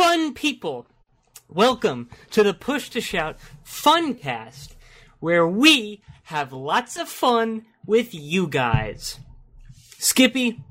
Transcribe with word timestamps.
fun 0.00 0.32
people. 0.32 0.86
Welcome 1.46 2.08
to 2.30 2.42
the 2.42 2.54
Push 2.54 2.88
to 2.90 3.02
Shout 3.02 3.36
Funcast, 3.66 4.74
where 5.18 5.46
we 5.46 6.00
have 6.22 6.54
lots 6.54 6.96
of 6.96 7.06
fun 7.06 7.66
with 7.84 8.14
you 8.14 8.46
guys. 8.46 9.20
Skippy, 9.98 10.62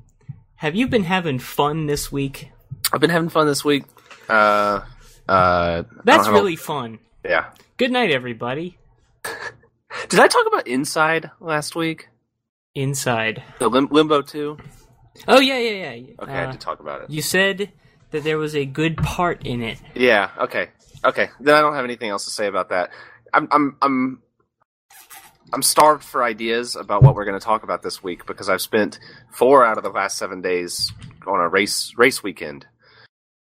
have 0.56 0.74
you 0.74 0.88
been 0.88 1.04
having 1.04 1.38
fun 1.38 1.86
this 1.86 2.10
week? 2.10 2.50
I've 2.92 3.00
been 3.00 3.10
having 3.10 3.28
fun 3.28 3.46
this 3.46 3.64
week. 3.64 3.84
Uh, 4.28 4.80
uh, 5.28 5.84
That's 6.02 6.26
I 6.26 6.30
a- 6.30 6.32
really 6.32 6.56
fun. 6.56 6.98
yeah. 7.24 7.52
Good 7.76 7.92
night, 7.92 8.10
everybody. 8.10 8.78
Did 10.08 10.18
I 10.18 10.26
talk 10.26 10.48
about 10.48 10.66
Inside 10.66 11.30
last 11.38 11.76
week? 11.76 12.08
Inside. 12.74 13.44
The 13.60 13.68
Lim- 13.70 13.90
Limbo 13.92 14.22
Two. 14.22 14.58
Oh 15.28 15.38
yeah, 15.38 15.58
yeah, 15.58 15.92
yeah. 15.92 16.06
Okay, 16.20 16.32
I 16.32 16.44
Uh, 16.46 16.50
did 16.50 16.60
talk 16.60 16.80
about 16.80 17.02
it. 17.02 17.10
you 17.10 17.22
said 17.22 17.70
that 18.10 18.24
there 18.24 18.38
was 18.38 18.54
a 18.56 18.64
good 18.64 18.96
part 18.96 19.46
in 19.46 19.62
it. 19.62 19.78
Yeah. 19.94 20.30
Okay. 20.38 20.68
Okay. 21.04 21.28
Then 21.40 21.54
I 21.54 21.60
don't 21.60 21.74
have 21.74 21.84
anything 21.84 22.10
else 22.10 22.24
to 22.24 22.30
say 22.30 22.46
about 22.46 22.70
that. 22.70 22.90
I'm 23.32 23.48
I'm 23.50 23.76
I'm 23.80 24.22
I'm 25.52 25.62
starved 25.62 26.04
for 26.04 26.22
ideas 26.22 26.76
about 26.76 27.02
what 27.02 27.14
we're 27.14 27.24
going 27.24 27.38
to 27.38 27.44
talk 27.44 27.62
about 27.62 27.82
this 27.82 28.02
week 28.02 28.26
because 28.26 28.48
I've 28.48 28.60
spent 28.60 28.98
four 29.32 29.64
out 29.64 29.78
of 29.78 29.84
the 29.84 29.90
last 29.90 30.16
seven 30.16 30.40
days 30.40 30.92
on 31.26 31.40
a 31.40 31.48
race 31.48 31.92
race 31.96 32.22
weekend. 32.22 32.66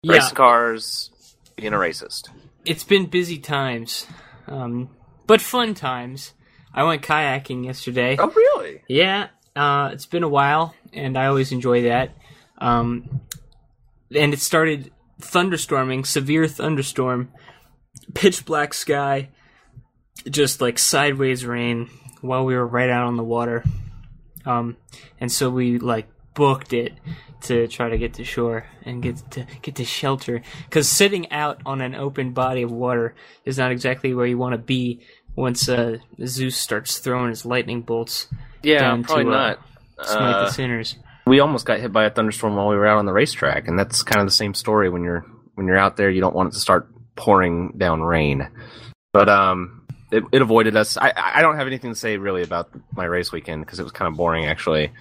Yeah, 0.02 0.14
Racing 0.14 0.34
cars, 0.34 1.10
being 1.56 1.74
a 1.74 1.76
racist. 1.76 2.28
it's 2.64 2.84
been 2.84 3.04
busy 3.06 3.38
times, 3.38 4.06
um, 4.46 4.88
but 5.26 5.40
fun 5.42 5.74
times. 5.74 6.32
I 6.72 6.84
went 6.84 7.02
kayaking 7.02 7.64
yesterday. 7.66 8.16
Oh, 8.18 8.30
really? 8.30 8.80
Yeah, 8.88 9.26
uh, 9.56 9.90
it's 9.92 10.06
been 10.06 10.22
a 10.22 10.28
while, 10.28 10.74
and 10.94 11.18
I 11.18 11.26
always 11.26 11.52
enjoy 11.52 11.82
that. 11.82 12.14
Um, 12.58 13.20
and 14.14 14.32
it 14.32 14.40
started 14.40 14.90
thunderstorming, 15.20 16.06
severe 16.06 16.46
thunderstorm, 16.46 17.30
pitch 18.14 18.44
black 18.44 18.74
sky, 18.74 19.28
just 20.28 20.60
like 20.60 20.78
sideways 20.78 21.44
rain 21.44 21.88
while 22.20 22.44
we 22.44 22.54
were 22.54 22.66
right 22.66 22.90
out 22.90 23.06
on 23.06 23.16
the 23.16 23.24
water. 23.24 23.64
Um, 24.46 24.76
and 25.20 25.30
so 25.30 25.50
we 25.50 25.78
like 25.78 26.08
booked 26.34 26.72
it 26.72 26.94
to 27.42 27.66
try 27.68 27.88
to 27.88 27.98
get 27.98 28.14
to 28.14 28.24
shore 28.24 28.66
and 28.84 29.02
get 29.02 29.16
to 29.32 29.46
get 29.62 29.76
to 29.76 29.84
shelter 29.84 30.42
because 30.66 30.88
sitting 30.88 31.30
out 31.32 31.60
on 31.64 31.80
an 31.80 31.94
open 31.94 32.32
body 32.32 32.62
of 32.62 32.70
water 32.70 33.14
is 33.46 33.56
not 33.58 33.72
exactly 33.72 34.12
where 34.14 34.26
you 34.26 34.36
want 34.36 34.52
to 34.52 34.58
be 34.58 35.00
once 35.36 35.68
uh, 35.68 35.96
Zeus 36.26 36.56
starts 36.56 36.98
throwing 36.98 37.30
his 37.30 37.46
lightning 37.46 37.80
bolts 37.82 38.26
Yeah, 38.62 38.80
Down 38.80 39.04
probably 39.04 39.24
to, 39.24 39.30
uh, 39.30 39.32
not. 39.32 39.58
smite 40.02 40.34
Uh, 40.34 40.44
the 40.44 40.50
sinners. 40.50 40.96
We 41.26 41.40
almost 41.40 41.66
got 41.66 41.80
hit 41.80 41.92
by 41.92 42.04
a 42.04 42.10
thunderstorm 42.10 42.56
while 42.56 42.68
we 42.68 42.76
were 42.76 42.86
out 42.86 42.98
on 42.98 43.06
the 43.06 43.12
racetrack, 43.12 43.68
and 43.68 43.78
that's 43.78 44.02
kind 44.02 44.20
of 44.20 44.26
the 44.26 44.32
same 44.32 44.54
story 44.54 44.88
when 44.88 45.02
you're 45.04 45.24
when 45.54 45.66
you're 45.66 45.78
out 45.78 45.96
there. 45.96 46.10
You 46.10 46.20
don't 46.20 46.34
want 46.34 46.50
it 46.50 46.52
to 46.52 46.60
start 46.60 46.88
pouring 47.16 47.74
down 47.76 48.02
rain, 48.02 48.48
but 49.12 49.28
um, 49.28 49.86
it, 50.10 50.24
it 50.32 50.42
avoided 50.42 50.76
us. 50.76 50.96
I 50.96 51.12
I 51.16 51.42
don't 51.42 51.56
have 51.56 51.66
anything 51.66 51.90
to 51.92 51.98
say 51.98 52.16
really 52.16 52.42
about 52.42 52.70
my 52.92 53.04
race 53.04 53.32
weekend 53.32 53.64
because 53.64 53.78
it 53.78 53.82
was 53.82 53.92
kind 53.92 54.10
of 54.10 54.16
boring 54.16 54.46
actually. 54.46 54.92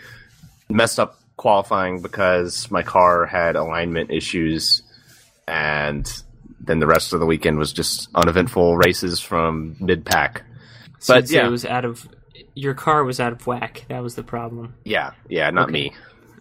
Messed 0.70 1.00
up 1.00 1.20
qualifying 1.38 2.02
because 2.02 2.70
my 2.70 2.84
car 2.84 3.26
had 3.26 3.56
alignment 3.56 4.12
issues, 4.12 4.84
and 5.48 6.12
then 6.60 6.80
the 6.80 6.88
rest 6.88 7.14
of 7.14 7.20
the 7.20 7.26
weekend 7.26 7.58
was 7.58 7.74
just 7.74 8.10
uneventful 8.14 8.78
races 8.78 9.20
from 9.20 9.76
mid 9.80 10.06
pack. 10.06 10.44
So 11.00 11.16
but 11.16 11.30
you'd 11.30 11.38
yeah. 11.38 11.48
it 11.48 11.50
was 11.50 11.66
out 11.66 11.86
of 11.86 12.08
your 12.54 12.74
car 12.74 13.04
was 13.04 13.20
out 13.20 13.32
of 13.32 13.48
whack. 13.48 13.86
That 13.90 14.04
was 14.04 14.16
the 14.16 14.24
problem. 14.24 14.76
Yeah, 14.84 15.12
yeah, 15.30 15.50
not 15.50 15.70
Okay. 15.70 15.74
me. 15.74 15.94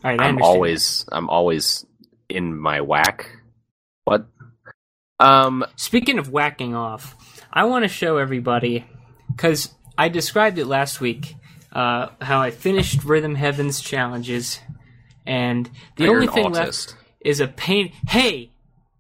Right, 0.02 0.20
I'm 0.20 0.42
always 0.42 1.04
I'm 1.10 1.28
always 1.28 1.86
in 2.28 2.56
my 2.56 2.80
whack. 2.80 3.30
What? 4.04 4.26
Um. 5.18 5.64
Speaking 5.76 6.18
of 6.18 6.30
whacking 6.30 6.74
off, 6.74 7.16
I 7.52 7.64
want 7.64 7.84
to 7.84 7.88
show 7.88 8.18
everybody 8.18 8.86
because 9.28 9.74
I 9.96 10.08
described 10.08 10.58
it 10.58 10.66
last 10.66 11.00
week 11.00 11.34
uh, 11.72 12.08
how 12.20 12.40
I 12.40 12.50
finished 12.50 13.04
Rhythm 13.04 13.34
Heavens 13.34 13.80
challenges, 13.80 14.60
and 15.26 15.68
the 15.96 16.08
only 16.08 16.26
thing 16.26 16.46
autist. 16.46 16.54
left 16.54 16.96
is 17.20 17.40
a 17.40 17.48
pain. 17.48 17.92
Hey, 18.06 18.52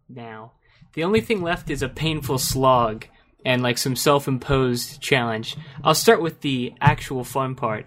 now 0.08 0.52
the 0.94 1.04
only 1.04 1.20
thing 1.20 1.42
left 1.42 1.70
is 1.70 1.82
a 1.82 1.88
painful 1.88 2.38
slog 2.38 3.06
and 3.44 3.62
like 3.62 3.78
some 3.78 3.94
self-imposed 3.94 5.00
challenge. 5.00 5.56
I'll 5.84 5.94
start 5.94 6.20
with 6.20 6.40
the 6.40 6.74
actual 6.80 7.22
fun 7.22 7.54
part. 7.54 7.86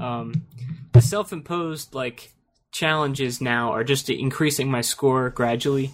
Um, 0.00 0.46
the 0.92 1.00
self-imposed 1.00 1.94
like 1.94 2.32
challenges 2.72 3.40
now 3.40 3.72
are 3.72 3.84
just 3.84 4.08
increasing 4.10 4.70
my 4.70 4.80
score 4.80 5.30
gradually. 5.30 5.90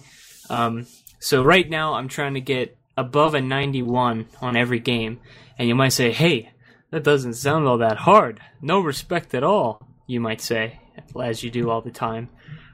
Um, 0.49 0.87
so 1.19 1.43
right 1.43 1.69
now 1.69 1.95
I'm 1.95 2.07
trying 2.07 2.35
to 2.35 2.41
get 2.41 2.77
above 2.95 3.33
a 3.33 3.41
91 3.41 4.27
on 4.41 4.55
every 4.55 4.79
game, 4.79 5.19
and 5.57 5.67
you 5.67 5.75
might 5.75 5.93
say, 5.93 6.11
"Hey, 6.11 6.51
that 6.91 7.03
doesn't 7.03 7.33
sound 7.33 7.67
all 7.67 7.77
that 7.79 7.97
hard. 7.97 8.39
No 8.61 8.79
respect 8.79 9.33
at 9.33 9.43
all." 9.43 9.81
You 10.07 10.19
might 10.19 10.41
say, 10.41 10.79
as 11.21 11.43
you 11.43 11.51
do 11.51 11.69
all 11.69 11.81
the 11.81 11.91
time. 11.91 12.29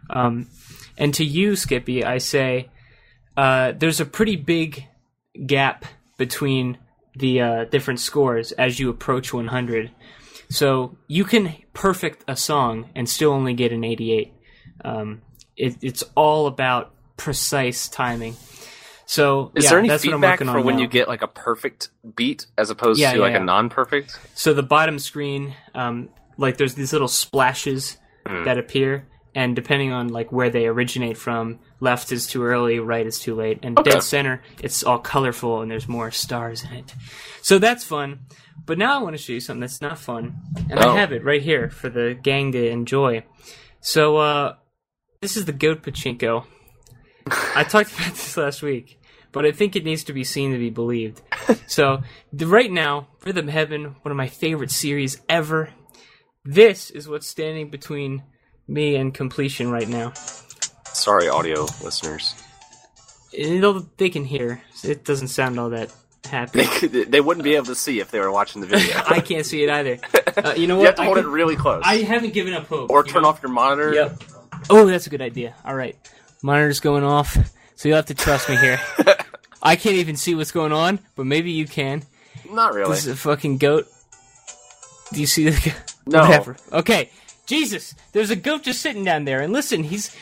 Um, 0.10 0.48
and 0.98 1.14
to 1.16 1.26
you, 1.26 1.56
Skippy, 1.56 2.04
I 2.04 2.20
say, 2.20 2.70
uh, 3.36 3.74
there's 3.76 4.00
a 4.00 4.06
pretty 4.06 4.36
big 4.36 4.86
gap 5.46 5.86
between 6.18 6.78
the 7.16 7.42
uh, 7.42 7.66
different 7.66 8.00
scores 8.00 8.52
as 8.54 8.80
you 8.80 8.90
approach 8.90 9.34
100. 9.34 9.92
So 10.54 10.98
you 11.08 11.24
can 11.26 11.56
perfect 11.74 12.24
a 12.28 12.36
song 12.36 12.90
and 12.96 13.10
still 13.10 13.32
only 13.32 13.54
get 13.56 13.72
an 13.72 13.84
88. 13.84 14.34
Um, 14.86 15.22
it, 15.58 15.78
it's 15.82 16.04
all 16.16 16.46
about 16.48 16.94
precise 17.18 17.90
timing. 17.90 18.36
So 19.06 19.52
Is 19.56 19.64
yeah, 19.66 19.70
there 19.72 19.80
any 19.80 19.88
that's 19.90 20.06
what 20.06 20.14
I'm 20.14 20.22
feedback 20.22 20.40
for 20.40 20.62
when 20.62 20.76
now. 20.76 20.82
you 20.82 20.88
get 20.88 21.08
like 21.08 21.24
a 21.24 21.28
perfect 21.28 21.90
beat 22.16 22.46
as 22.58 22.70
opposed 22.70 23.00
Yeah, 23.00 23.12
to 23.14 23.18
yeah, 23.18 23.24
like 23.24 23.36
a 23.36 23.40
non-perfect? 23.40 24.20
So 24.36 24.54
the 24.54 24.64
bottom 24.64 25.00
screen, 25.00 25.56
um, 25.74 26.10
like 26.38 26.58
there's 26.58 26.76
these 26.76 26.94
little 26.94 27.08
splashes 27.08 27.98
Hmm. 28.28 28.46
that 28.46 28.58
appear, 28.58 29.08
and 29.36 29.56
depending 29.56 29.92
on 29.92 30.08
like 30.10 30.32
where 30.32 30.50
they 30.50 30.66
originate 30.68 31.18
from, 31.18 31.60
left 31.82 32.12
is 32.12 32.26
too 32.28 32.44
early, 32.44 32.80
right 32.80 33.06
is 33.06 33.20
too 33.20 33.36
late, 33.36 33.60
and 33.64 33.78
Okay. 33.78 33.90
dead 33.92 34.04
center 34.04 34.42
it's 34.62 34.84
all 34.84 35.00
colorful 35.00 35.62
and 35.62 35.70
there's 35.70 35.88
more 35.90 36.10
stars 36.12 36.64
in 36.64 36.72
it. 36.74 36.94
So 37.42 37.58
that's 37.60 37.84
fun. 37.84 38.20
But 38.66 38.78
now 38.78 38.98
I 39.00 39.04
want 39.04 39.14
to 39.16 39.22
show 39.22 39.34
you 39.34 39.40
something 39.40 39.62
that's 39.62 39.82
not 39.82 40.00
fun, 40.00 40.36
and 40.70 40.80
Oh. 40.80 40.92
I 40.92 40.98
have 41.00 41.12
it 41.12 41.24
right 41.24 41.42
here 41.42 41.70
for 41.70 41.90
the 41.90 42.18
gang 42.22 42.52
to 42.54 42.70
enjoy. 42.70 43.24
So 43.82 44.18
uh, 44.18 44.56
this 45.22 45.36
is 45.36 45.46
the 45.46 45.52
goat 45.52 45.84
pachinko. 45.84 46.46
I 47.56 47.64
talked 47.64 47.94
about 48.00 48.12
this 48.14 48.38
last 48.38 48.62
week, 48.62 49.02
but 49.34 49.46
I 49.46 49.52
think 49.52 49.76
it 49.76 49.84
needs 49.84 50.06
to 50.06 50.14
be 50.14 50.24
seen 50.24 50.52
to 50.54 50.58
be 50.58 50.70
believed. 50.70 51.22
so, 51.68 52.04
the, 52.32 52.48
right 52.48 52.72
now, 52.72 53.08
Rhythm 53.26 53.50
Heaven, 53.50 53.96
one 54.02 54.12
of 54.12 54.18
my 54.18 54.28
favorite 54.28 54.72
series 54.72 55.22
ever. 55.28 55.70
This 56.46 56.90
is 56.90 57.08
what's 57.08 57.28
standing 57.28 57.70
between 57.70 58.24
me 58.68 58.96
and 58.96 59.14
completion 59.14 59.70
right 59.72 59.88
now. 59.88 60.14
Sorry, 60.86 61.28
audio 61.28 61.64
listeners. 61.84 62.36
It'll, 63.34 63.88
they 63.98 64.10
can 64.10 64.26
hear. 64.26 64.62
It 64.84 65.04
doesn't 65.06 65.30
sound 65.30 65.60
all 65.60 65.70
that 65.72 65.94
happy. 66.26 66.60
They, 66.64 66.66
could, 66.66 66.92
they 67.12 67.22
wouldn't 67.22 67.44
be 67.44 67.56
able 67.56 67.66
to 67.68 67.76
see 67.76 68.00
if 68.00 68.12
they 68.12 68.20
were 68.20 68.32
watching 68.32 68.62
the 68.62 68.68
video. 68.68 68.96
I 69.08 69.20
can't 69.20 69.46
see 69.46 69.64
it 69.64 69.70
either. 69.70 70.00
Uh, 70.36 70.54
you 70.58 70.66
know 70.66 70.78
what? 70.78 70.82
you 70.82 70.86
have 70.88 70.96
to 70.96 71.02
I 71.04 71.06
hold 71.06 71.18
could- 71.18 71.26
it 71.26 71.30
really 71.30 71.56
close, 71.56 71.84
I 71.86 71.98
haven't 71.98 72.34
given 72.34 72.56
up 72.56 72.66
hope. 72.66 72.90
or 72.90 73.04
turn 73.04 73.22
know? 73.22 73.30
off 73.30 73.44
your 73.44 73.52
monitor. 73.52 73.94
Yep. 73.94 74.24
Oh, 74.68 74.88
that's 74.88 75.06
a 75.06 75.12
good 75.12 75.22
idea. 75.22 75.54
All 75.64 75.76
right. 75.76 75.96
Monitor's 76.42 76.80
going 76.80 77.04
off, 77.04 77.38
so 77.76 77.88
you'll 77.88 77.98
have 77.98 78.08
to 78.08 78.16
trust 78.16 78.50
me 78.50 78.56
here. 78.58 78.80
I 79.62 79.76
can't 79.76 79.98
even 79.98 80.16
see 80.18 80.34
what's 80.34 80.52
going 80.52 80.72
on, 80.72 80.98
but 81.16 81.28
maybe 81.28 81.52
you 81.52 81.68
can. 81.68 82.02
Not 82.50 82.74
really. 82.74 82.90
This 82.90 83.06
is 83.06 83.14
a 83.14 83.16
fucking 83.16 83.60
goat. 83.60 83.86
Do 85.14 85.20
you 85.22 85.28
see 85.28 85.50
the 85.50 85.52
goat? 85.70 85.94
No. 86.08 86.22
Whatever. 86.22 86.58
Okay. 86.72 87.12
Jesus, 87.46 87.94
there's 88.12 88.32
a 88.32 88.36
goat 88.36 88.64
just 88.64 88.82
sitting 88.82 89.04
down 89.04 89.26
there, 89.26 89.42
and 89.42 89.54
listen, 89.54 89.84
he's. 89.84 90.16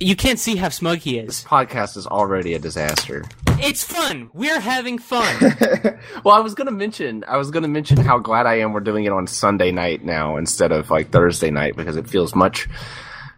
You 0.00 0.16
can't 0.16 0.38
see 0.38 0.56
how 0.56 0.68
smug 0.68 0.98
he 0.98 1.18
is. 1.18 1.26
This 1.26 1.44
podcast 1.44 1.96
is 1.96 2.06
already 2.06 2.54
a 2.54 2.58
disaster. 2.58 3.24
It's 3.58 3.84
fun. 3.84 4.30
We're 4.32 4.60
having 4.60 4.98
fun. 4.98 5.36
Well, 6.24 6.34
I 6.34 6.40
was 6.40 6.54
gonna 6.54 6.70
mention, 6.72 7.24
I 7.28 7.36
was 7.36 7.50
gonna 7.50 7.68
mention 7.68 7.96
how 7.98 8.18
glad 8.18 8.46
I 8.46 8.58
am 8.60 8.72
we're 8.72 8.80
doing 8.80 9.04
it 9.04 9.12
on 9.12 9.26
Sunday 9.26 9.70
night 9.72 10.04
now 10.04 10.36
instead 10.36 10.72
of 10.72 10.90
like 10.90 11.10
Thursday 11.10 11.50
night 11.50 11.76
because 11.76 11.96
it 11.96 12.08
feels 12.08 12.34
much, 12.34 12.68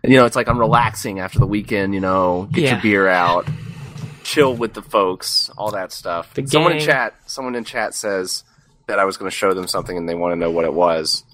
you 0.02 0.16
know, 0.16 0.24
it's 0.24 0.36
like 0.36 0.48
I'm 0.48 0.58
relaxing 0.58 1.20
after 1.20 1.38
the 1.38 1.46
weekend. 1.46 1.94
You 1.94 2.00
know, 2.00 2.48
get 2.52 2.64
Yeah. 2.64 2.72
your 2.74 2.82
beer 2.82 3.08
out, 3.08 3.46
chill 4.22 4.54
with 4.54 4.74
the 4.74 4.82
folks, 4.82 5.50
all 5.58 5.70
that 5.72 5.92
stuff. 5.92 6.32
Someone 6.46 6.72
in 6.72 6.80
chat, 6.80 7.14
someone 7.26 7.54
in 7.54 7.64
chat 7.64 7.94
says 7.94 8.44
that 8.86 8.98
I 8.98 9.04
was 9.04 9.16
going 9.16 9.30
to 9.30 9.36
show 9.36 9.54
them 9.54 9.66
something 9.66 9.96
and 9.96 10.08
they 10.08 10.14
want 10.14 10.32
to 10.32 10.36
know 10.36 10.50
what 10.50 10.64
it 10.64 10.74
was. 10.74 11.24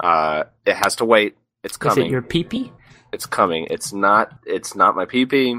Uh, 0.00 0.44
it 0.66 0.74
has 0.76 0.96
to 0.96 1.04
wait. 1.04 1.36
It's 1.64 1.74
Is 1.74 1.78
coming. 1.78 2.06
it 2.06 2.10
your 2.10 2.22
peepee? 2.22 2.70
It's 3.12 3.26
coming. 3.26 3.66
It's 3.70 3.92
not. 3.92 4.32
It's 4.46 4.74
not 4.74 4.96
my 4.96 5.04
pee 5.04 5.26
pee. 5.26 5.56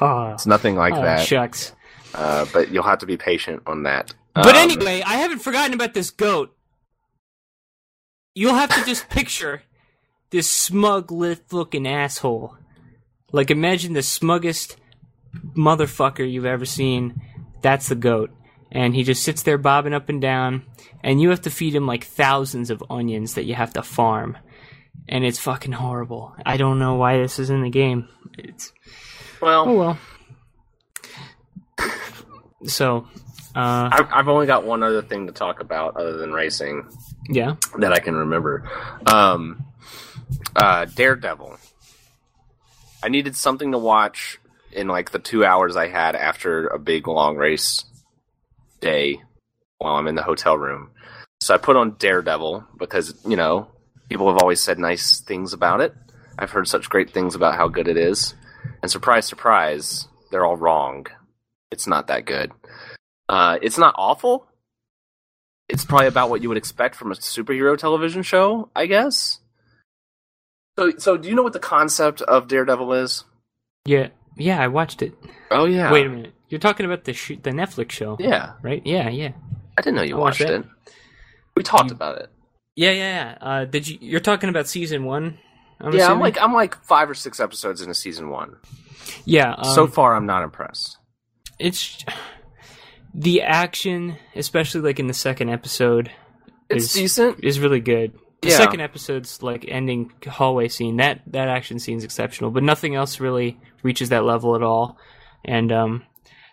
Oh, 0.00 0.30
It's 0.34 0.46
nothing 0.46 0.74
like 0.76 0.94
oh, 0.94 1.02
that. 1.02 1.26
shucks. 1.26 1.72
Uh, 2.14 2.46
but 2.52 2.70
you'll 2.70 2.82
have 2.84 3.00
to 3.00 3.06
be 3.06 3.16
patient 3.16 3.62
on 3.66 3.82
that. 3.84 4.14
But 4.34 4.54
Um, 4.56 4.70
anyway, 4.70 5.02
I 5.04 5.14
haven't 5.16 5.40
forgotten 5.40 5.74
about 5.74 5.94
this 5.94 6.10
goat. 6.10 6.56
You'll 8.34 8.54
have 8.54 8.70
to 8.74 8.84
just 8.84 9.08
picture 9.10 9.62
this 10.30 10.48
smug 10.48 11.12
lit 11.12 11.52
looking 11.52 11.86
asshole. 11.86 12.56
Like 13.32 13.50
imagine 13.50 13.92
the 13.92 14.02
smuggest 14.02 14.76
motherfucker 15.56 16.28
you've 16.30 16.46
ever 16.46 16.64
seen. 16.64 17.20
That's 17.62 17.88
the 17.88 17.94
goat. 17.94 18.30
And 18.72 18.94
he 18.94 19.04
just 19.04 19.22
sits 19.22 19.42
there 19.42 19.58
bobbing 19.58 19.94
up 19.94 20.08
and 20.08 20.20
down, 20.20 20.64
and 21.02 21.20
you 21.20 21.30
have 21.30 21.42
to 21.42 21.50
feed 21.50 21.74
him 21.76 21.86
like 21.86 22.04
thousands 22.04 22.70
of 22.70 22.82
onions 22.90 23.34
that 23.34 23.44
you 23.44 23.54
have 23.54 23.72
to 23.74 23.82
farm. 23.82 24.36
And 25.08 25.24
it's 25.24 25.38
fucking 25.38 25.72
horrible. 25.72 26.34
I 26.44 26.56
don't 26.56 26.78
know 26.78 26.94
why 26.94 27.18
this 27.18 27.38
is 27.38 27.50
in 27.50 27.62
the 27.62 27.70
game. 27.70 28.08
It's 28.38 28.72
Well, 29.40 29.68
oh 29.68 29.74
well. 29.74 29.98
So, 32.66 33.06
uh, 33.54 33.90
I've, 33.92 34.08
I've 34.10 34.28
only 34.28 34.46
got 34.46 34.64
one 34.64 34.82
other 34.82 35.02
thing 35.02 35.26
to 35.26 35.32
talk 35.32 35.60
about 35.60 35.96
other 35.96 36.16
than 36.16 36.32
racing 36.32 36.88
yeah. 37.28 37.56
that 37.78 37.92
I 37.92 38.00
can 38.00 38.14
remember. 38.14 38.68
Um, 39.06 39.66
uh, 40.56 40.86
Daredevil. 40.86 41.58
I 43.02 43.08
needed 43.08 43.36
something 43.36 43.72
to 43.72 43.78
watch 43.78 44.40
in 44.72 44.88
like 44.88 45.10
the 45.10 45.18
two 45.18 45.44
hours 45.44 45.76
I 45.76 45.88
had 45.88 46.16
after 46.16 46.66
a 46.66 46.78
big 46.78 47.06
long 47.06 47.36
race 47.36 47.84
day 48.80 49.20
while 49.78 49.96
I'm 49.96 50.08
in 50.08 50.14
the 50.14 50.22
hotel 50.22 50.56
room. 50.56 50.90
So 51.40 51.54
I 51.54 51.58
put 51.58 51.76
on 51.76 51.96
Daredevil 51.98 52.64
because, 52.78 53.14
you 53.26 53.36
know, 53.36 53.68
people 54.08 54.28
have 54.32 54.40
always 54.42 54.60
said 54.60 54.78
nice 54.78 55.20
things 55.20 55.52
about 55.52 55.80
it. 55.80 55.94
I've 56.38 56.50
heard 56.50 56.68
such 56.68 56.88
great 56.90 57.10
things 57.10 57.34
about 57.34 57.56
how 57.56 57.68
good 57.68 57.88
it 57.88 57.96
is. 57.96 58.34
And 58.82 58.90
surprise, 58.90 59.26
surprise, 59.26 60.08
they're 60.30 60.44
all 60.44 60.56
wrong. 60.56 61.06
It's 61.70 61.86
not 61.86 62.08
that 62.08 62.24
good. 62.24 62.52
Uh, 63.28 63.58
it's 63.62 63.78
not 63.78 63.94
awful. 63.96 64.46
It's 65.68 65.84
probably 65.84 66.08
about 66.08 66.28
what 66.30 66.42
you 66.42 66.48
would 66.48 66.58
expect 66.58 66.94
from 66.94 67.10
a 67.10 67.14
superhero 67.14 67.76
television 67.78 68.22
show, 68.22 68.68
I 68.76 68.86
guess. 68.86 69.40
So, 70.78 70.92
so 70.98 71.16
do 71.16 71.28
you 71.28 71.34
know 71.34 71.42
what 71.42 71.52
the 71.52 71.58
concept 71.60 72.20
of 72.22 72.48
Daredevil 72.48 72.92
is? 72.94 73.24
Yeah. 73.86 74.08
Yeah, 74.36 74.60
I 74.60 74.68
watched 74.68 75.02
it. 75.02 75.14
Oh 75.50 75.64
yeah. 75.64 75.92
Wait 75.92 76.06
a 76.06 76.08
minute. 76.08 76.34
You're 76.48 76.58
talking 76.58 76.84
about 76.86 77.04
the 77.04 77.12
sh- 77.12 77.38
the 77.42 77.50
Netflix 77.50 77.92
show, 77.92 78.16
Yeah, 78.20 78.52
right? 78.62 78.82
Yeah, 78.84 79.08
yeah. 79.08 79.32
I 79.78 79.82
didn't 79.82 79.96
know 79.96 80.02
you 80.02 80.16
I 80.16 80.20
watched 80.20 80.40
watched 80.40 80.50
it. 80.52 80.64
We 81.56 81.62
talked 81.62 81.90
You- 81.90 81.96
about 81.96 82.18
it. 82.18 82.30
Yeah, 82.76 82.90
yeah, 82.90 82.94
yeah. 83.40 83.46
Uh, 83.48 83.64
did 83.64 83.86
you? 83.88 83.98
You're 84.00 84.20
talking 84.20 84.48
about 84.50 84.66
season 84.68 85.04
one? 85.04 85.38
I'm 85.80 85.92
yeah, 85.92 86.10
I'm 86.10 86.20
like 86.20 86.40
I'm 86.40 86.52
like 86.52 86.82
five 86.84 87.08
or 87.10 87.14
six 87.14 87.40
episodes 87.40 87.80
into 87.80 87.94
season 87.94 88.30
one. 88.30 88.56
yeah. 89.24 89.54
Um, 89.56 89.74
so 89.74 89.86
far, 89.86 90.14
I'm 90.14 90.26
not 90.26 90.42
impressed. 90.42 90.96
it's 91.58 92.04
the 93.14 93.42
action, 93.42 94.16
especially 94.34 94.80
like 94.80 94.98
in 94.98 95.06
the 95.06 95.14
second 95.14 95.48
episode, 95.50 96.10
It's 96.68 96.86
is 96.86 96.92
decent. 96.94 97.40
is 97.44 97.60
really 97.60 97.80
good. 97.80 98.12
The 98.42 98.48
Yeah. 98.50 98.56
second 98.56 98.80
episode's 98.80 99.42
like 99.42 99.64
ending 99.68 100.12
hallway 100.26 100.68
scene. 100.68 100.96
That 100.96 101.20
that 101.28 101.48
action 101.48 101.78
scene's 101.78 102.04
exceptional, 102.04 102.50
but 102.50 102.62
nothing 102.62 102.94
else 102.94 103.20
really 103.20 103.58
reaches 103.82 104.08
that 104.08 104.24
level 104.24 104.54
at 104.56 104.62
all. 104.62 104.98
And 105.44 105.70
um, 105.72 106.02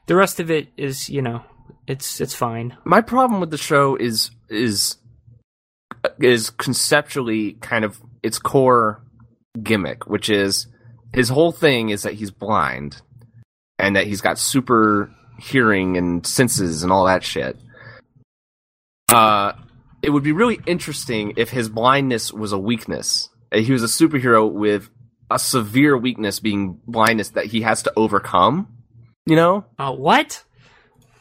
the 0.07 0.15
rest 0.15 0.39
of 0.39 0.51
it 0.51 0.69
is, 0.77 1.09
you 1.09 1.21
know, 1.21 1.43
it's 1.87 2.21
it's 2.21 2.35
fine. 2.35 2.77
My 2.85 3.01
problem 3.01 3.39
with 3.41 3.49
the 3.51 3.57
show 3.57 3.95
is 3.95 4.31
is 4.49 4.97
is 6.23 6.49
conceptually 6.49 7.53
kind 7.53 7.85
of 7.85 7.99
its 8.23 8.39
core 8.39 9.03
gimmick, 9.61 10.07
which 10.07 10.29
is 10.29 10.67
his 11.13 11.29
whole 11.29 11.51
thing 11.51 11.89
is 11.89 12.03
that 12.03 12.13
he's 12.13 12.31
blind 12.31 13.01
and 13.77 13.95
that 13.95 14.07
he's 14.07 14.21
got 14.21 14.37
super 14.37 15.11
hearing 15.39 15.97
and 15.97 16.25
senses 16.25 16.83
and 16.83 16.91
all 16.91 17.05
that 17.05 17.23
shit. 17.23 17.57
Uh, 19.11 19.53
it 20.01 20.09
would 20.09 20.23
be 20.23 20.31
really 20.31 20.59
interesting 20.65 21.33
if 21.37 21.49
his 21.49 21.69
blindness 21.69 22.31
was 22.31 22.53
a 22.53 22.57
weakness. 22.57 23.29
He 23.53 23.71
was 23.71 23.83
a 23.83 23.87
superhero 23.87 24.49
with 24.49 24.89
a 25.29 25.37
severe 25.37 25.97
weakness 25.97 26.39
being 26.39 26.79
blindness 26.87 27.29
that 27.29 27.45
he 27.45 27.61
has 27.61 27.83
to 27.83 27.93
overcome. 27.95 28.67
You 29.25 29.35
know? 29.35 29.65
Uh, 29.77 29.91
what? 29.91 30.43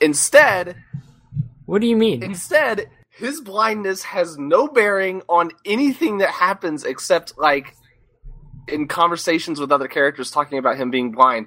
Instead, 0.00 0.76
What 1.66 1.80
do 1.80 1.86
you 1.86 1.96
mean? 1.96 2.22
Instead, 2.22 2.88
his 3.20 3.40
blindness 3.42 4.02
has 4.02 4.38
no 4.38 4.66
bearing 4.66 5.22
on 5.28 5.50
anything 5.64 6.18
that 6.18 6.30
happens 6.30 6.84
except 6.84 7.36
like 7.38 7.76
in 8.66 8.88
conversations 8.88 9.60
with 9.60 9.70
other 9.70 9.88
characters 9.88 10.30
talking 10.30 10.58
about 10.58 10.76
him 10.78 10.90
being 10.90 11.12
blind. 11.12 11.46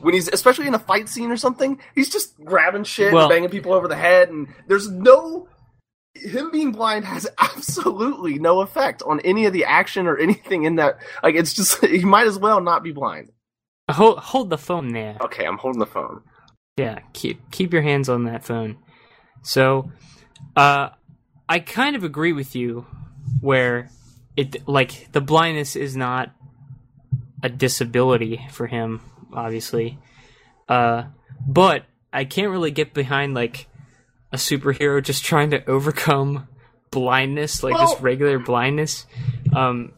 When 0.00 0.14
he's 0.14 0.28
especially 0.28 0.66
in 0.66 0.74
a 0.74 0.78
fight 0.78 1.08
scene 1.08 1.30
or 1.30 1.36
something, 1.36 1.78
he's 1.94 2.10
just 2.10 2.42
grabbing 2.42 2.84
shit 2.84 3.12
Well- 3.12 3.24
and 3.24 3.30
banging 3.30 3.50
people 3.50 3.74
over 3.74 3.86
the 3.86 3.96
head 3.96 4.30
and 4.30 4.48
there's 4.66 4.90
no 4.90 5.48
him 6.14 6.50
being 6.50 6.72
blind 6.72 7.04
has 7.04 7.28
absolutely 7.38 8.38
no 8.38 8.60
effect 8.60 9.02
on 9.02 9.20
any 9.20 9.44
of 9.44 9.52
the 9.52 9.64
action 9.64 10.06
or 10.06 10.16
anything 10.16 10.62
in 10.64 10.76
that 10.76 10.96
like 11.22 11.34
it's 11.34 11.52
just 11.52 11.84
he 11.84 12.04
might 12.04 12.26
as 12.26 12.38
well 12.38 12.60
not 12.60 12.82
be 12.82 12.92
blind. 12.92 13.30
Hold 13.90 14.18
hold 14.20 14.48
the 14.48 14.56
phone 14.58 14.88
there. 14.92 15.18
Okay, 15.20 15.44
I'm 15.44 15.58
holding 15.58 15.80
the 15.80 15.86
phone. 15.86 16.22
Yeah, 16.78 17.00
keep 17.12 17.50
keep 17.50 17.72
your 17.74 17.82
hands 17.82 18.08
on 18.08 18.24
that 18.24 18.42
phone. 18.44 18.78
So, 19.42 19.90
uh, 20.56 20.90
I 21.48 21.58
kind 21.60 21.96
of 21.96 22.04
agree 22.04 22.32
with 22.32 22.54
you, 22.54 22.86
where 23.40 23.88
it 24.36 24.66
like 24.68 25.08
the 25.12 25.20
blindness 25.20 25.76
is 25.76 25.96
not 25.96 26.30
a 27.42 27.48
disability 27.48 28.40
for 28.50 28.66
him, 28.66 29.00
obviously. 29.32 29.98
Uh, 30.68 31.04
but 31.46 31.84
I 32.12 32.24
can't 32.24 32.50
really 32.50 32.70
get 32.70 32.94
behind 32.94 33.34
like 33.34 33.66
a 34.32 34.36
superhero 34.36 35.02
just 35.02 35.24
trying 35.24 35.50
to 35.50 35.64
overcome 35.68 36.48
blindness, 36.90 37.62
like 37.62 37.76
just 37.76 38.00
regular 38.00 38.38
blindness. 38.38 39.06
Um, 39.54 39.92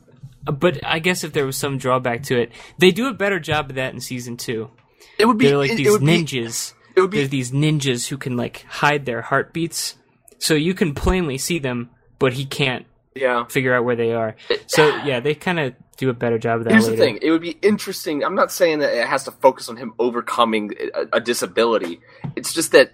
but 0.44 0.84
I 0.84 0.98
guess 0.98 1.24
if 1.24 1.32
there 1.32 1.46
was 1.46 1.56
some 1.56 1.78
drawback 1.78 2.24
to 2.24 2.40
it, 2.40 2.52
they 2.78 2.90
do 2.90 3.08
a 3.08 3.14
better 3.14 3.38
job 3.38 3.70
of 3.70 3.76
that 3.76 3.94
in 3.94 4.00
season 4.00 4.36
two. 4.36 4.70
It 5.18 5.26
would 5.26 5.38
be 5.38 5.46
They're 5.46 5.56
like 5.58 5.76
these 5.76 5.86
it 5.86 5.90
would 5.90 6.00
be- 6.00 6.06
ninjas. 6.24 6.74
it 6.94 7.00
would 7.00 7.10
be 7.10 7.18
There's 7.18 7.30
these 7.30 7.52
ninjas 7.52 8.08
who 8.08 8.16
can 8.16 8.36
like 8.36 8.64
hide 8.68 9.06
their 9.06 9.22
heartbeats, 9.22 9.96
so 10.38 10.54
you 10.54 10.74
can 10.74 10.94
plainly 10.94 11.38
see 11.38 11.58
them, 11.58 11.90
but 12.18 12.34
he 12.34 12.44
can't 12.44 12.86
yeah. 13.14 13.44
figure 13.46 13.74
out 13.74 13.84
where 13.84 13.96
they 13.96 14.12
are. 14.12 14.36
So 14.66 14.96
yeah, 15.04 15.20
they 15.20 15.34
kind 15.34 15.58
of 15.58 15.74
do 15.96 16.10
a 16.10 16.14
better 16.14 16.38
job 16.38 16.58
of 16.58 16.64
that. 16.64 16.72
Here's 16.72 16.84
later. 16.84 16.96
the 16.96 17.02
thing: 17.02 17.18
it 17.22 17.30
would 17.30 17.42
be 17.42 17.58
interesting. 17.62 18.22
I'm 18.22 18.34
not 18.34 18.52
saying 18.52 18.80
that 18.80 18.94
it 18.94 19.06
has 19.06 19.24
to 19.24 19.30
focus 19.30 19.68
on 19.68 19.76
him 19.76 19.94
overcoming 19.98 20.72
a, 20.94 21.16
a 21.16 21.20
disability. 21.20 22.00
It's 22.36 22.52
just 22.52 22.72
that, 22.72 22.92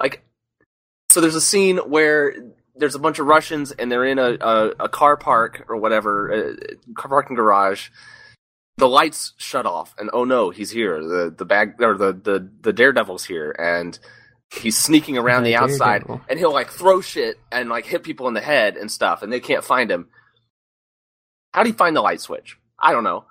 like, 0.00 0.24
so 1.10 1.20
there's 1.20 1.34
a 1.34 1.40
scene 1.40 1.78
where 1.78 2.34
there's 2.76 2.94
a 2.94 2.98
bunch 2.98 3.18
of 3.18 3.26
Russians 3.26 3.72
and 3.72 3.90
they're 3.90 4.04
in 4.04 4.18
a 4.18 4.36
a, 4.40 4.72
a 4.80 4.88
car 4.88 5.16
park 5.16 5.64
or 5.68 5.76
whatever, 5.76 6.30
a 6.30 6.56
car 6.94 7.08
parking 7.08 7.36
garage. 7.36 7.90
The 8.76 8.88
lights 8.88 9.32
shut 9.36 9.66
off, 9.66 9.92
and 9.98 10.08
oh 10.12 10.24
no, 10.24 10.50
he's 10.50 10.70
here. 10.70 11.02
The 11.02 11.34
the 11.36 11.44
bag 11.44 11.82
or 11.82 11.98
the 11.98 12.12
the 12.12 12.48
the 12.60 12.72
daredevil's 12.72 13.24
here, 13.24 13.50
and 13.58 13.98
he's 14.50 14.76
sneaking 14.76 15.18
around 15.18 15.44
The 15.44 15.56
outside, 15.56 16.00
Daredevil. 16.00 16.20
and 16.28 16.38
he'll 16.38 16.52
like 16.52 16.70
throw 16.70 17.00
shit 17.00 17.38
and 17.52 17.68
like 17.68 17.86
hit 17.86 18.02
people 18.02 18.28
in 18.28 18.34
the 18.34 18.40
head 18.40 18.76
and 18.76 18.90
stuff, 18.90 19.22
and 19.22 19.32
they 19.32 19.40
can't 19.40 19.64
find 19.64 19.90
him. 19.90 20.08
How 21.52 21.62
do 21.62 21.68
you 21.70 21.74
find 21.74 21.96
the 21.96 22.02
light 22.02 22.20
switch? 22.20 22.58
I 22.78 22.92
don't 22.92 23.04
know. 23.04 23.24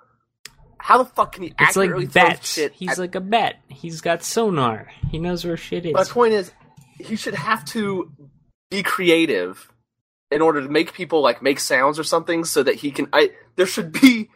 How 0.78 0.98
the 0.98 1.04
fuck 1.06 1.32
can 1.32 1.42
he 1.44 1.48
It's 1.58 1.76
accurately 1.76 2.06
like 2.06 2.12
throw 2.12 2.40
shit? 2.42 2.72
He's 2.72 2.90
at- 2.90 2.98
like 2.98 3.14
a 3.14 3.20
bat. 3.20 3.56
He's 3.68 4.00
got 4.00 4.22
sonar. 4.22 4.88
He 5.10 5.18
knows 5.18 5.44
where 5.44 5.56
shit 5.56 5.86
is. 5.86 5.92
My 5.92 6.04
point 6.04 6.34
is, 6.34 6.52
he 6.98 7.16
should 7.16 7.34
have 7.34 7.64
to 7.66 8.12
be 8.70 8.82
creative 8.82 9.70
in 10.30 10.42
order 10.42 10.60
to 10.62 10.68
make 10.68 10.92
people 10.92 11.20
like 11.22 11.42
make 11.42 11.58
sounds 11.58 11.98
or 11.98 12.04
something, 12.04 12.44
so 12.44 12.62
that 12.62 12.76
he 12.76 12.90
can. 12.90 13.08
I 13.12 13.30
there 13.56 13.66
should 13.66 13.92
be 13.92 14.28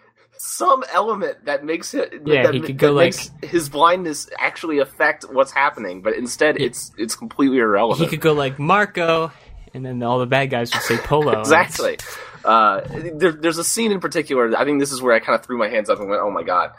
some 0.44 0.82
element 0.92 1.44
that 1.44 1.64
makes 1.64 1.94
it. 1.94 2.12
Yeah, 2.26 2.42
that, 2.42 2.54
he 2.54 2.60
could 2.60 2.76
go, 2.76 2.90
like- 2.90 3.14
makes 3.14 3.30
his 3.42 3.68
blindness 3.68 4.28
actually 4.36 4.80
affect 4.80 5.24
what's 5.30 5.52
happening, 5.52 6.02
but 6.02 6.16
instead 6.16 6.60
it's 6.60 6.90
it's 6.98 7.14
completely 7.14 7.58
irrelevant. 7.58 8.10
he 8.10 8.16
could 8.16 8.20
go 8.20 8.32
like 8.32 8.58
Marco, 8.58 9.30
and 9.72 9.86
then 9.86 10.02
all 10.02 10.18
the 10.18 10.26
bad 10.26 10.46
guys 10.46 10.72
would 10.74 10.82
say 10.82 10.96
Polo. 10.96 11.30
exactly. 11.38 11.96
Uh, 12.44 12.80
there, 13.14 13.30
there's 13.30 13.58
a 13.58 13.64
scene 13.64 13.92
in 13.92 14.00
particular. 14.00 14.56
I 14.56 14.64
think 14.64 14.80
this 14.80 14.90
is 14.90 15.00
where 15.00 15.14
I 15.14 15.20
kind 15.20 15.38
of 15.38 15.46
threw 15.46 15.56
my 15.58 15.68
hands 15.68 15.88
up 15.88 16.00
and 16.00 16.10
went, 16.10 16.20
"Oh 16.20 16.30
my 16.30 16.42
god!" 16.42 16.72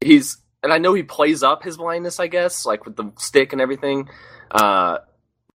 He's 0.00 0.38
and 0.62 0.72
I 0.72 0.78
know 0.78 0.94
he 0.94 1.02
plays 1.02 1.42
up 1.42 1.64
his 1.64 1.76
blindness, 1.76 2.20
I 2.20 2.28
guess, 2.28 2.64
like 2.64 2.84
with 2.84 2.94
the 2.94 3.10
stick 3.18 3.52
and 3.52 3.60
everything. 3.60 4.08
Uh, 4.52 4.98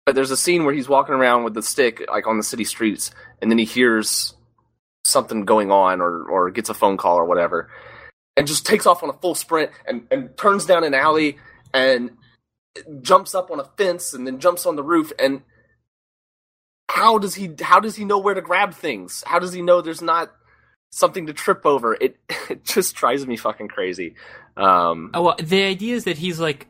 but 0.06 0.14
there's 0.14 0.32
a 0.32 0.38
scene 0.38 0.66
where 0.66 0.74
he's 0.74 0.90
walking 0.90 1.16
around 1.16 1.46
with 1.46 1.54
the 1.54 1.64
stick, 1.64 2.04
like 2.10 2.28
on 2.28 2.36
the 2.36 2.44
city 2.44 2.66
streets, 2.66 3.12
and 3.42 3.50
then 3.50 3.58
he 3.58 3.66
hears 3.66 4.34
something 5.06 5.46
going 5.46 5.72
on, 5.72 6.02
or 6.02 6.24
or 6.30 6.52
gets 6.52 6.70
a 6.70 6.74
phone 6.74 6.98
call 6.98 7.18
or 7.18 7.26
whatever, 7.26 7.70
and 8.38 8.48
just 8.48 8.66
takes 8.66 8.86
off 8.86 9.04
on 9.04 9.10
a 9.10 9.14
full 9.14 9.36
sprint 9.36 9.72
and 9.88 10.08
and 10.12 10.38
turns 10.38 10.66
down 10.66 10.84
an 10.84 10.94
alley 10.94 11.38
and 11.74 12.12
jumps 13.02 13.34
up 13.36 13.52
on 13.52 13.60
a 13.60 13.66
fence 13.78 14.14
and 14.14 14.26
then 14.28 14.40
jumps 14.40 14.66
on 14.66 14.76
the 14.76 14.84
roof 14.84 15.12
and 15.20 15.42
how 16.90 17.18
does 17.20 17.36
he 17.36 17.50
how 17.62 17.80
does 17.80 17.96
he 17.96 18.06
know 18.06 18.18
where 18.18 18.34
to 18.34 18.42
grab 18.42 18.74
things? 18.74 19.24
How 19.28 19.40
does 19.40 19.54
he 19.54 19.62
know 19.62 19.82
there's 19.82 20.02
not 20.02 20.32
something 20.92 21.28
to 21.28 21.34
trip 21.34 21.66
over? 21.66 21.94
It 21.94 22.18
it 22.50 22.64
just 22.66 22.96
drives 22.96 23.26
me 23.28 23.38
fucking 23.38 23.68
crazy. 23.68 24.16
Um, 24.58 25.12
Oh, 25.14 25.22
well, 25.24 25.36
the 25.42 25.64
idea 25.64 25.96
is 25.96 26.06
that 26.06 26.18
he's 26.18 26.40
like. 26.40 26.68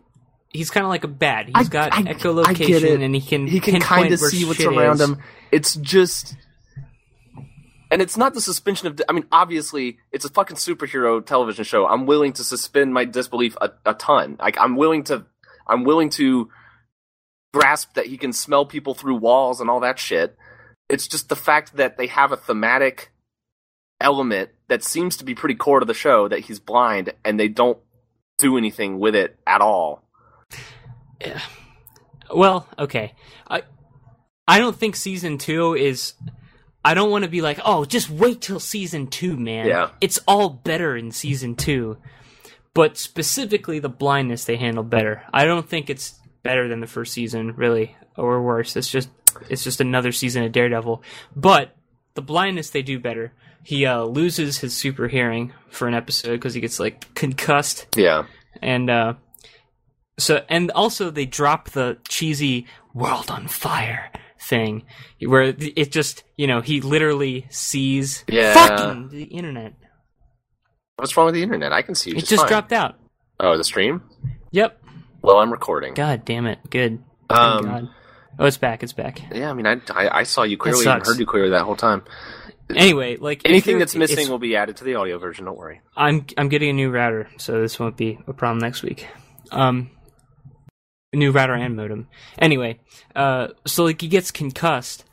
He's 0.52 0.72
kind 0.72 0.84
of 0.84 0.90
like 0.90 1.04
a 1.04 1.08
bat. 1.08 1.46
He's 1.46 1.68
I- 1.68 1.70
got 1.70 1.94
I- 1.94 1.98
I 2.00 2.02
echolocation, 2.16 2.82
it. 2.84 3.02
and 3.02 3.14
he 3.14 3.22
can 3.22 3.46
he 3.46 3.60
can 3.60 3.80
kind 3.80 4.12
of 4.12 4.20
see 4.20 4.46
what's 4.46 4.60
around 4.64 4.96
is. 4.96 5.02
him. 5.02 5.20
It's 5.52 5.76
just 5.76 6.36
and 7.92 8.02
it's 8.02 8.18
not 8.18 8.34
the 8.34 8.42
suspension 8.42 8.88
of. 8.88 9.02
I 9.08 9.14
mean, 9.14 9.26
obviously, 9.32 10.00
it's 10.12 10.26
a 10.26 10.30
fucking 10.30 10.58
superhero 10.58 11.26
television 11.26 11.64
show. 11.64 11.88
I'm 11.88 12.06
willing 12.06 12.34
to 12.34 12.44
suspend 12.44 12.94
my 12.94 13.06
disbelief 13.06 13.58
a, 13.62 13.72
a 13.86 13.94
ton. 13.94 14.38
Like, 14.40 14.58
I'm 14.60 14.76
willing 14.76 15.04
to, 15.06 15.26
I'm 15.68 15.84
willing 15.84 16.10
to 16.12 16.50
grasp 17.54 17.96
that 17.96 18.06
he 18.06 18.18
can 18.18 18.34
smell 18.34 18.66
people 18.66 18.94
through 18.94 19.16
walls 19.16 19.60
and 19.60 19.70
all 19.70 19.80
that 19.80 20.00
shit. 20.00 20.38
It's 20.88 21.08
just 21.08 21.30
the 21.30 21.36
fact 21.36 21.78
that 21.78 21.98
they 21.98 22.08
have 22.08 22.32
a 22.32 22.38
thematic 22.38 23.12
element 24.02 24.50
that 24.68 24.84
seems 24.84 25.18
to 25.18 25.26
be 25.26 25.36
pretty 25.36 25.56
core 25.56 25.80
to 25.80 25.86
the 25.86 25.94
show 25.94 26.28
that 26.28 26.42
he's 26.42 26.60
blind 26.60 27.14
and 27.26 27.40
they 27.40 27.48
don't 27.48 27.78
do 28.38 28.58
anything 28.58 29.00
with 29.00 29.16
it 29.16 29.38
at 29.46 29.62
all. 29.62 30.04
Yeah. 31.20 31.42
Well, 32.34 32.68
okay. 32.78 33.14
I 33.48 33.64
I 34.48 34.60
don't 34.60 34.76
think 34.76 34.96
season 34.96 35.38
two 35.38 35.76
is. 35.76 36.14
I 36.84 36.94
don't 36.94 37.12
want 37.12 37.24
to 37.26 37.30
be 37.30 37.42
like, 37.42 37.60
oh, 37.66 37.86
just 37.86 38.10
wait 38.10 38.42
till 38.42 38.60
season 38.60 39.08
two, 39.08 39.36
man. 39.36 39.68
Yeah. 39.68 39.90
It's 40.02 40.20
all 40.28 40.50
better 40.50 40.96
in 40.96 41.12
season 41.12 41.56
two. 41.56 41.98
But 42.74 42.98
specifically, 42.98 43.80
the 43.80 43.90
blindness 43.90 44.46
they 44.46 44.56
handle 44.56 44.84
better. 44.84 45.24
I 45.34 45.46
don't 45.46 45.68
think 45.68 45.90
it's 45.90 46.20
better 46.44 46.68
than 46.68 46.80
the 46.80 46.88
first 46.88 47.14
season, 47.14 47.56
really, 47.56 47.96
or 48.16 48.42
worse. 48.42 48.76
It's 48.76 48.90
just 48.90 49.10
it's 49.50 49.64
just 49.64 49.82
another 49.82 50.12
season 50.12 50.44
of 50.44 50.52
Daredevil. 50.52 51.04
But 51.36 51.76
the 52.14 52.22
blindness 52.22 52.70
they 52.70 52.82
do 52.82 53.00
better. 53.00 53.34
He 53.64 53.86
uh, 53.86 54.04
loses 54.04 54.60
his 54.60 54.76
super 54.76 55.08
hearing 55.10 55.52
for 55.70 55.88
an 55.88 55.94
episode 55.94 56.32
because 56.34 56.54
he 56.54 56.62
gets 56.62 56.80
like 56.80 57.14
concussed 57.14 57.88
Yeah. 57.98 58.24
and 58.62 58.90
uh 58.90 59.14
so 60.18 60.44
and 60.50 60.72
also 60.72 61.10
they 61.12 61.26
drop 61.26 61.70
the 61.72 61.98
cheesy 62.08 62.66
world 62.94 63.30
on 63.30 63.48
fire 63.48 64.12
thing 64.42 64.84
where 65.26 65.42
it 65.58 65.92
just 65.92 66.24
you 66.38 66.48
know 66.48 66.62
he 66.62 66.80
literally 66.82 67.46
sees 67.50 68.24
Yeah. 68.28 68.54
fucking 68.54 69.10
the 69.10 69.24
internet 69.24 69.74
What's 70.96 71.16
wrong 71.16 71.28
with 71.28 71.36
the 71.36 71.44
internet? 71.44 71.72
I 71.72 71.82
can 71.82 71.96
see 71.96 72.10
you 72.12 72.18
it 72.18 72.20
just, 72.22 72.32
just 72.32 72.48
dropped 72.48 72.72
out 72.74 72.96
Oh, 73.40 73.58
the 73.58 73.64
stream? 73.64 74.02
yep 74.52 74.82
Well, 75.22 75.38
I'm 75.40 75.52
recording. 75.52 75.94
god 75.94 76.26
damn 76.26 76.46
it 76.46 76.60
good 76.70 77.04
Um, 77.30 77.64
god 77.66 77.90
oh 78.40 78.46
it's 78.46 78.58
back 78.58 78.82
it's 78.84 78.94
back 78.94 79.22
Yeah, 79.34 79.50
I 79.50 79.54
mean, 79.54 79.68
I, 79.68 79.82
I, 79.94 80.20
I 80.20 80.24
saw 80.24 80.44
you 80.44 80.58
clearly 80.58 80.86
and 80.88 81.06
heard 81.06 81.20
you 81.20 81.26
clearly 81.26 81.50
that 81.52 81.64
whole 81.64 81.76
time. 81.76 82.04
anyway 82.70 83.18
like 83.18 83.42
Anything 83.46 83.78
that's 83.80 83.96
missing 83.96 84.30
will 84.30 84.40
be 84.40 84.56
added 84.56 84.78
to 84.78 84.84
the 84.84 84.96
audio 84.96 85.18
version. 85.20 85.46
Don't 85.46 85.58
worry. 85.58 85.82
I'm 85.98 86.26
I'm 86.38 86.48
getting 86.50 86.70
a 86.70 86.74
new 86.74 86.92
router, 86.92 87.30
so 87.38 87.62
this 87.62 87.80
won't 87.80 87.98
be 87.98 88.20
a 88.28 88.34
problem 88.34 88.60
next 88.60 88.84
week. 88.84 89.08
Um, 89.52 89.90
new 91.14 91.32
router 91.32 91.54
and 91.54 91.76
modem. 91.76 92.08
Anyway, 92.38 92.80
uh, 93.16 93.48
so 93.66 93.84
like 93.86 94.02
he 94.02 94.08
gets 94.08 94.32
concussed, 94.32 95.06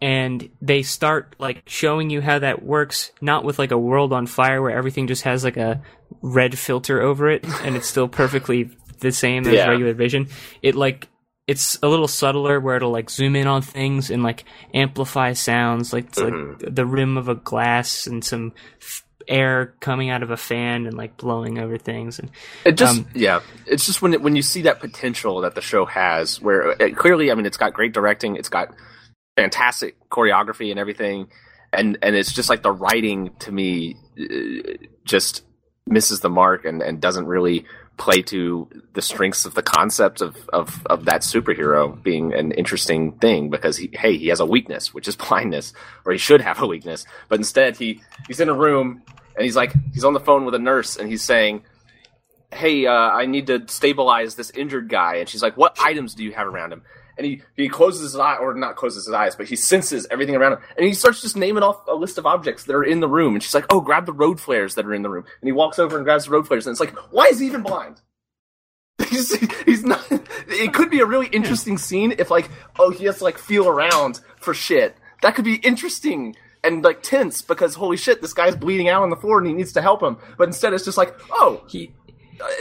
and 0.00 0.48
they 0.60 0.82
start 0.82 1.36
like 1.38 1.62
showing 1.66 2.10
you 2.10 2.20
how 2.20 2.38
that 2.38 2.62
works, 2.64 3.12
not 3.20 3.44
with 3.44 3.58
like 3.58 3.70
a 3.70 3.78
world 3.78 4.12
on 4.12 4.26
fire 4.26 4.60
where 4.62 4.76
everything 4.76 5.06
just 5.06 5.22
has 5.22 5.44
like 5.44 5.56
a 5.56 5.82
red 6.22 6.58
filter 6.58 7.00
over 7.00 7.30
it, 7.30 7.44
and 7.64 7.76
it's 7.76 7.86
still 7.86 8.08
perfectly 8.08 8.70
the 9.00 9.12
same 9.12 9.46
as 9.46 9.54
Yeah. 9.54 9.68
regular 9.68 9.94
vision. 9.94 10.28
It 10.62 10.74
like 10.74 11.08
it's 11.48 11.76
a 11.82 11.88
little 11.88 12.06
subtler 12.06 12.60
where 12.60 12.76
it'll 12.76 12.92
like 12.92 13.10
zoom 13.10 13.34
in 13.34 13.48
on 13.48 13.62
things 13.62 14.10
and 14.10 14.22
like 14.22 14.44
amplify 14.72 15.32
sounds 15.32 15.92
like 15.92 16.06
it's 16.06 16.18
Mm-hmm. 16.20 16.62
like 16.64 16.74
the 16.74 16.86
rim 16.86 17.16
of 17.16 17.28
a 17.28 17.34
glass 17.34 18.06
and 18.06 18.24
some 18.24 18.52
f- 18.80 19.04
air 19.28 19.74
coming 19.80 20.10
out 20.10 20.22
of 20.22 20.30
a 20.30 20.36
fan 20.36 20.86
and 20.86 20.96
like 20.96 21.16
blowing 21.16 21.58
over 21.58 21.78
things 21.78 22.18
and 22.18 22.30
It 22.64 22.76
just, 22.76 22.98
Um, 22.98 23.06
yeah, 23.14 23.40
it's 23.66 23.86
just 23.86 24.02
when 24.02 24.14
it, 24.14 24.22
when 24.22 24.36
you 24.36 24.42
see 24.42 24.62
that 24.62 24.80
potential 24.80 25.40
that 25.42 25.54
the 25.54 25.60
show 25.60 25.84
has, 25.86 26.40
where 26.40 26.70
it, 26.72 26.96
clearly, 26.96 27.30
I 27.30 27.34
mean, 27.34 27.46
it's 27.46 27.56
got 27.56 27.72
great 27.72 27.92
directing, 27.92 28.36
it's 28.36 28.48
got 28.48 28.74
fantastic 29.36 29.96
choreography 30.10 30.70
and 30.70 30.78
everything, 30.78 31.28
and 31.72 31.98
and 32.02 32.14
it's 32.14 32.32
just 32.32 32.48
like 32.48 32.62
the 32.62 32.72
writing 32.72 33.30
to 33.40 33.52
me 33.52 33.96
uh, 34.20 34.72
just 35.04 35.44
misses 35.86 36.20
the 36.20 36.30
mark 36.30 36.64
and 36.64 36.82
and 36.82 37.00
doesn't 37.00 37.26
really 37.26 37.64
play 37.96 38.22
to 38.22 38.68
the 38.94 39.02
strengths 39.02 39.44
of 39.44 39.54
the 39.54 39.62
concept 39.62 40.20
of 40.20 40.36
of 40.52 40.84
of 40.86 41.04
that 41.04 41.20
superhero 41.20 42.02
being 42.02 42.32
an 42.32 42.50
interesting 42.52 43.12
thing 43.12 43.50
because 43.50 43.76
he 43.76 43.90
hey 43.92 44.16
he 44.16 44.28
has 44.28 44.40
a 44.40 44.46
weakness 44.46 44.94
which 44.94 45.06
is 45.06 45.16
blindness 45.28 45.72
or 46.04 46.12
he 46.12 46.18
should 46.18 46.40
have 46.40 46.60
a 46.60 46.66
weakness 46.66 47.04
but 47.28 47.38
instead 47.38 47.76
he 47.76 48.00
he's 48.26 48.40
in 48.40 48.48
a 48.48 48.54
room 48.54 49.02
and 49.36 49.44
he's 49.44 49.56
like 49.56 49.72
he's 49.92 50.04
on 50.04 50.14
the 50.14 50.20
phone 50.20 50.44
with 50.44 50.54
a 50.54 50.58
nurse 50.58 50.96
and 50.96 51.08
he's 51.08 51.22
saying 51.22 51.62
hey, 52.52 52.86
uh, 52.86 52.92
I 52.92 53.26
need 53.26 53.46
to 53.48 53.66
stabilize 53.66 54.34
this 54.34 54.50
injured 54.50 54.88
guy. 54.88 55.16
And 55.16 55.28
she's 55.28 55.42
like, 55.42 55.56
what 55.56 55.76
items 55.80 56.14
do 56.14 56.22
you 56.22 56.32
have 56.32 56.46
around 56.46 56.72
him? 56.72 56.82
And 57.18 57.26
he, 57.26 57.42
he 57.56 57.68
closes 57.68 58.12
his 58.12 58.16
eye, 58.16 58.36
or 58.36 58.54
not 58.54 58.76
closes 58.76 59.06
his 59.06 59.14
eyes, 59.14 59.36
but 59.36 59.48
he 59.48 59.56
senses 59.56 60.06
everything 60.10 60.34
around 60.34 60.54
him. 60.54 60.58
And 60.76 60.86
he 60.86 60.94
starts 60.94 61.20
just 61.20 61.36
naming 61.36 61.62
off 61.62 61.86
a 61.86 61.94
list 61.94 62.18
of 62.18 62.26
objects 62.26 62.64
that 62.64 62.74
are 62.74 62.84
in 62.84 63.00
the 63.00 63.08
room. 63.08 63.34
And 63.34 63.42
she's 63.42 63.54
like, 63.54 63.66
oh, 63.70 63.80
grab 63.80 64.06
the 64.06 64.12
road 64.12 64.40
flares 64.40 64.74
that 64.76 64.86
are 64.86 64.94
in 64.94 65.02
the 65.02 65.10
room. 65.10 65.24
And 65.40 65.48
he 65.48 65.52
walks 65.52 65.78
over 65.78 65.96
and 65.96 66.04
grabs 66.04 66.24
the 66.24 66.30
road 66.30 66.46
flares. 66.46 66.66
And 66.66 66.72
it's 66.72 66.80
like, 66.80 66.96
why 67.12 67.26
is 67.26 67.38
he 67.38 67.46
even 67.46 67.62
blind? 67.62 68.00
He's, 69.08 69.34
he's 69.64 69.84
not. 69.84 70.00
It 70.48 70.72
could 70.72 70.90
be 70.90 71.00
a 71.00 71.06
really 71.06 71.26
interesting 71.28 71.76
scene 71.76 72.14
if, 72.18 72.30
like, 72.30 72.48
oh, 72.78 72.90
he 72.90 73.04
has 73.06 73.18
to, 73.18 73.24
like, 73.24 73.36
feel 73.36 73.68
around 73.68 74.20
for 74.36 74.54
shit. 74.54 74.96
That 75.22 75.34
could 75.34 75.44
be 75.44 75.56
interesting 75.56 76.36
and, 76.62 76.84
like, 76.84 77.02
tense 77.02 77.42
because, 77.42 77.74
holy 77.74 77.96
shit, 77.96 78.22
this 78.22 78.32
guy's 78.32 78.54
bleeding 78.54 78.88
out 78.88 79.02
on 79.02 79.10
the 79.10 79.16
floor 79.16 79.38
and 79.38 79.46
he 79.46 79.52
needs 79.52 79.72
to 79.72 79.82
help 79.82 80.02
him. 80.02 80.18
But 80.38 80.48
instead, 80.48 80.72
it's 80.72 80.84
just 80.84 80.98
like, 80.98 81.14
oh, 81.30 81.64
he 81.68 81.92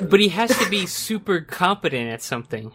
but 0.02 0.20
he 0.20 0.30
has 0.30 0.58
to 0.58 0.70
be 0.70 0.86
super 0.86 1.42
competent 1.42 2.10
at 2.10 2.22
something 2.22 2.72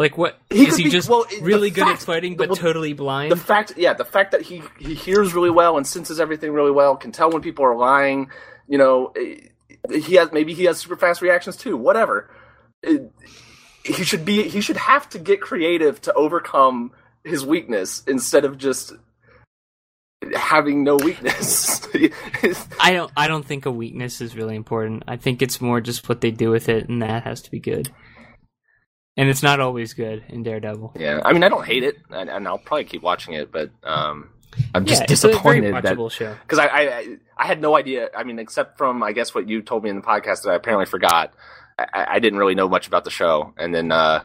like 0.00 0.16
what 0.18 0.38
He 0.50 0.66
is 0.66 0.76
he 0.76 0.84
be- 0.84 0.90
just 0.90 1.08
well, 1.08 1.24
really 1.42 1.70
good 1.70 1.84
fact- 1.84 2.00
at 2.00 2.06
fighting 2.06 2.36
the- 2.36 2.48
but 2.48 2.56
totally 2.56 2.92
blind 2.94 3.30
the 3.30 3.36
fact 3.36 3.74
yeah 3.76 3.92
the 3.92 4.04
fact 4.04 4.32
that 4.32 4.42
he 4.42 4.62
he 4.78 4.94
hears 4.94 5.34
really 5.34 5.50
well 5.50 5.76
and 5.76 5.86
senses 5.86 6.18
everything 6.18 6.52
really 6.52 6.70
well 6.72 6.96
can 6.96 7.12
tell 7.12 7.30
when 7.30 7.42
people 7.42 7.64
are 7.64 7.76
lying 7.76 8.30
you 8.66 8.78
know 8.78 9.12
eh, 9.14 9.36
he 9.92 10.14
has 10.16 10.32
maybe 10.32 10.54
he 10.54 10.64
has 10.64 10.78
super 10.78 10.96
fast 10.96 11.20
reactions 11.22 11.56
too 11.56 11.76
whatever 11.76 12.28
It- 12.82 13.12
he 13.84 14.04
should 14.04 14.24
be 14.24 14.48
he 14.48 14.60
should 14.60 14.76
have 14.76 15.08
to 15.10 15.18
get 15.18 15.40
creative 15.40 16.00
to 16.02 16.12
overcome 16.14 16.92
his 17.24 17.44
weakness 17.46 18.02
instead 18.06 18.44
of 18.44 18.58
just 18.58 18.92
having 20.34 20.84
no 20.84 20.96
weakness 20.96 21.80
I 22.80 22.92
don't 22.92 23.10
I 23.16 23.26
don't 23.26 23.44
think 23.44 23.66
a 23.66 23.70
weakness 23.70 24.20
is 24.20 24.36
really 24.36 24.54
important. 24.56 25.02
I 25.08 25.16
think 25.16 25.42
it's 25.42 25.60
more 25.60 25.80
just 25.80 26.08
what 26.08 26.20
they 26.20 26.30
do 26.30 26.50
with 26.50 26.68
it 26.68 26.88
and 26.88 27.02
that 27.02 27.24
has 27.24 27.42
to 27.42 27.50
be 27.50 27.58
good. 27.58 27.90
And 29.20 29.28
it's 29.28 29.42
not 29.42 29.60
always 29.60 29.92
good 29.94 30.24
in 30.28 30.42
Daredevil. 30.42 30.94
yeah 30.98 31.20
i 31.24 31.32
mean 31.32 31.44
i 31.44 31.48
don't 31.48 31.66
hate 31.66 31.84
it 31.84 31.98
and, 32.10 32.30
and 32.30 32.48
i'll 32.48 32.58
probably 32.58 32.84
keep 32.84 33.02
watching 33.02 33.34
it 33.34 33.52
but 33.52 33.70
um 33.84 34.30
i'm 34.74 34.84
just 34.86 35.02
yeah, 35.02 35.12
it's 35.12 35.24
a 35.24 35.28
very 35.28 35.60
disappointed 35.60 35.84
that 35.84 36.12
show. 36.12 36.34
because 36.42 36.58
I, 36.58 36.66
I 36.66 37.16
I 37.40 37.46
had 37.46 37.62
no 37.62 37.74
idea. 37.74 38.10
I 38.14 38.24
mean, 38.24 38.38
except 38.38 38.76
from 38.76 39.02
I 39.02 39.12
guess 39.12 39.34
what 39.34 39.48
you 39.48 39.62
told 39.62 39.82
me 39.82 39.88
in 39.88 39.96
the 39.96 40.02
podcast 40.02 40.42
that 40.42 40.50
I 40.50 40.54
apparently 40.56 40.84
forgot. 40.84 41.32
I, 41.78 42.06
I 42.16 42.18
didn't 42.18 42.38
really 42.38 42.54
know 42.54 42.68
much 42.68 42.86
about 42.86 43.04
the 43.04 43.10
show, 43.10 43.54
and 43.56 43.74
then 43.74 43.90
uh, 43.90 44.22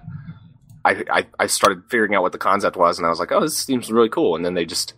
I, 0.84 1.04
I 1.10 1.26
I 1.40 1.48
started 1.48 1.84
figuring 1.90 2.14
out 2.14 2.24
what 2.24 2.34
the 2.34 2.38
concept 2.38 2.76
was, 2.76 2.98
and 2.98 3.08
I 3.08 3.10
was 3.10 3.20
like, 3.20 3.32
oh, 3.32 3.40
this 3.40 3.58
seems 3.58 3.90
really 3.90 4.10
cool. 4.10 4.36
And 4.36 4.44
then 4.44 4.54
they 4.54 4.66
just 4.66 4.94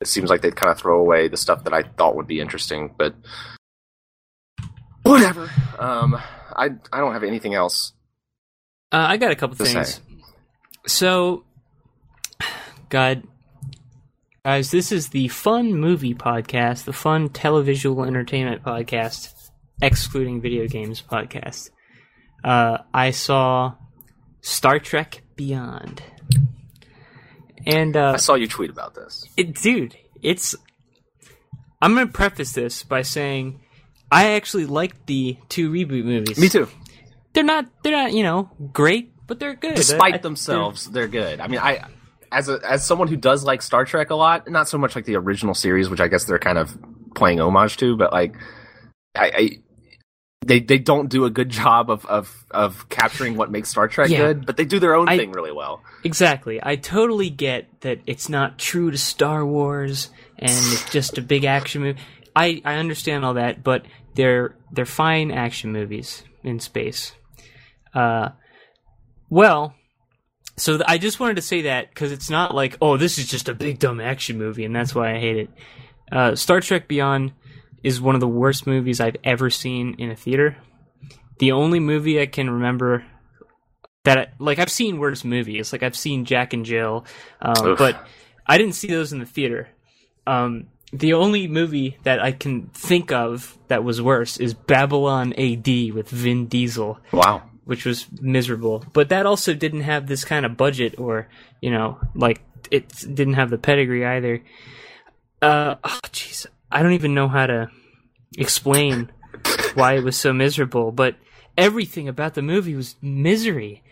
it 0.00 0.06
seems 0.08 0.30
like 0.30 0.40
they'd 0.40 0.56
kind 0.56 0.70
of 0.70 0.78
throw 0.78 0.98
away 0.98 1.28
the 1.28 1.36
stuff 1.36 1.64
that 1.64 1.74
I 1.74 1.82
thought 1.82 2.16
would 2.16 2.26
be 2.26 2.40
interesting, 2.40 2.94
but 2.96 3.14
whatever. 5.02 5.50
Um, 5.78 6.14
I 6.56 6.70
I 6.90 6.98
don't 7.00 7.12
have 7.12 7.24
anything 7.24 7.52
else. 7.52 7.92
Uh, 8.92 9.04
I 9.08 9.16
got 9.16 9.30
a 9.30 9.36
couple 9.36 9.56
To 9.56 9.66
say. 9.66 9.74
things. 9.74 10.00
So, 10.86 11.44
God, 12.88 13.22
guys, 14.44 14.70
this 14.70 14.90
is 14.92 15.08
the 15.10 15.28
Fun 15.28 15.74
Movie 15.74 16.14
Podcast, 16.14 16.84
the 16.84 16.92
Fun 16.92 17.28
Televisual 17.28 18.06
Entertainment 18.06 18.62
Podcast, 18.62 19.50
excluding 19.82 20.40
video 20.40 20.66
games 20.66 21.02
podcast. 21.02 21.70
Uh, 22.42 22.78
I 22.94 23.10
saw 23.10 23.74
Star 24.40 24.78
Trek 24.78 25.22
Beyond, 25.36 26.02
and 27.66 27.96
uh, 27.96 28.12
I 28.12 28.16
saw 28.16 28.34
you 28.34 28.46
tweet 28.48 28.70
about 28.70 28.94
this. 28.94 29.26
it, 29.36 29.54
dude, 29.54 29.96
it's. 30.22 30.54
I'm 31.82 31.94
gonna 31.94 32.06
preface 32.08 32.52
this 32.52 32.82
by 32.82 33.02
saying 33.02 33.60
I 34.10 34.32
actually 34.32 34.66
liked 34.66 35.06
the 35.06 35.36
two 35.48 35.70
reboot 35.70 36.04
movies. 36.04 36.38
Me 36.38 36.48
too. 36.48 36.68
They're 37.34 37.44
not. 37.44 37.66
They're 37.82 37.92
not. 37.92 38.12
You 38.12 38.22
know, 38.22 38.50
great, 38.72 39.12
but 39.26 39.38
they're 39.40 39.54
good. 39.54 39.74
Despite 39.76 40.14
I- 40.14 40.18
themselves, 40.18 40.86
they're 40.90 41.08
good. 41.08 41.40
I 41.40 41.48
mean, 41.48 41.60
I 41.60 41.84
as 42.32 42.48
a 42.48 42.58
as 42.68 42.84
someone 42.84 43.08
who 43.08 43.16
does 43.16 43.44
like 43.44 43.62
Star 43.62 43.84
Trek 43.84 44.10
a 44.10 44.14
lot, 44.14 44.48
not 44.50 44.68
so 44.68 44.78
much 44.78 44.94
like 44.96 45.04
the 45.04 45.16
original 45.16 45.54
series, 45.54 45.88
which 45.88 46.00
I 46.00 46.08
guess 46.08 46.24
they're 46.24 46.38
kind 46.38 46.58
of 46.58 46.76
playing 47.14 47.40
homage 47.40 47.76
to, 47.78 47.96
but 47.96 48.12
like 48.12 48.34
I. 49.14 49.26
I 49.34 49.50
they 50.46 50.60
they 50.60 50.78
don't 50.78 51.10
do 51.10 51.24
a 51.24 51.30
good 51.30 51.50
job 51.50 51.90
of, 51.90 52.06
of, 52.06 52.46
of 52.52 52.88
capturing 52.88 53.36
what 53.36 53.50
makes 53.50 53.68
Star 53.68 53.88
Trek 53.88 54.08
Yeah. 54.08 54.18
good, 54.18 54.46
but 54.46 54.56
they 54.56 54.64
do 54.64 54.78
their 54.78 54.94
own 54.94 55.08
I- 55.08 55.18
thing 55.18 55.32
really 55.32 55.52
well. 55.52 55.82
Exactly. 56.04 56.60
I 56.62 56.76
totally 56.76 57.28
get 57.28 57.66
that 57.80 57.98
it's 58.06 58.28
not 58.28 58.56
true 58.56 58.90
to 58.90 58.96
Star 58.96 59.44
Wars 59.44 60.10
and 60.38 60.48
it's 60.50 60.88
just 60.90 61.18
a 61.18 61.22
big 61.22 61.44
action 61.44 61.82
movie. 61.82 61.98
I, 62.36 62.62
I 62.64 62.76
understand 62.76 63.24
all 63.24 63.34
that, 63.34 63.62
but 63.64 63.84
they're 64.14 64.54
they're 64.72 64.86
fine 64.86 65.32
action 65.32 65.72
movies 65.72 66.22
in 66.48 66.60
space. 66.60 67.12
Uh, 67.94 68.30
well, 69.30 69.74
so 70.56 70.78
th- 70.78 70.88
I 70.88 70.98
just 70.98 71.20
wanted 71.20 71.36
to 71.36 71.42
say 71.42 71.62
that 71.62 71.88
because 71.90 72.12
it's 72.12 72.30
not 72.30 72.54
like 72.54 72.76
oh 72.80 72.96
this 72.96 73.18
is 73.18 73.28
just 73.28 73.48
a 73.48 73.54
big 73.54 73.78
dumb 73.78 74.00
action 74.00 74.38
movie 74.38 74.64
and 74.64 74.74
that's 74.74 74.94
why 74.94 75.14
I 75.14 75.18
hate 75.18 75.36
it. 75.36 75.50
Uh, 76.10 76.34
Star 76.34 76.60
Trek 76.60 76.88
Beyond 76.88 77.32
is 77.82 78.00
one 78.00 78.14
of 78.14 78.20
the 78.20 78.28
worst 78.28 78.66
movies 78.66 79.00
I've 79.00 79.16
ever 79.24 79.50
seen 79.50 79.94
in 79.98 80.10
a 80.10 80.16
theater. 80.16 80.56
The 81.38 81.52
only 81.52 81.80
movie 81.80 82.20
I 82.20 82.26
can 82.26 82.50
remember 82.50 83.04
that, 84.04 84.18
I, 84.18 84.26
like, 84.38 84.58
I've 84.58 84.70
seen 84.70 84.98
worse 84.98 85.24
movies. 85.24 85.72
Like, 85.72 85.82
I've 85.82 85.96
seen 85.96 86.24
Jack 86.24 86.52
and 86.52 86.64
Jill, 86.64 87.04
um, 87.40 87.76
but 87.76 88.06
I 88.46 88.58
didn't 88.58 88.74
see 88.74 88.88
those 88.88 89.12
in 89.12 89.20
the 89.20 89.26
theater. 89.26 89.68
Um, 90.26 90.68
the 90.92 91.12
only 91.14 91.48
movie 91.48 91.98
that 92.04 92.20
I 92.20 92.32
can 92.32 92.68
think 92.68 93.12
of 93.12 93.58
that 93.68 93.84
was 93.84 94.00
worse 94.00 94.38
is 94.38 94.54
Babylon 94.54 95.32
AD 95.34 95.66
with 95.92 96.08
Vin 96.08 96.46
Diesel 96.46 96.98
Wow. 97.12 97.42
which 97.64 97.84
was 97.84 98.06
miserable. 98.22 98.84
But 98.94 99.10
that 99.10 99.26
also 99.26 99.52
didn't 99.54 99.82
have 99.82 100.06
this 100.06 100.24
kind 100.24 100.46
of 100.46 100.56
budget, 100.56 100.98
or 100.98 101.28
you 101.60 101.70
know, 101.70 101.98
like 102.14 102.40
it 102.70 102.88
didn't 103.14 103.34
have 103.34 103.50
the 103.50 103.58
pedigree 103.58 104.04
either. 104.06 104.42
Uh, 105.42 105.76
oh, 105.84 106.00
jeez, 106.06 106.46
I 106.70 106.82
don't 106.82 106.94
even 106.94 107.14
know 107.14 107.28
how 107.28 107.46
to 107.46 107.70
explain 108.36 109.10
why 109.74 109.94
it 109.94 110.02
was 110.04 110.16
so 110.16 110.32
miserable. 110.32 110.90
But 110.92 111.16
everything 111.56 112.08
about 112.08 112.34
the 112.34 112.42
movie 112.42 112.74
was 112.74 112.96
misery. 113.02 113.82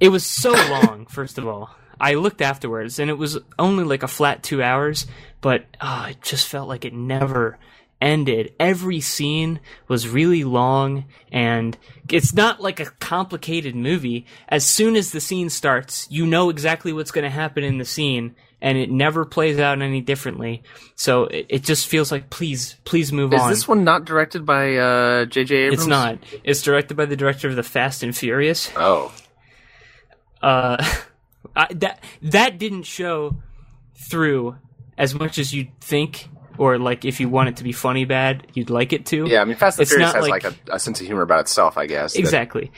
It 0.00 0.08
was 0.08 0.24
so 0.24 0.52
long. 0.70 1.06
First 1.06 1.38
of 1.38 1.46
all, 1.46 1.70
I 2.00 2.14
looked 2.14 2.40
afterwards, 2.42 2.98
and 2.98 3.10
it 3.10 3.18
was 3.18 3.38
only 3.58 3.84
like 3.84 4.02
a 4.02 4.08
flat 4.08 4.42
two 4.42 4.62
hours. 4.62 5.06
But 5.40 5.64
oh, 5.80 6.06
it 6.10 6.22
just 6.22 6.48
felt 6.48 6.68
like 6.68 6.84
it 6.84 6.94
never 6.94 7.58
ended. 8.00 8.52
Every 8.58 9.00
scene 9.00 9.60
was 9.86 10.08
really 10.08 10.44
long, 10.44 11.04
and 11.32 11.76
it's 12.08 12.34
not 12.34 12.60
like 12.60 12.80
a 12.80 12.86
complicated 12.86 13.74
movie. 13.74 14.26
As 14.48 14.64
soon 14.64 14.96
as 14.96 15.10
the 15.10 15.20
scene 15.20 15.50
starts, 15.50 16.06
you 16.10 16.26
know 16.26 16.50
exactly 16.50 16.92
what's 16.92 17.10
going 17.10 17.24
to 17.24 17.30
happen 17.30 17.64
in 17.64 17.78
the 17.78 17.84
scene, 17.84 18.34
and 18.60 18.78
it 18.78 18.90
never 18.90 19.24
plays 19.24 19.58
out 19.58 19.80
any 19.80 20.00
differently. 20.00 20.62
So 20.96 21.24
it, 21.24 21.46
it 21.48 21.64
just 21.64 21.86
feels 21.86 22.10
like, 22.10 22.30
please, 22.30 22.76
please 22.84 23.12
move 23.12 23.32
Is 23.32 23.40
on. 23.40 23.52
Is 23.52 23.58
this 23.58 23.68
one 23.68 23.84
not 23.84 24.04
directed 24.04 24.44
by 24.44 24.76
uh, 24.76 25.24
J.J. 25.26 25.54
Abrams? 25.54 25.82
it's 25.82 25.86
not. 25.88 26.18
It's 26.44 26.62
directed 26.62 26.96
by 26.96 27.06
the 27.06 27.16
director 27.16 27.48
of 27.48 27.56
the 27.56 27.62
Fast 27.62 28.02
and 28.02 28.16
Furious. 28.16 28.70
Oh. 28.76 29.12
Uh, 30.42 30.84
I, 31.56 31.66
that 31.74 32.02
that 32.22 32.58
didn't 32.58 32.84
show 32.84 33.36
through 33.94 34.56
as 34.98 35.14
much 35.14 35.38
as 35.38 35.54
you'd 35.54 35.70
think, 35.80 36.28
or 36.58 36.76
like 36.78 37.04
if 37.06 37.20
you 37.20 37.28
want 37.30 37.48
it 37.48 37.56
to 37.58 37.64
be 37.64 37.72
funny 37.72 38.04
bad, 38.04 38.46
you'd 38.52 38.68
like 38.68 38.92
it 38.92 39.06
to. 39.06 39.26
Yeah, 39.26 39.40
I 39.40 39.44
mean, 39.46 39.56
Fast 39.56 39.78
and 39.78 39.82
It's 39.84 39.92
Furious 39.92 40.12
has 40.12 40.28
like- 40.28 40.44
like, 40.44 40.52
a, 40.68 40.74
a 40.74 40.78
sense 40.78 41.00
of 41.00 41.06
humor 41.06 41.22
about 41.22 41.40
itself, 41.40 41.78
I 41.78 41.86
guess. 41.86 42.12
that- 42.12 42.18
Exactly. 42.18 42.70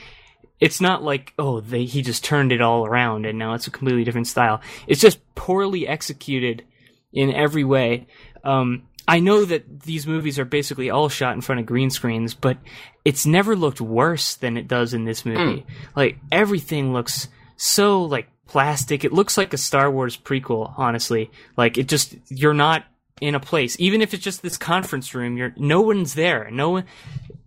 It's 0.59 0.79
not 0.79 1.03
like 1.03 1.33
oh 1.39 1.59
they 1.59 1.85
he 1.85 2.03
just 2.03 2.23
turned 2.23 2.51
it 2.51 2.61
all 2.61 2.85
around 2.85 3.25
and 3.25 3.39
now 3.39 3.55
it's 3.55 3.65
a 3.65 3.71
completely 3.71 4.03
different 4.03 4.27
style. 4.27 4.61
It's 4.85 5.01
just 5.01 5.19
poorly 5.33 5.87
executed 5.87 6.63
in 7.11 7.33
every 7.33 7.63
way. 7.63 8.05
Um, 8.43 8.83
I 9.07 9.19
know 9.19 9.43
that 9.43 9.81
these 9.81 10.05
movies 10.05 10.37
are 10.37 10.45
basically 10.45 10.91
all 10.91 11.09
shot 11.09 11.33
in 11.33 11.41
front 11.41 11.59
of 11.61 11.65
green 11.65 11.89
screens, 11.89 12.35
but 12.35 12.59
it's 13.03 13.25
never 13.25 13.55
looked 13.55 13.81
worse 13.81 14.35
than 14.35 14.55
it 14.55 14.67
does 14.67 14.93
in 14.93 15.03
this 15.05 15.25
movie. 15.25 15.65
Like 15.95 16.19
everything 16.31 16.93
looks 16.93 17.27
so 17.61 18.01
like 18.05 18.27
plastic. 18.47 19.05
It 19.05 19.13
looks 19.13 19.37
like 19.37 19.53
a 19.53 19.57
Star 19.57 19.91
Wars 19.91 20.17
prequel, 20.17 20.73
honestly. 20.77 21.29
Like 21.55 21.77
it 21.77 21.87
just 21.87 22.15
you're 22.27 22.55
not 22.55 22.85
in 23.21 23.35
a 23.35 23.39
place, 23.39 23.75
even 23.79 24.01
if 24.01 24.15
it's 24.15 24.23
just 24.23 24.41
this 24.41 24.57
conference 24.57 25.13
room. 25.13 25.37
You're 25.37 25.53
no 25.55 25.81
one's 25.81 26.15
there. 26.15 26.49
No 26.51 26.71
one. 26.71 26.85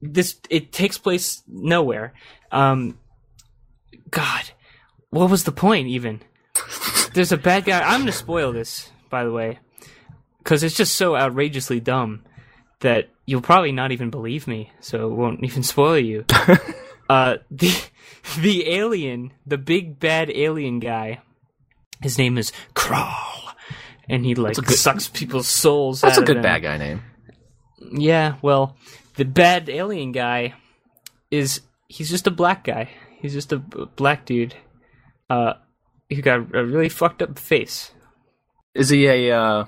This 0.00 0.36
it 0.50 0.72
takes 0.72 0.98
place 0.98 1.42
nowhere. 1.48 2.14
Um, 2.52 2.96
God, 4.10 4.44
what 5.10 5.30
was 5.30 5.42
the 5.42 5.52
point 5.52 5.88
even? 5.88 6.22
There's 7.12 7.32
a 7.32 7.36
bad 7.36 7.64
guy. 7.64 7.80
I'm 7.80 8.02
gonna 8.02 8.12
spoil 8.12 8.52
this, 8.52 8.92
by 9.10 9.24
the 9.24 9.32
way, 9.32 9.58
because 10.38 10.62
it's 10.62 10.76
just 10.76 10.94
so 10.94 11.16
outrageously 11.16 11.80
dumb 11.80 12.22
that 12.80 13.10
you'll 13.26 13.40
probably 13.40 13.72
not 13.72 13.90
even 13.90 14.10
believe 14.10 14.46
me, 14.46 14.70
so 14.78 15.08
it 15.08 15.14
won't 15.14 15.42
even 15.42 15.64
spoil 15.64 15.98
you. 15.98 16.24
uh, 17.08 17.36
the 17.50 17.72
the 18.38 18.68
alien, 18.70 19.32
the 19.46 19.58
big 19.58 19.98
bad 19.98 20.30
alien 20.30 20.80
guy, 20.80 21.20
his 22.02 22.18
name 22.18 22.38
is 22.38 22.52
Krall, 22.74 23.52
and 24.08 24.24
he 24.24 24.34
like 24.34 24.56
good- 24.56 24.70
sucks 24.70 25.08
people's 25.08 25.48
souls. 25.48 26.00
That's 26.00 26.18
a 26.18 26.22
good 26.22 26.42
bad 26.42 26.62
guy 26.62 26.76
name. 26.78 27.02
Yeah, 27.92 28.36
well, 28.42 28.76
the 29.16 29.24
bad 29.24 29.68
alien 29.68 30.12
guy 30.12 30.54
is 31.30 31.60
he's 31.88 32.10
just 32.10 32.26
a 32.26 32.30
black 32.30 32.64
guy. 32.64 32.90
He's 33.20 33.32
just 33.32 33.52
a 33.52 33.58
black 33.58 34.26
dude. 34.26 34.54
Uh, 35.30 35.54
he's 36.08 36.20
got 36.20 36.54
a 36.54 36.64
really 36.64 36.88
fucked 36.88 37.22
up 37.22 37.38
face. 37.38 37.92
Is 38.74 38.88
he 38.88 39.06
a, 39.06 39.30
uh, 39.38 39.64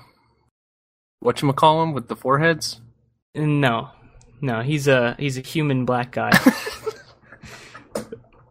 whatchamacallem 1.23 1.93
with 1.93 2.07
the 2.07 2.15
foreheads? 2.15 2.81
No, 3.33 3.89
no, 4.41 4.61
he's 4.61 4.87
a 4.87 5.15
he's 5.17 5.37
a 5.37 5.41
human 5.41 5.85
black 5.85 6.11
guy. 6.11 6.31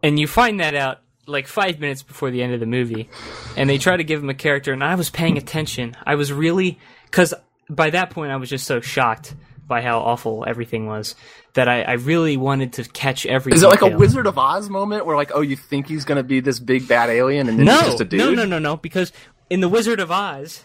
and 0.07 0.19
you 0.19 0.27
find 0.27 0.59
that 0.59 0.75
out 0.75 0.99
like 1.25 1.47
five 1.47 1.79
minutes 1.79 2.03
before 2.03 2.31
the 2.31 2.41
end 2.41 2.53
of 2.53 2.59
the 2.59 2.65
movie, 2.65 3.09
and 3.57 3.69
they 3.69 3.77
try 3.77 3.97
to 3.97 4.03
give 4.03 4.23
him 4.23 4.29
a 4.29 4.33
character. 4.33 4.71
And 4.73 4.83
I 4.83 4.95
was 4.95 5.09
paying 5.09 5.37
attention. 5.37 5.95
I 6.05 6.15
was 6.15 6.31
really 6.31 6.79
because 7.05 7.33
by 7.69 7.89
that 7.89 8.09
point 8.11 8.31
I 8.31 8.37
was 8.37 8.49
just 8.49 8.65
so 8.65 8.79
shocked 8.79 9.35
by 9.67 9.81
how 9.81 9.99
awful 9.99 10.45
everything 10.47 10.85
was 10.87 11.15
that 11.55 11.67
I, 11.67 11.81
I 11.81 11.91
really 11.93 12.37
wanted 12.37 12.73
to 12.73 12.85
catch 12.85 13.25
every. 13.25 13.51
Is 13.53 13.63
it 13.63 13.67
like 13.67 13.81
a. 13.81 13.97
Wizard 13.97 14.25
of 14.25 14.37
Oz 14.37 14.69
moment 14.69 15.05
where, 15.05 15.17
like, 15.17 15.31
oh, 15.33 15.41
you 15.41 15.57
think 15.57 15.87
he's 15.87 16.05
gonna 16.05 16.23
be 16.23 16.39
this 16.39 16.59
big 16.59 16.87
bad 16.87 17.09
alien 17.09 17.49
and 17.49 17.59
then 17.59 17.67
he's 17.67 17.75
No, 17.75 17.87
just 17.89 18.01
a 18.01 18.05
dude? 18.05 18.19
no, 18.19 18.33
no, 18.33 18.45
no, 18.45 18.59
no. 18.59 18.77
Because 18.77 19.11
in 19.49 19.59
the 19.59 19.67
Wizard 19.67 19.99
of 19.99 20.09
Oz, 20.11 20.63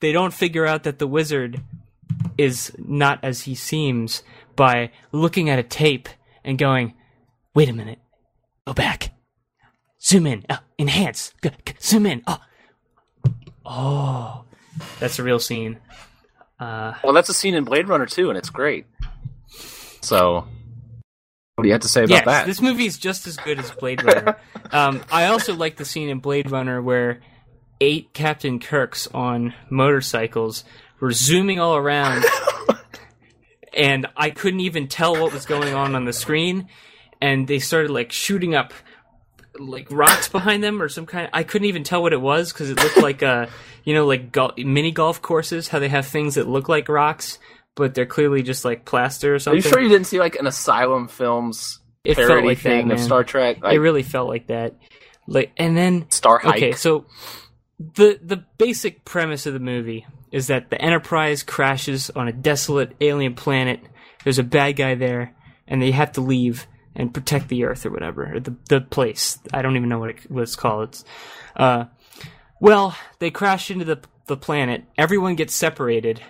they 0.00 0.12
don't 0.12 0.32
figure 0.32 0.66
out 0.66 0.84
that 0.84 0.98
the 1.00 1.06
wizard 1.08 1.60
is 2.38 2.70
not 2.78 3.18
as 3.24 3.42
he 3.42 3.54
seems 3.56 4.22
by 4.54 4.90
looking 5.10 5.50
at 5.50 5.58
a 5.58 5.62
tape 5.64 6.08
and 6.44 6.56
going, 6.58 6.94
"Wait 7.54 7.68
a 7.68 7.72
minute, 7.72 7.98
go 8.66 8.72
back, 8.72 9.10
zoom 10.02 10.26
in, 10.26 10.44
oh, 10.50 10.58
enhance, 10.78 11.32
G- 11.42 11.50
g- 11.66 11.74
zoom 11.80 12.06
in." 12.06 12.22
Oh, 12.26 12.38
oh, 13.64 14.44
that's 15.00 15.18
a 15.18 15.22
real 15.22 15.38
scene. 15.38 15.78
Uh, 16.58 16.94
Well, 17.02 17.12
that's 17.12 17.28
a 17.28 17.34
scene 17.34 17.54
in 17.54 17.64
Blade 17.64 17.88
Runner 17.88 18.06
too, 18.06 18.28
and 18.28 18.38
it's 18.38 18.50
great. 18.50 18.86
So, 20.00 20.46
what 21.54 21.62
do 21.62 21.68
you 21.68 21.72
have 21.72 21.82
to 21.82 21.88
say 21.88 22.00
about 22.04 22.10
yes, 22.10 22.24
that? 22.26 22.46
this 22.46 22.60
movie 22.60 22.86
is 22.86 22.98
just 22.98 23.26
as 23.26 23.36
good 23.36 23.58
as 23.58 23.70
Blade 23.70 24.02
Runner. 24.02 24.36
um, 24.72 25.00
I 25.10 25.26
also 25.26 25.54
like 25.54 25.76
the 25.76 25.84
scene 25.84 26.08
in 26.08 26.18
Blade 26.20 26.50
Runner 26.50 26.80
where 26.82 27.20
eight 27.80 28.12
Captain 28.12 28.58
Kirks 28.60 29.06
on 29.08 29.54
motorcycles 29.70 30.64
were 31.00 31.12
zooming 31.12 31.58
all 31.60 31.76
around, 31.76 32.24
and 33.76 34.06
I 34.16 34.30
couldn't 34.30 34.60
even 34.60 34.88
tell 34.88 35.12
what 35.20 35.32
was 35.32 35.44
going 35.46 35.74
on 35.74 35.94
on 35.94 36.04
the 36.04 36.12
screen, 36.12 36.68
and 37.24 37.48
they 37.48 37.58
started 37.58 37.90
like 37.90 38.12
shooting 38.12 38.54
up 38.54 38.74
like 39.58 39.90
rocks 39.90 40.28
behind 40.28 40.62
them 40.62 40.82
or 40.82 40.88
some 40.88 41.06
kind. 41.06 41.30
I 41.32 41.42
couldn't 41.42 41.66
even 41.68 41.84
tell 41.84 42.02
what 42.02 42.12
it 42.12 42.20
was 42.20 42.52
because 42.52 42.70
it 42.70 42.76
looked 42.76 42.98
like 42.98 43.22
uh 43.22 43.46
you 43.84 43.94
know 43.94 44.06
like 44.06 44.30
gol- 44.30 44.52
mini 44.58 44.92
golf 44.92 45.22
courses 45.22 45.68
how 45.68 45.78
they 45.78 45.88
have 45.88 46.06
things 46.06 46.34
that 46.34 46.46
look 46.48 46.68
like 46.68 46.88
rocks 46.88 47.38
but 47.74 47.94
they're 47.94 48.06
clearly 48.06 48.42
just 48.42 48.64
like 48.64 48.84
plaster 48.84 49.34
or 49.34 49.38
something. 49.38 49.60
Are 49.62 49.64
you 49.64 49.70
sure 49.70 49.80
you 49.80 49.88
didn't 49.88 50.06
see 50.06 50.20
like 50.20 50.36
an 50.36 50.46
Asylum 50.46 51.08
Films 51.08 51.80
It 52.04 52.16
parody 52.16 52.46
like 52.46 52.58
that, 52.58 52.62
thing 52.62 52.90
of. 52.92 53.00
Star 53.00 53.24
Trek? 53.24 53.62
Like, 53.62 53.74
it 53.74 53.80
really 53.80 54.02
felt 54.02 54.28
like 54.28 54.46
that. 54.48 54.76
Like, 55.26 55.52
and 55.56 55.76
then 55.76 56.10
Star 56.10 56.38
Hike. 56.38 56.56
okay, 56.56 56.72
so 56.72 57.06
the 57.78 58.20
the 58.22 58.44
basic 58.58 59.04
premise 59.04 59.46
of 59.46 59.54
the 59.54 59.60
movie 59.60 60.06
is 60.30 60.48
that 60.48 60.70
the 60.70 60.80
Enterprise 60.80 61.42
crashes 61.42 62.10
on 62.10 62.28
a 62.28 62.32
desolate 62.32 62.94
alien 63.00 63.34
planet. 63.34 63.80
There's 64.22 64.38
a 64.38 64.44
bad 64.44 64.72
guy 64.72 64.94
there, 64.94 65.34
and 65.66 65.80
they 65.80 65.90
have 65.90 66.12
to 66.12 66.20
leave 66.20 66.66
and 66.96 67.12
protect 67.12 67.48
the 67.48 67.64
Earth 67.64 67.84
or 67.86 67.90
whatever, 67.90 68.34
or 68.36 68.40
the 68.40 68.56
the 68.68 68.80
place. 68.80 69.38
I 69.52 69.62
don't 69.62 69.76
even 69.76 69.88
know 69.88 69.98
what, 69.98 70.10
it, 70.10 70.30
what 70.30 70.42
it's 70.42 70.56
called. 70.56 70.90
It's, 70.90 71.04
uh, 71.56 71.84
well, 72.60 72.96
they 73.18 73.30
crash 73.30 73.70
into 73.70 73.84
the 73.84 74.00
the 74.26 74.36
planet. 74.36 74.84
Everyone 74.96 75.34
gets 75.34 75.54
separated, 75.54 76.22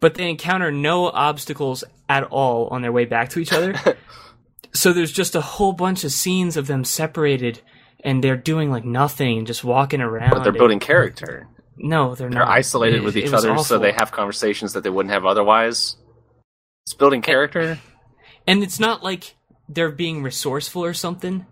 but 0.00 0.14
they 0.14 0.28
encounter 0.30 0.70
no 0.70 1.06
obstacles 1.08 1.84
at 2.08 2.24
all 2.24 2.68
on 2.68 2.82
their 2.82 2.92
way 2.92 3.04
back 3.04 3.30
to 3.30 3.40
each 3.40 3.52
other. 3.52 3.74
so 4.72 4.92
there's 4.92 5.12
just 5.12 5.34
a 5.34 5.40
whole 5.40 5.72
bunch 5.72 6.04
of 6.04 6.12
scenes 6.12 6.56
of 6.56 6.66
them 6.66 6.84
separated 6.84 7.60
and 8.04 8.22
they're 8.22 8.36
doing 8.36 8.70
like 8.70 8.84
nothing 8.84 9.46
just 9.46 9.64
walking 9.64 10.00
around. 10.00 10.30
but 10.30 10.40
they're 10.42 10.50
and- 10.50 10.58
building 10.58 10.78
character. 10.80 11.48
no, 11.76 12.14
they're 12.14 12.28
not. 12.28 12.44
They're 12.46 12.48
isolated 12.54 12.96
It- 12.96 13.04
with 13.04 13.16
each 13.16 13.32
other, 13.32 13.56
so 13.58 13.78
they 13.78 13.92
have 13.92 14.12
conversations 14.12 14.74
that 14.74 14.82
they 14.84 14.90
wouldn't 14.90 15.12
have 15.12 15.24
otherwise. 15.24 15.96
It's 16.86 16.94
building 16.94 17.22
character. 17.22 17.78
and 18.46 18.62
it's 18.62 18.78
not 18.78 19.02
like 19.02 19.34
they're 19.68 19.90
being 19.90 20.22
resourceful 20.22 20.84
or 20.84 20.94
something. 20.94 21.46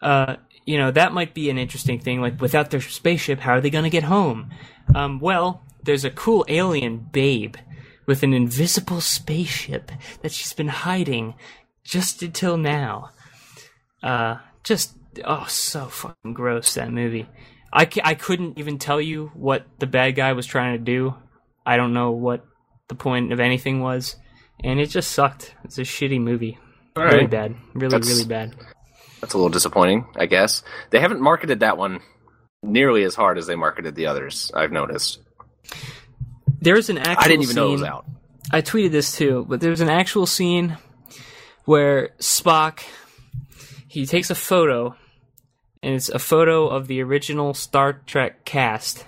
Uh, 0.00 0.36
you 0.64 0.78
know, 0.78 0.90
that 0.90 1.12
might 1.12 1.34
be 1.34 1.48
an 1.50 1.58
interesting 1.58 2.00
thing. 2.00 2.20
Like, 2.20 2.40
without 2.40 2.70
their 2.70 2.80
spaceship, 2.80 3.40
how 3.40 3.52
are 3.52 3.60
they 3.60 3.70
going 3.70 3.84
to 3.84 3.90
get 3.90 4.04
home? 4.04 4.50
Um, 4.94 5.20
well, 5.20 5.62
there's 5.82 6.04
a 6.04 6.10
cool 6.10 6.44
alien 6.48 7.08
babe 7.12 7.56
with 8.06 8.22
an 8.22 8.34
invisible 8.34 9.00
spaceship 9.00 9.90
that 10.22 10.32
she's 10.32 10.52
been 10.52 10.68
hiding 10.68 11.34
just 11.84 12.22
until 12.22 12.56
now. 12.56 13.10
Uh, 14.02 14.38
just 14.64 14.96
oh, 15.24 15.46
so 15.48 15.86
fucking 15.86 16.34
gross 16.34 16.74
that 16.74 16.92
movie. 16.92 17.28
I, 17.72 17.88
I 18.04 18.14
couldn't 18.14 18.58
even 18.58 18.78
tell 18.78 19.00
you 19.00 19.30
what 19.34 19.66
the 19.78 19.86
bad 19.86 20.12
guy 20.12 20.32
was 20.32 20.46
trying 20.46 20.78
to 20.78 20.84
do. 20.84 21.14
I 21.64 21.76
don't 21.76 21.92
know 21.92 22.12
what 22.12 22.44
the 22.88 22.94
point 22.94 23.32
of 23.32 23.40
anything 23.40 23.80
was, 23.80 24.16
and 24.62 24.80
it 24.80 24.86
just 24.86 25.10
sucked. 25.10 25.54
It's 25.64 25.78
a 25.78 25.82
shitty 25.82 26.20
movie. 26.20 26.58
All 26.96 27.04
Really 27.04 27.18
right. 27.18 27.30
bad. 27.30 27.54
Really, 27.74 27.90
That's- 27.90 28.08
really 28.10 28.24
bad. 28.26 28.54
That's 29.20 29.34
a 29.34 29.38
little 29.38 29.50
disappointing, 29.50 30.06
I 30.16 30.26
guess. 30.26 30.62
They 30.90 31.00
haven't 31.00 31.20
marketed 31.20 31.60
that 31.60 31.76
one 31.78 32.00
nearly 32.62 33.02
as 33.04 33.14
hard 33.14 33.38
as 33.38 33.46
they 33.46 33.54
marketed 33.56 33.94
the 33.94 34.06
others. 34.06 34.50
I've 34.54 34.72
noticed. 34.72 35.20
There's 36.60 36.90
an 36.90 36.98
actual 36.98 37.24
I 37.24 37.28
didn't 37.28 37.42
even 37.44 37.56
know 37.56 37.68
it 37.68 37.72
was 37.72 37.80
scene- 37.80 37.88
out. 37.90 38.06
I 38.52 38.62
tweeted 38.62 38.92
this 38.92 39.16
too, 39.16 39.44
but 39.48 39.60
there's 39.60 39.80
an 39.80 39.88
actual 39.88 40.26
scene 40.26 40.76
where 41.64 42.10
Spock 42.20 42.80
he 43.88 44.06
takes 44.06 44.30
a 44.30 44.34
photo 44.34 44.94
and 45.82 45.94
it's 45.94 46.08
a 46.08 46.18
photo 46.18 46.68
of 46.68 46.86
the 46.86 47.02
original 47.02 47.54
Star 47.54 47.94
Trek 48.06 48.44
cast. 48.44 49.04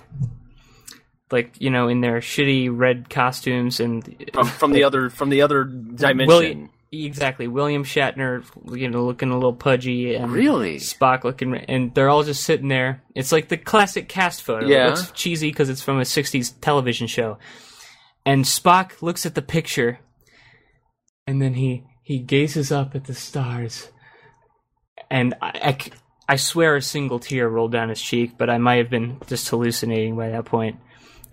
Like, 1.30 1.54
you 1.60 1.68
know, 1.70 1.88
in 1.88 2.00
their 2.00 2.18
shitty 2.20 2.70
red 2.72 3.10
costumes 3.10 3.80
and 3.80 4.02
From, 4.32 4.46
from 4.46 4.72
the 4.72 4.84
other 4.84 5.10
from 5.10 5.28
the 5.28 5.42
other 5.42 5.64
dimension. 5.64 6.26
William, 6.26 6.70
exactly. 6.92 7.48
William 7.48 7.84
Shatner, 7.84 8.44
you 8.76 8.88
know, 8.88 9.04
looking 9.04 9.30
a 9.30 9.34
little 9.34 9.52
pudgy, 9.52 10.14
and 10.14 10.32
Really? 10.32 10.76
Spock 10.76 11.24
looking, 11.24 11.54
and 11.54 11.94
they're 11.94 12.08
all 12.08 12.22
just 12.22 12.44
sitting 12.44 12.68
there. 12.68 13.02
It's 13.14 13.32
like 13.32 13.48
the 13.48 13.56
classic 13.56 14.08
cast 14.08 14.42
photo. 14.42 14.66
Yeah. 14.66 14.86
It 14.86 14.90
looks 14.90 15.10
cheesy 15.12 15.50
because 15.50 15.68
it's 15.68 15.82
from 15.82 15.98
a 15.98 16.02
'60s 16.02 16.54
television 16.60 17.06
show. 17.06 17.38
And 18.24 18.44
Spock 18.44 19.00
looks 19.02 19.24
at 19.26 19.34
the 19.34 19.42
picture, 19.42 20.00
and 21.26 21.40
then 21.40 21.54
he 21.54 21.84
he 22.02 22.18
gazes 22.18 22.72
up 22.72 22.94
at 22.94 23.04
the 23.04 23.14
stars, 23.14 23.90
and 25.10 25.34
I 25.40 25.76
I 26.28 26.36
swear 26.36 26.76
a 26.76 26.82
single 26.82 27.18
tear 27.18 27.48
rolled 27.48 27.72
down 27.72 27.88
his 27.88 28.02
cheek, 28.02 28.32
but 28.36 28.50
I 28.50 28.58
might 28.58 28.76
have 28.76 28.90
been 28.90 29.18
just 29.26 29.48
hallucinating 29.48 30.14
by 30.16 30.28
that 30.30 30.44
point. 30.44 30.78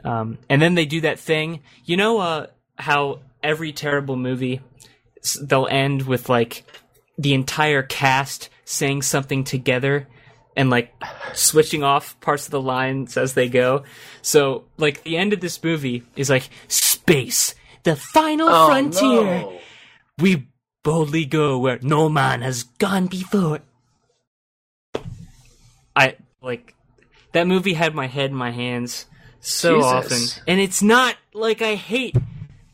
Um, 0.06 0.38
and 0.50 0.62
then 0.62 0.76
they 0.76 0.86
do 0.86 1.02
that 1.02 1.20
thing, 1.20 1.62
you 1.84 1.98
know, 1.98 2.20
uh, 2.20 2.48
how 2.78 3.20
every 3.44 3.74
terrible 3.74 4.16
movie 4.16 4.62
they'll 5.34 5.68
end 5.70 6.04
with 6.04 6.30
like 6.30 6.64
the 7.18 7.34
entire 7.34 7.84
cast 7.84 8.50
saying 8.66 9.02
something 9.02 9.44
together 9.44 10.08
and 10.56 10.70
like 10.70 10.94
switching 11.34 11.84
off 11.84 12.20
parts 12.22 12.46
of 12.46 12.52
the 12.52 12.62
lines 12.62 13.18
as 13.18 13.34
they 13.34 13.50
go. 13.50 13.84
So, 14.22 14.64
like, 14.78 15.04
the 15.04 15.18
end 15.18 15.34
of 15.34 15.42
this 15.42 15.62
movie 15.64 16.04
is 16.16 16.30
like 16.30 16.50
space, 16.68 17.54
the 17.84 17.96
final 17.96 18.48
Oh, 18.50 18.68
frontier. 18.68 19.24
no. 19.24 19.60
We 20.18 20.48
boldly 20.84 21.26
go 21.26 21.58
where 21.60 21.80
no 21.82 22.08
man 22.10 22.42
has 22.42 22.64
gone 22.64 23.08
before. 23.08 23.60
I 25.96 26.16
like 26.42 26.74
that 27.34 27.48
movie 27.48 27.74
had 27.74 27.94
my 27.96 28.08
head 28.08 28.30
in 28.32 28.36
my 28.36 28.52
hands 28.52 29.06
so 29.40 29.76
Jesus. 29.76 29.92
often, 29.92 30.44
and 30.48 30.60
it's 30.60 30.82
not 30.82 31.16
like 31.34 31.62
I 31.62 31.76
hate 31.76 32.16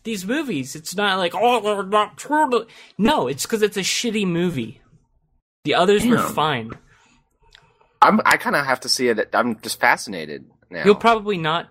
these 0.04 0.26
movies. 0.26 0.76
It's 0.76 0.96
not 0.96 1.18
like 1.18 1.34
oh 1.36 1.62
they're 1.62 1.84
not 1.84 2.18
true. 2.18 2.66
No, 2.98 3.28
it's 3.28 3.46
because 3.46 3.62
it's 3.62 3.78
a 3.78 3.82
shitty 3.82 4.28
movie. 4.28 4.82
The 5.64 5.76
others 5.76 6.06
were 6.06 6.18
fine. 6.18 6.72
I'm, 8.02 8.20
I 8.26 8.38
kind 8.38 8.56
of 8.56 8.66
have 8.66 8.80
to 8.82 8.90
see 8.90 9.10
it. 9.10 9.30
I'm 9.34 9.60
just 9.60 9.80
fascinated 9.80 10.50
now. 10.72 10.84
You'll 10.86 10.96
probably 10.96 11.38
not. 11.38 11.70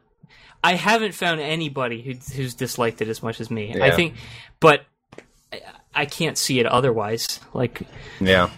I 0.62 0.74
haven't 0.74 1.14
found 1.14 1.40
anybody 1.40 2.02
who, 2.02 2.12
who's 2.34 2.54
disliked 2.54 3.00
it 3.02 3.08
as 3.08 3.22
much 3.22 3.40
as 3.40 3.50
me. 3.50 3.80
I 3.80 3.90
think, 3.90 4.14
but 4.60 4.84
I, 5.52 5.62
I 5.94 6.06
can't 6.06 6.38
see 6.38 6.60
it 6.60 6.66
otherwise. 6.66 7.40
Like 7.52 7.82
yeah. 8.20 8.50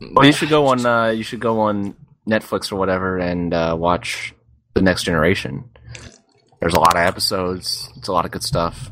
Well, 0.00 0.26
you 0.26 0.32
should 0.32 0.50
go 0.50 0.66
on. 0.66 0.84
Uh, 0.84 1.08
you 1.08 1.22
should 1.22 1.40
go 1.40 1.60
on 1.60 1.96
Netflix 2.28 2.70
or 2.70 2.76
whatever 2.76 3.16
and 3.16 3.54
uh, 3.54 3.76
watch 3.78 4.34
the 4.74 4.82
Next 4.82 5.04
Generation. 5.04 5.64
There's 6.60 6.74
a 6.74 6.80
lot 6.80 6.96
of 6.96 7.02
episodes. 7.02 7.88
It's 7.96 8.08
a 8.08 8.12
lot 8.12 8.24
of 8.24 8.30
good 8.30 8.42
stuff. 8.42 8.90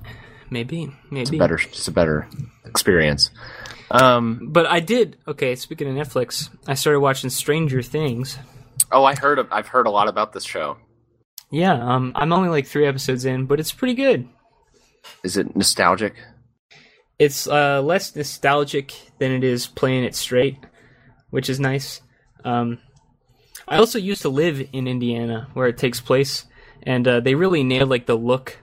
maybe, 0.50 0.92
maybe 1.11 1.22
it's 1.22 1.31
a 1.31 1.37
Better. 1.37 1.57
It's 1.57 1.88
a 1.88 1.92
better 1.92 2.29
experience. 2.64 3.31
Um. 3.90 4.48
But 4.50 4.66
I 4.66 4.81
did. 4.81 5.16
Okay, 5.26 5.57
speaking 5.57 5.88
of 5.88 5.94
Netflix, 5.94 6.50
I 6.66 6.74
started 6.74 7.00
watching 7.00 7.31
Stranger 7.31 7.83
Things. 7.83 8.38
Oh, 8.92 9.05
I 9.05 9.14
heard. 9.14 9.38
Of, 9.38 9.48
I've 9.50 9.68
heard 9.68 9.87
a 9.87 9.90
lot 9.90 10.09
about 10.09 10.33
this 10.33 10.44
show. 10.44 10.79
Yeah, 11.50 11.74
um, 11.74 12.12
I'm 12.14 12.33
only 12.33 12.48
like 12.48 12.66
three 12.66 12.87
episodes 12.87 13.24
in, 13.24 13.46
but 13.46 13.61
it's 13.61 13.72
pretty 13.72 13.94
good. 13.94 14.29
Is 15.22 15.37
it 15.37 15.55
nostalgic? 15.55 16.14
It's 17.18 17.46
uh, 17.46 17.81
less 17.83 18.14
nostalgic 18.14 18.92
than 19.18 19.33
it 19.33 19.44
is 19.44 19.66
playing 19.66 20.05
it 20.05 20.14
straight, 20.14 20.59
which 21.31 21.48
is 21.48 21.61
nice. 21.61 22.02
Um, 22.44 22.79
I 23.66 23.79
also 23.79 23.98
used 23.98 24.22
to 24.22 24.29
live 24.29 24.68
in 24.72 24.87
Indiana, 24.87 25.48
where 25.55 25.68
it 25.68 25.79
takes 25.79 26.00
place, 26.00 26.44
and 26.87 27.07
uh, 27.07 27.20
they 27.20 27.35
really 27.35 27.64
nailed 27.64 27.90
like 27.90 28.07
the 28.07 28.16
look 28.16 28.57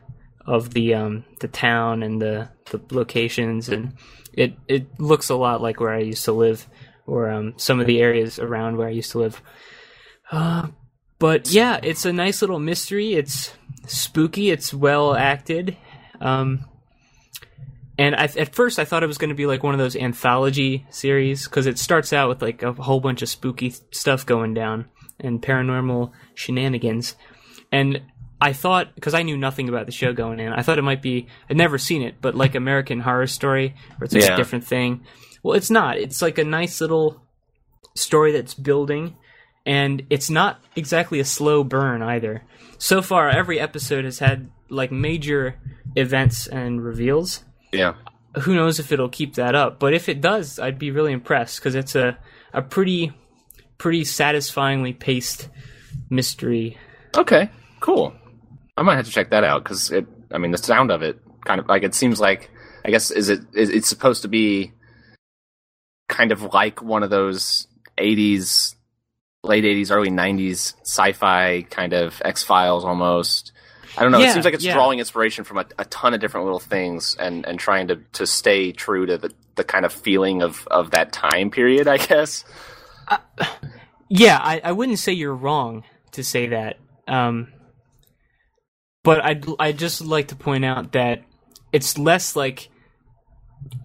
of 0.46 0.74
the 0.74 0.96
um, 0.96 1.26
the 1.42 1.48
town 1.48 2.02
and 2.02 2.22
the 2.22 2.50
the 2.72 2.82
locations, 2.92 3.70
and 3.70 3.94
it 4.32 4.56
it 4.68 5.00
looks 5.00 5.30
a 5.30 5.36
lot 5.36 5.62
like 5.62 5.80
where 5.80 5.94
I 5.94 6.00
used 6.00 6.26
to 6.26 6.32
live, 6.32 6.68
or 7.06 7.30
um, 7.30 7.54
some 7.58 7.80
of 7.80 7.86
the 7.86 8.02
areas 8.02 8.40
around 8.40 8.78
where 8.78 8.88
I 8.88 8.92
used 8.92 9.12
to 9.12 9.20
live. 9.20 9.42
Uh, 10.32 10.68
but 11.20 11.52
yeah, 11.52 11.80
it's 11.84 12.06
a 12.06 12.14
nice 12.14 12.42
little 12.42 12.60
mystery. 12.60 13.14
It's 13.14 13.54
spooky. 13.86 14.50
It's 14.50 14.74
well 14.74 15.14
acted. 15.14 15.78
Um, 16.20 16.66
and 17.98 18.16
I, 18.16 18.24
at 18.24 18.56
first, 18.56 18.80
I 18.80 18.86
thought 18.86 19.04
it 19.04 19.08
was 19.08 19.18
going 19.18 19.30
to 19.30 19.36
be 19.36 19.46
like 19.46 19.64
one 19.64 19.76
of 19.76 19.80
those 19.80 19.96
anthology 19.96 20.86
series 20.90 21.46
because 21.46 21.68
it 21.68 21.78
starts 21.78 22.12
out 22.12 22.30
with 22.30 22.42
like 22.42 22.64
a 22.64 22.74
whole 22.74 23.00
bunch 23.00 23.22
of 23.22 23.30
spooky 23.30 23.74
stuff 23.92 24.26
going 24.26 24.54
down 24.54 24.86
and 25.20 25.42
paranormal 25.42 26.12
shenanigans. 26.34 27.16
And 27.72 28.02
I 28.44 28.54
thought, 28.54 28.94
because 28.96 29.14
I 29.14 29.24
knew 29.24 29.38
nothing 29.38 29.70
about 29.70 29.86
the 29.86 29.92
show 29.92 30.12
going 30.14 30.40
in, 30.40 30.52
I 30.52 30.62
thought 30.64 30.78
it 30.80 30.84
might 30.84 31.02
be, 31.02 31.28
I'd 31.50 31.58
never 31.58 31.78
seen 31.78 32.02
it, 32.02 32.16
but 32.22 32.36
like 32.36 32.56
American 32.56 33.00
Horror 33.00 33.28
Story, 33.28 33.76
where 33.98 34.06
it's 34.06 34.14
like 34.14 34.24
Yeah. 34.24 34.34
a 34.34 34.38
different 34.38 34.66
thing. 34.66 35.02
Well, 35.44 35.56
it's 35.58 35.70
not. 35.72 35.98
It's 35.98 36.22
like 36.22 36.38
a 36.38 36.44
nice 36.44 36.82
little 36.82 37.22
story 37.96 38.32
that's 38.32 38.54
building, 38.54 39.16
and 39.66 40.04
it's 40.10 40.30
not 40.30 40.60
exactly 40.76 41.20
a 41.20 41.26
slow 41.26 41.64
burn 41.64 42.02
either. 42.02 42.44
So 42.78 43.02
far, 43.02 43.30
every 43.30 43.60
episode 43.60 44.04
has 44.06 44.20
had 44.20 44.50
like 44.70 44.92
major 44.92 45.56
events 45.96 46.48
and 46.48 46.84
reveals 46.84 47.44
Yeah. 47.72 47.94
who 48.42 48.56
knows 48.56 48.80
if 48.80 48.92
it'll 48.92 49.10
keep 49.10 49.36
that 49.36 49.54
up 49.54 49.78
but 49.80 49.94
if 49.94 50.10
it 50.10 50.20
does 50.22 50.58
i'd 50.58 50.80
be 50.80 50.90
really 50.90 51.12
impressed 51.12 51.60
because 51.60 51.76
it's 51.76 51.94
a, 51.96 52.18
a 52.52 52.64
pretty 52.64 53.12
pretty 53.78 54.04
satisfyingly 54.04 54.92
paced 54.94 55.50
mystery 56.10 56.78
Okay. 57.16 57.52
Cool. 57.80 58.12
I 58.78 58.82
might 58.82 58.96
have 58.96 59.06
to 59.06 59.12
check 59.12 59.30
that 59.32 59.44
out 59.44 59.64
because 59.64 59.92
it. 59.92 60.06
I 60.32 60.38
mean, 60.38 60.52
the 60.52 60.58
sound 60.58 60.92
of 60.92 61.02
it 61.04 61.20
kind 61.46 61.60
of 61.60 61.68
like 61.68 61.84
it 61.84 61.94
seems 61.94 62.20
like. 62.20 62.50
I 62.86 62.92
guess 62.92 63.12
is 63.12 63.30
it 63.30 63.40
is 63.54 63.70
it's 63.70 63.88
supposed 63.88 64.24
to 64.24 64.28
be 64.28 64.74
kind 66.10 66.34
of 66.34 66.54
like 66.54 66.82
one 66.82 67.02
of 67.02 67.10
those 67.10 67.68
'80s, 67.98 68.76
late 69.42 69.64
'80s, 69.64 69.90
early 69.90 70.10
'90s 70.10 70.74
sci-fi 70.82 71.62
kind 71.70 71.94
of 71.94 72.22
X 72.26 72.44
Files 72.44 72.84
almost. 72.84 73.54
I 73.98 74.02
don't 74.02 74.12
know. 74.12 74.18
Yeah, 74.18 74.32
it 74.32 74.34
seems 74.34 74.46
like 74.46 74.54
it's 74.54 74.66
yeah. 74.66 74.74
drawing 74.74 75.00
inspiration 75.00 75.44
from 75.44 75.60
a, 75.60 75.66
a 75.78 75.86
ton 75.86 76.14
of 76.14 76.20
different 76.20 76.46
little 76.46 76.60
things 76.60 77.16
and, 77.20 77.46
and 77.46 77.60
trying 77.60 77.90
to, 77.90 77.98
to 78.14 78.26
stay 78.26 78.72
true 78.72 79.06
to 79.06 79.20
the, 79.20 79.32
the 79.56 79.64
kind 79.64 79.86
of 79.86 79.94
feeling 79.94 80.42
of, 80.42 80.68
of 80.72 80.92
that 80.92 81.14
time 81.14 81.52
period, 81.52 81.88
I 81.88 81.98
guess. 81.98 82.44
yeah 84.10 84.40
i, 84.42 84.62
I 84.64 84.72
wouldn't 84.72 85.00
say 85.00 85.12
you're 85.12 85.36
wrong 85.36 85.84
to 86.12 86.24
say 86.24 86.48
that 86.48 86.78
um, 87.08 87.52
but 89.04 89.24
I'd, 89.24 89.46
I'd 89.60 89.78
just 89.78 90.02
like 90.02 90.30
to 90.30 90.36
point 90.36 90.66
out 90.66 90.94
that 90.94 91.24
it's 91.72 91.98
less 91.98 92.36
like 92.36 92.70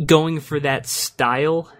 going 0.05 0.41
for 0.41 0.61
that 0.61 0.87
style 0.87 1.71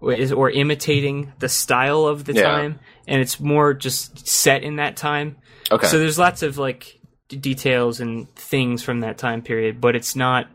or, 0.00 0.12
is, 0.12 0.32
or 0.32 0.50
imitating 0.50 1.32
the 1.38 1.48
style 1.48 2.06
of 2.06 2.24
the 2.24 2.34
Yeah. 2.34 2.42
time 2.42 2.80
and 3.06 3.20
it's 3.20 3.40
more 3.40 3.74
just 3.74 4.26
set 4.26 4.62
in 4.62 4.76
that 4.76 4.96
time 4.96 5.36
Okay. 5.70 5.86
So 5.88 5.98
there's 5.98 6.18
lots 6.18 6.42
of 6.42 6.58
like 6.58 7.00
d- 7.28 7.36
details 7.36 8.00
and 8.00 8.32
things 8.36 8.82
from 8.84 9.00
that 9.00 9.18
time 9.18 9.42
period, 9.42 9.80
but 9.80 9.96
it's 9.96 10.14
not 10.14 10.46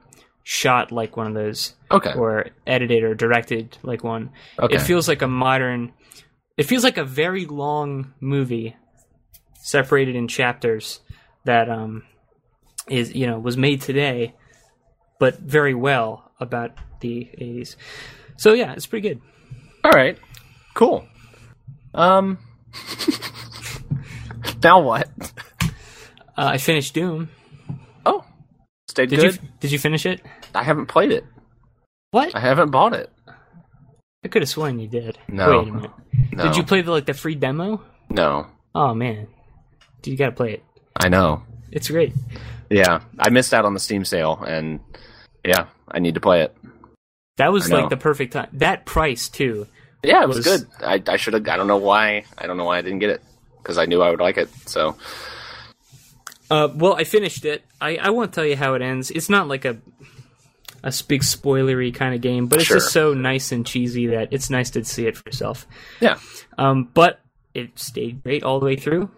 shot 0.43 0.91
like 0.91 1.17
one 1.17 1.27
of 1.27 1.33
those 1.33 1.75
okay. 1.91 2.13
or 2.13 2.47
edited 2.65 3.03
or 3.03 3.13
directed 3.13 3.77
like 3.83 4.03
one. 4.03 4.31
Okay. 4.57 4.75
It 4.75 4.81
feels 4.81 5.07
like 5.07 5.21
a 5.21 5.27
modern 5.27 5.91
it 6.57 6.63
feels 6.63 6.83
like 6.83 6.97
a 6.97 7.03
very 7.03 7.45
long 7.45 8.13
movie 8.19 8.75
separated 9.55 10.15
in 10.15 10.27
chapters 10.27 11.01
that 11.45 11.69
um 11.69 12.03
is 12.91 13.15
you 13.15 13.27
know 13.27 13.39
was 13.39 13.57
made 13.57 13.81
today 13.81 14.33
but 15.21 15.37
very 15.37 15.75
well 15.75 16.31
about 16.39 16.71
the 16.99 17.29
80s. 17.37 17.75
So 18.37 18.53
yeah, 18.53 18.73
it's 18.73 18.87
pretty 18.87 19.07
good. 19.07 19.21
All 19.83 19.91
right. 19.91 20.17
Cool. 20.73 21.05
Um. 21.93 22.39
now 24.63 24.81
what? 24.81 25.07
Uh, 25.61 25.67
I 26.35 26.57
finished 26.57 26.95
Doom. 26.95 27.29
Oh, 28.03 28.25
stayed 28.89 29.09
Did 29.09 29.19
good. 29.19 29.35
you 29.35 29.49
did 29.59 29.71
you 29.71 29.77
finish 29.77 30.07
it? 30.07 30.21
I 30.55 30.63
haven't 30.63 30.87
played 30.87 31.11
it. 31.11 31.23
What? 32.09 32.33
I 32.33 32.39
haven't 32.39 32.71
bought 32.71 32.93
it. 32.93 33.11
I 34.23 34.27
could 34.27 34.41
have 34.41 34.49
sworn 34.49 34.79
you 34.79 34.87
did. 34.87 35.19
No. 35.27 35.59
Wait 35.59 35.67
a 35.67 35.71
minute. 35.71 35.91
No. 36.31 36.43
Did 36.43 36.57
you 36.57 36.63
play 36.63 36.81
the 36.81 36.91
like 36.91 37.05
the 37.05 37.13
free 37.13 37.35
demo? 37.35 37.81
No. 38.09 38.47
Oh 38.73 38.95
man, 38.95 39.27
Dude, 40.01 40.13
you 40.13 40.17
gotta 40.17 40.31
play 40.31 40.53
it. 40.53 40.63
I 40.95 41.09
know. 41.09 41.43
It's 41.71 41.89
great. 41.89 42.13
Yeah, 42.71 43.01
I 43.19 43.29
missed 43.29 43.53
out 43.53 43.65
on 43.65 43.73
the 43.73 43.79
Steam 43.79 44.05
sale, 44.05 44.41
and 44.47 44.79
yeah, 45.45 45.65
I 45.89 45.99
need 45.99 46.15
to 46.15 46.21
play 46.21 46.41
it. 46.41 46.55
That 47.37 47.51
was 47.51 47.69
like 47.71 47.89
the 47.89 47.97
perfect 47.97 48.33
time. 48.33 48.47
That 48.53 48.85
price 48.85 49.27
too. 49.29 49.67
Yeah, 50.03 50.23
it 50.23 50.27
was, 50.27 50.37
Was- 50.37 50.45
good. 50.45 50.67
I, 50.81 51.03
I 51.07 51.17
should 51.17 51.33
have. 51.33 51.47
I 51.47 51.57
don't 51.57 51.67
know 51.67 51.77
why. 51.77 52.23
I 52.37 52.47
don't 52.47 52.57
know 52.57 52.65
why 52.65 52.77
I 52.77 52.81
didn't 52.81 52.99
get 52.99 53.09
it 53.09 53.21
because 53.57 53.77
I 53.77 53.85
knew 53.85 54.01
I 54.01 54.09
would 54.09 54.19
like 54.19 54.37
it. 54.37 54.49
So 54.67 54.95
Uh, 56.49 56.69
well, 56.75 56.95
I 56.95 57.03
finished 57.03 57.45
it. 57.45 57.63
I, 57.79 57.97
I 57.97 58.09
won't 58.09 58.33
tell 58.33 58.45
you 58.45 58.55
how 58.55 58.73
it 58.73 58.81
ends. 58.81 59.11
It's 59.11 59.29
not 59.29 59.47
like 59.47 59.65
a 59.65 59.77
a 60.83 60.91
big 61.07 61.21
spoilery 61.21 61.93
kind 61.93 62.15
of 62.15 62.21
game, 62.21 62.47
but 62.47 62.57
it's 62.59 62.67
Sure. 62.67 62.77
just 62.77 62.91
so 62.91 63.13
nice 63.13 63.51
and 63.51 63.65
cheesy 63.65 64.07
that 64.07 64.29
it's 64.31 64.49
nice 64.49 64.71
to 64.71 64.83
see 64.83 65.05
it 65.05 65.15
for 65.15 65.23
yourself. 65.27 65.67
yeah, 65.99 66.17
Um, 66.57 66.89
but 66.93 67.19
it 67.53 67.77
stayed 67.77 68.23
great 68.23 68.43
all 68.43 68.59
the 68.59 68.65
way 68.65 68.75
through. 68.77 69.09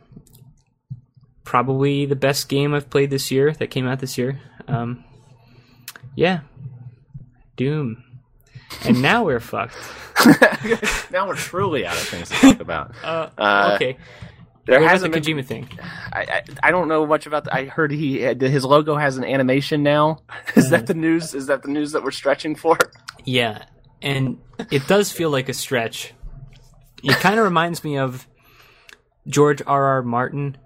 Probably 1.43 2.05
the 2.05 2.15
best 2.15 2.47
game 2.49 2.73
I've 2.73 2.89
played 2.89 3.09
this 3.09 3.29
year 3.31 3.51
that 3.53 3.67
came 3.67 3.87
out 3.87 3.99
this 3.99 4.17
year. 4.17 4.39
Um, 4.67 5.03
yeah, 6.15 6.41
Doom. 7.57 8.03
And 8.85 9.01
now 9.01 9.23
we're 9.25 9.39
fucked. 9.41 9.75
now 11.11 11.27
we're 11.27 11.35
truly 11.35 11.85
out 11.85 11.95
of 11.95 12.01
things 12.03 12.29
to 12.29 12.35
talk 12.35 12.59
about. 12.59 12.91
Uh, 13.03 13.29
Uh, 13.37 13.71
okay, 13.75 13.97
There 14.65 14.79
what 14.79 14.85
the 14.85 14.89
hasn't 14.89 15.13
been. 15.13 15.21
Kojima 15.23 15.45
thing? 15.45 15.67
I, 16.13 16.21
I 16.21 16.43
I 16.63 16.71
don't 16.71 16.87
know 16.87 17.05
much 17.05 17.25
about. 17.27 17.43
The, 17.45 17.53
I 17.53 17.65
heard 17.65 17.91
he 17.91 18.19
his 18.19 18.63
logo 18.63 18.95
has 18.95 19.17
an 19.17 19.25
animation 19.25 19.83
now. 19.83 20.19
Is 20.55 20.69
that 20.69 20.87
the 20.87 20.93
news? 20.93 21.33
Is 21.33 21.47
that 21.47 21.61
the 21.63 21.67
news 21.69 21.91
that 21.91 22.03
we're 22.03 22.11
stretching 22.11 22.55
for? 22.55 22.77
Yeah, 23.25 23.65
and 24.01 24.39
it 24.71 24.87
does 24.87 25.11
feel 25.11 25.29
like 25.29 25.49
a 25.49 25.53
stretch. 25.53 26.13
It 27.03 27.17
kind 27.17 27.37
of 27.37 27.43
reminds 27.43 27.83
me 27.83 27.97
of 27.97 28.25
George 29.27 29.61
R. 29.67 29.83
R. 29.85 30.01
Martin, 30.03 30.57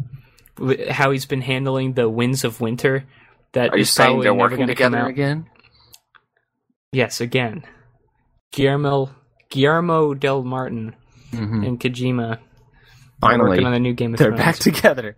how 0.90 1.12
he's 1.12 1.26
been 1.26 1.42
handling 1.42 1.94
the 1.94 2.10
Winds 2.10 2.44
of 2.44 2.62
Winter. 2.62 3.06
That 3.54 3.72
Are 3.74 3.78
you 3.78 3.86
saying 3.86 4.20
they're 4.22 4.34
working 4.34 4.68
together 4.68 5.06
again? 5.06 5.48
Yes, 6.92 7.22
again. 7.22 7.64
Guillermo 8.52 9.10
Guillermo 9.50 10.14
del 10.14 10.44
Martin 10.44 10.96
Mhm. 11.32 11.66
and 11.68 11.80
Kojima 11.80 12.40
Finally, 13.22 13.50
working 13.50 13.66
on 13.66 13.74
a 13.74 13.80
new 13.80 13.94
Game 13.94 14.14
of 14.14 14.20
they're 14.20 14.30
Thrones 14.30 14.42
back 14.42 14.56
together. 14.58 15.16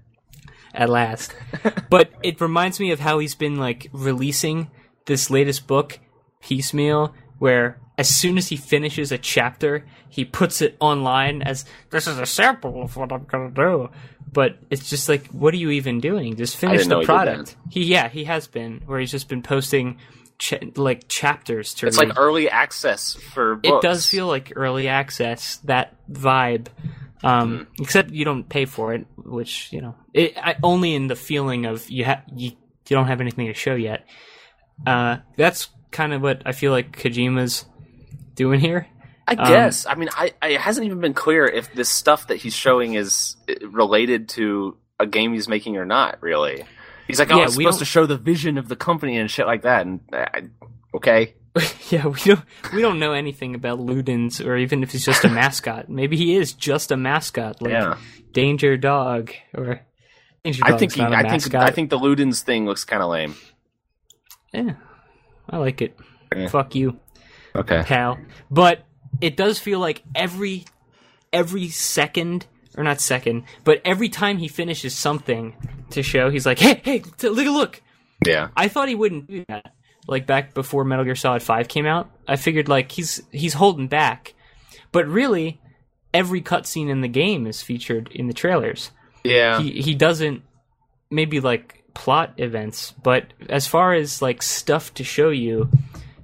at 0.73 0.89
last. 0.89 1.35
but 1.89 2.11
it 2.23 2.39
reminds 2.41 2.79
me 2.79 2.91
of 2.91 2.99
how 2.99 3.19
he's 3.19 3.35
been 3.35 3.57
like 3.57 3.89
releasing 3.91 4.69
this 5.05 5.29
latest 5.29 5.67
book 5.67 5.99
piecemeal 6.41 7.13
where 7.39 7.79
as 7.99 8.07
soon 8.09 8.37
as 8.37 8.47
he 8.47 8.55
finishes 8.55 9.11
a 9.11 9.17
chapter, 9.17 9.85
he 10.09 10.23
puts 10.25 10.61
it 10.61 10.75
online 10.79 11.41
as 11.43 11.65
this 11.91 12.07
is 12.07 12.17
a 12.17 12.25
sample 12.25 12.81
of 12.83 12.95
what 12.95 13.11
I'm 13.11 13.25
going 13.25 13.53
to 13.53 13.55
do. 13.55 13.89
But 14.31 14.57
it's 14.69 14.89
just 14.89 15.09
like 15.09 15.27
what 15.27 15.53
are 15.53 15.57
you 15.57 15.71
even 15.71 15.99
doing? 15.99 16.35
Just 16.35 16.55
finish 16.55 16.85
the 16.87 17.01
product. 17.03 17.55
He 17.69 17.83
yeah, 17.85 18.07
he 18.09 18.23
has 18.25 18.47
been 18.47 18.81
where 18.85 18.99
he's 18.99 19.11
just 19.11 19.27
been 19.27 19.41
posting 19.43 19.97
ch- 20.37 20.53
like 20.75 21.07
chapters 21.07 21.73
to 21.75 21.87
It's 21.87 21.99
read. 21.99 22.09
like 22.09 22.17
early 22.19 22.49
access 22.49 23.13
for 23.33 23.55
Books. 23.55 23.83
it 23.85 23.87
does 23.87 24.07
feel 24.07 24.27
like 24.27 24.53
early 24.55 24.87
access 24.87 25.57
that 25.65 25.95
vibe 26.11 26.67
um 27.23 27.67
Hmm. 27.75 27.83
except 27.83 28.11
you 28.11 28.23
don't 28.23 28.47
pay 28.47 28.63
for 28.65 28.93
it 28.93 29.05
which 29.17 29.73
you 29.73 29.81
know 29.81 29.95
it 30.13 30.37
I, 30.37 30.55
only 30.63 30.95
in 30.95 31.07
the 31.07 31.17
feeling 31.17 31.65
of 31.65 31.89
you 31.89 32.05
have 32.05 32.23
you, 32.33 32.51
you 32.51 32.95
don't 32.95 33.07
have 33.07 33.19
anything 33.19 33.47
to 33.47 33.53
show 33.53 33.75
yet 33.75 34.05
uh 34.87 35.17
that's 35.35 35.67
kind 35.91 36.13
of 36.13 36.21
what 36.21 36.43
i 36.45 36.53
feel 36.53 36.71
like 36.71 36.95
kojima's 36.97 37.65
doing 38.39 38.59
here 38.59 38.87
I 39.27 39.33
Um, 39.33 39.47
guess. 39.47 39.85
I 39.85 39.93
mean, 39.93 40.09
I, 40.11 40.33
I 40.41 40.47
it 40.57 40.59
hasn't 40.61 40.87
even 40.87 40.99
been 41.01 41.13
clear 41.13 41.45
if 41.45 41.71
this 41.75 41.87
stuff 41.89 42.25
that 42.27 42.37
he's 42.37 42.55
showing 42.55 42.95
is 42.95 43.35
uh, 43.47 43.67
related 43.69 44.29
to 44.29 44.75
a 44.99 45.05
game 45.05 45.33
he's 45.33 45.47
making 45.47 45.77
or 45.77 45.85
not. 45.85 46.17
Really, 46.23 46.63
he's 47.07 47.19
like, 47.19 47.31
oh, 47.31 47.37
Yeah, 47.37 47.43
it's 47.43 47.55
we 47.55 47.63
supposed 47.65 47.75
don't- 47.75 47.79
to 47.79 47.85
show 47.85 48.05
the 48.07 48.17
vision 48.17 48.57
of 48.57 48.67
the 48.67 48.75
company 48.75 49.17
and 49.19 49.29
shit 49.29 49.45
like 49.45 49.61
that. 49.61 49.85
And 49.85 49.99
uh, 50.11 50.25
I- 50.33 50.49
okay, 50.95 51.35
yeah 51.91 52.07
we 52.07 52.19
don't 52.25 52.41
we 52.73 52.81
don't 52.81 52.97
know 52.97 53.13
anything 53.13 53.53
about 53.53 53.77
ludens 53.79 54.43
or 54.43 54.57
even 54.57 54.81
if 54.81 54.91
he's 54.93 55.05
just 55.05 55.23
a 55.25 55.29
mascot 55.29 55.89
maybe 55.89 56.15
he 56.17 56.35
is 56.35 56.53
just 56.53 56.91
a 56.91 56.97
mascot 56.97 57.61
like 57.61 57.71
yeah. 57.73 57.97
danger 58.33 58.77
dog 58.77 59.31
or 59.55 59.81
danger 60.43 60.63
I 60.65 60.77
think 60.77 60.93
he, 60.93 61.01
I 61.01 61.37
think. 61.37 61.53
I 61.55 61.71
think 61.71 61.89
the 61.89 61.97
Ludens 61.99 62.41
thing 62.43 62.65
looks 62.65 62.83
kind 62.85 63.01
of 63.03 63.09
lame. 63.09 63.35
yeah 64.53 64.73
i 65.49 65.57
like 65.57 65.81
it 65.81 65.97
Yeah. 66.35 66.47
fuck 66.49 66.75
you 66.75 66.99
Okay. 67.55 67.83
pal. 67.85 68.17
But 68.49 68.85
it 69.21 69.35
does 69.37 69.59
feel 69.59 69.79
like 69.79 70.03
every 70.15 70.65
every 71.33 71.69
second 71.69 72.45
or 72.77 72.83
not 72.83 73.01
second, 73.01 73.43
but 73.63 73.81
every 73.83 74.09
time 74.09 74.37
he 74.37 74.47
finishes 74.47 74.95
something 74.95 75.55
to 75.91 76.03
show, 76.03 76.29
he's 76.29 76.45
like, 76.45 76.59
"Hey, 76.59 76.81
hey, 76.83 76.99
t- 76.99 77.29
look 77.29 77.47
a 77.47 77.51
look." 77.51 77.81
Yeah. 78.25 78.49
I 78.55 78.67
thought 78.67 78.87
he 78.89 78.95
wouldn't 78.95 79.27
do 79.27 79.45
that. 79.47 79.73
Like 80.07 80.25
back 80.25 80.53
before 80.53 80.83
Metal 80.83 81.05
Gear 81.05 81.15
Solid 81.15 81.43
5 81.43 81.67
came 81.67 81.85
out, 81.85 82.09
I 82.27 82.35
figured 82.35 82.67
like 82.67 82.91
he's 82.91 83.21
he's 83.31 83.53
holding 83.53 83.87
back. 83.87 84.33
But 84.91 85.07
really, 85.07 85.61
every 86.13 86.41
cutscene 86.41 86.89
in 86.89 87.01
the 87.01 87.07
game 87.07 87.45
is 87.47 87.61
featured 87.61 88.09
in 88.11 88.27
the 88.27 88.33
trailers. 88.33 88.91
Yeah. 89.23 89.61
He 89.61 89.81
he 89.81 89.95
doesn't 89.95 90.43
maybe 91.11 91.39
like 91.39 91.83
plot 91.93 92.33
events, 92.37 92.93
but 93.03 93.25
as 93.49 93.67
far 93.67 93.93
as 93.93 94.21
like 94.21 94.41
stuff 94.41 94.93
to 94.95 95.03
show 95.03 95.29
you, 95.29 95.69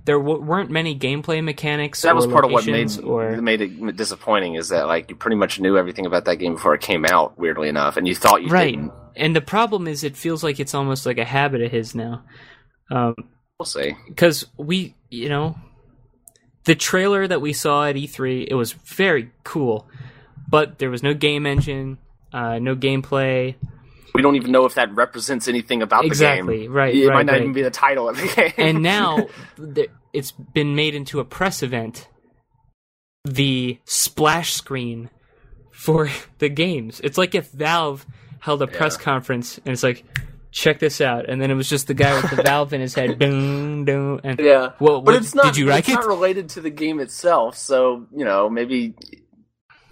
there 0.06 0.18
w- 0.20 0.42
weren't 0.42 0.70
many 0.70 0.98
gameplay 0.98 1.44
mechanics. 1.44 2.02
that 2.04 2.16
was 2.16 2.28
part 2.28 2.46
of 2.46 2.52
what 2.52 2.66
made 2.66 2.98
or 3.04 3.42
made 3.42 3.62
it 3.62 3.96
disappointing 3.98 4.56
is 4.56 4.70
that 4.70 4.88
like 4.88 5.10
you 5.10 5.16
pretty 5.16 5.36
much 5.36 5.60
knew 5.60 5.78
everything 5.78 6.06
about 6.06 6.26
that 6.26 6.38
game 6.38 6.54
before 6.54 6.74
it 6.76 6.82
came 6.82 7.06
out. 7.06 7.38
Weirdly 7.38 7.70
enough, 7.70 7.98
and 7.98 8.08
you 8.08 8.16
thought 8.16 8.42
you 8.44 8.50
right. 8.50 8.72
didn't. 8.76 8.94
And 9.16 9.36
the 9.36 9.42
problem 9.42 9.88
is, 9.88 10.04
it 10.04 10.16
feels 10.18 10.44
like 10.44 10.60
it's 10.60 10.74
almost 10.74 11.06
like 11.06 11.18
a 11.18 11.26
habit 11.26 11.62
of 11.62 11.72
his 11.72 11.96
now, 11.96 12.24
Um, 12.92 13.16
We'll 13.58 13.66
see. 13.66 13.96
because 14.08 14.46
we, 14.58 14.94
you 15.10 15.30
know, 15.30 15.56
the 16.66 16.76
trailer 16.76 17.26
that 17.28 17.40
we 17.42 17.54
saw 17.54 17.86
at 17.86 17.96
E3, 17.96 18.48
it 18.50 18.56
was 18.56 18.74
very 18.74 19.32
cool, 19.46 19.88
but 20.50 20.80
there 20.80 20.90
was 20.90 21.02
no 21.02 21.14
game 21.14 21.46
engine, 21.46 21.98
uh, 22.34 22.60
no 22.60 22.76
gameplay. 22.76 23.56
We 24.16 24.22
don't 24.22 24.36
even 24.36 24.52
know 24.52 24.66
if 24.66 24.76
that 24.76 24.94
represents 24.94 25.48
anything 25.48 25.82
about 25.82 26.02
the 26.02 26.08
Exactly, 26.08 26.62
game. 26.64 26.72
right, 26.74 26.96
It 26.96 27.08
right, 27.08 27.14
might 27.14 27.26
not 27.28 27.34
right. 27.34 27.42
even 27.42 27.54
be 27.54 27.62
the 27.62 27.70
title 27.72 28.10
of 28.10 28.18
the 28.18 28.28
game. 28.36 28.54
and 28.58 28.82
now 28.96 29.28
it's 30.14 30.32
been 30.32 30.76
made 30.76 30.96
into 30.96 31.20
a 31.20 31.26
press 31.26 31.62
event. 31.62 32.08
The 33.26 33.80
splash 33.86 34.54
screen 34.54 35.10
for 35.72 36.10
the 36.40 36.50
games. 36.50 37.00
It's 37.04 37.18
like 37.18 37.36
if 37.36 37.50
Valve 37.52 38.06
held 38.40 38.62
a 38.62 38.68
press 38.68 38.98
conference 38.98 39.58
and 39.60 39.68
it's 39.74 39.82
like, 39.84 40.04
check 40.52 40.80
this 40.80 41.02
out, 41.02 41.28
and 41.28 41.42
then 41.42 41.52
it 41.52 41.56
was 41.56 41.68
just 41.68 41.88
the 41.88 41.94
guy 41.94 42.14
with 42.22 42.30
the 42.34 42.42
valve 42.44 42.72
in 42.72 42.80
his 42.80 42.94
head, 42.94 43.20
boom, 43.20 43.84
boom, 43.84 44.22
and 44.24 44.40
yeah. 44.40 44.72
Well, 44.80 45.02
but 45.02 45.14
what- 45.14 45.16
it's 45.16 45.36
not. 45.36 45.46
did 45.46 45.58
you 45.58 45.66
like 45.66 45.80
it's 45.80 45.90
it? 45.90 45.94
not 45.96 46.08
related 46.08 46.50
to 46.50 46.62
the 46.62 46.70
game 46.70 47.00
itself. 47.02 47.58
So 47.58 48.06
you 48.16 48.24
know, 48.24 48.50
maybe. 48.50 48.94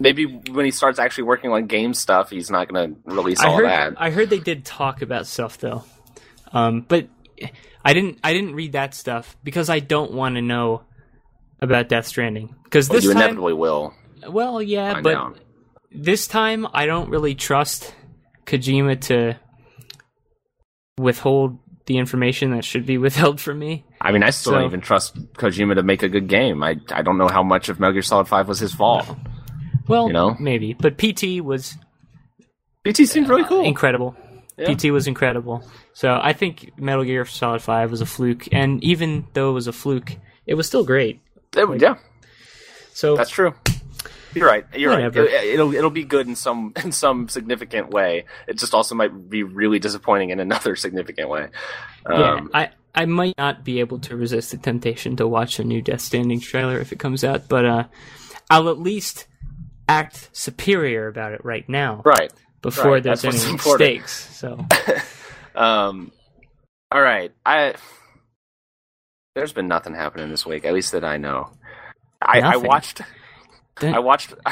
Maybe 0.04 0.26
when 0.26 0.66
he 0.66 0.70
starts 0.70 0.98
actually 0.98 1.24
working 1.24 1.50
on 1.50 1.66
game 1.66 1.94
stuff, 1.94 2.28
he's 2.28 2.50
not 2.50 2.68
going 2.68 2.94
to 2.94 3.00
release 3.06 3.40
I 3.40 3.48
all 3.48 3.56
heard 3.56 3.64
that. 3.66 3.94
I 3.96 4.10
heard 4.10 4.28
they 4.28 4.38
did 4.38 4.64
talk 4.64 5.00
about 5.00 5.26
stuff 5.26 5.56
though, 5.58 5.82
um, 6.52 6.82
but 6.86 7.08
I 7.82 7.94
didn't 7.94 8.18
I 8.22 8.34
didn't 8.34 8.54
read 8.54 8.72
that 8.72 8.92
stuff 8.94 9.34
because 9.42 9.70
I 9.70 9.78
don't 9.80 10.12
want 10.12 10.34
to 10.34 10.42
know 10.42 10.82
about 11.60 11.88
Death 11.88 12.06
Stranding 12.06 12.54
because 12.64 12.90
Well, 12.90 12.96
this 12.98 13.04
you 13.04 13.12
time, 13.14 13.22
inevitably 13.22 13.54
will 13.54 13.94
well, 14.28 14.60
yeah, 14.60 15.00
but 15.00 15.14
out. 15.16 15.38
this 15.90 16.26
time 16.28 16.66
I 16.74 16.84
don't 16.84 17.08
really 17.08 17.34
trust 17.34 17.94
Kojima 18.46 19.00
to 19.08 19.36
withhold 20.98 21.58
the 21.86 21.98
information 21.98 22.50
that 22.52 22.64
should 22.64 22.86
be 22.86 22.98
withheld 23.06 23.40
from 23.40 23.58
me. 23.58 23.84
I 24.00 24.12
mean, 24.12 24.22
I 24.22 24.30
still 24.30 24.52
So- 24.52 24.58
don't 24.58 24.66
even 24.66 24.80
trust 24.80 25.16
Kojima 25.34 25.74
to 25.76 25.82
make 25.82 26.02
a 26.02 26.08
good 26.08 26.28
game. 26.28 26.62
I 26.62 26.76
I 26.90 27.02
don't 27.02 27.18
know 27.18 27.28
how 27.28 27.42
much 27.42 27.68
of 27.68 27.80
Metal 27.80 27.94
Gear 27.94 28.02
Solid 28.02 28.28
Five 28.28 28.48
was 28.48 28.58
his 28.58 28.74
fault. 28.74 29.06
Well, 29.88 30.06
You 30.08 30.12
know? 30.12 30.36
maybe, 30.40 30.72
but 30.74 30.96
PT 30.98 31.40
was 31.42 31.76
BT 32.82 33.06
seemed 33.06 33.28
really 33.28 33.44
cool. 33.44 33.64
incredible. 33.64 34.16
Yeah. 34.56 34.72
PT 34.74 34.84
was 34.92 35.06
incredible. 35.06 35.62
So 35.94 36.18
I 36.22 36.32
think 36.32 36.78
Metal 36.78 37.04
Gear 37.04 37.24
Solid 37.24 37.60
Five 37.62 37.90
was 37.90 38.00
a 38.00 38.06
fluke, 38.06 38.48
and 38.52 38.82
even 38.84 39.26
though 39.32 39.50
it 39.50 39.54
was 39.54 39.66
a 39.66 39.72
fluke, 39.72 40.16
it 40.46 40.54
was 40.54 40.66
still 40.66 40.84
great. 40.84 41.20
It- 41.56 41.80
yeah, 41.82 41.96
So 42.92 43.16
that's 43.16 43.30
true. 43.30 43.54
You're 44.34 44.48
right. 44.48 44.64
You're 44.74 44.90
Whatever. 44.90 45.22
right. 45.22 45.44
It, 45.44 45.58
will 45.60 45.72
it'll 45.74 45.90
be 45.90 46.02
good 46.04 46.26
in 46.26 46.34
some 46.34 46.72
in 46.84 46.90
some 46.92 47.28
significant 47.28 47.90
way. 47.90 48.24
It 48.48 48.58
just 48.58 48.74
also 48.74 48.94
might 48.96 49.30
be 49.30 49.42
really 49.44 49.78
disappointing 49.78 50.30
in 50.30 50.40
another 50.40 50.74
significant 50.84 51.28
way. 51.28 51.48
yeah, 52.08 52.32
Um, 52.34 52.50
I 52.52 52.70
I 52.94 53.06
might 53.06 53.34
not 53.38 53.64
be 53.64 53.80
able 53.80 53.98
to 54.00 54.16
resist 54.16 54.50
the 54.52 54.56
temptation 54.56 55.16
to 55.16 55.26
watch 55.26 55.58
a 55.58 55.64
new 55.64 55.80
Death 55.82 56.00
Stranding 56.00 56.40
trailer 56.40 56.78
if 56.80 56.92
it 56.92 56.98
comes 56.98 57.22
out, 57.24 57.48
but 57.48 57.64
uh, 57.64 57.84
I'll 58.50 58.68
at 58.68 58.78
least 58.78 59.26
act 59.88 60.30
superior 60.32 61.08
about 61.08 61.32
it 61.32 61.44
right 61.44 61.68
now 61.68 62.02
right. 62.04 62.32
before 62.62 62.92
right, 62.92 63.02
there's 63.02 63.22
that's 63.22 63.36
any 63.36 63.50
important. 63.52 63.80
stakes. 63.80 64.36
So 64.36 64.64
Um, 65.54 66.10
all 66.90 67.00
right. 67.00 67.32
I 67.46 67.74
there's 69.34 69.52
been 69.52 69.68
nothing 69.68 69.94
happening 69.94 70.30
this 70.30 70.46
week, 70.46 70.64
at 70.64 70.72
least 70.74 70.92
that 70.92 71.04
I 71.04 71.16
know. 71.16 71.50
I, 72.22 72.40
I 72.40 72.56
watched. 72.56 73.00
I 73.82 73.98
watched. 73.98 74.30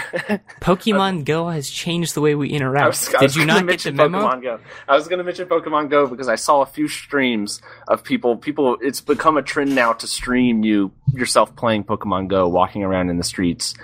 Pokemon 0.61 1.25
Go 1.25 1.49
has 1.49 1.71
changed 1.71 2.15
the 2.15 2.21
way 2.21 2.35
we 2.35 2.53
I 2.53 2.57
interact. 2.57 2.87
was, 2.89 3.15
I 3.15 3.19
Did 3.21 3.25
was 3.27 3.37
you 3.37 3.43
gonna 3.47 3.53
not 3.53 3.59
get 3.61 3.85
the 3.85 3.93
mention 3.93 3.97
memo? 3.97 4.19
Pokemon 4.19 4.43
Go. 4.43 4.59
I 4.89 4.97
was 4.97 5.07
going 5.07 5.19
to 5.19 5.25
mention 5.25 5.49
Pokemon 5.49 5.91
Go 5.91 6.09
because 6.09 6.29
I 6.29 6.35
saw 6.35 6.63
a 6.63 6.67
few 6.67 6.89
streams 6.89 7.63
of 7.87 8.03
people. 8.03 8.37
People, 8.37 8.77
it's 8.81 9.01
become 9.01 9.37
a 9.37 9.43
trend 9.43 9.75
now 9.75 9.93
to 9.93 10.07
stream 10.09 10.65
you 10.65 10.93
yourself 11.13 11.55
playing 11.55 11.85
Pokemon 11.85 12.29
Go, 12.29 12.49
walking 12.49 12.83
around 12.83 13.11
in 13.11 13.17
the 13.19 13.25
streets, 13.25 13.75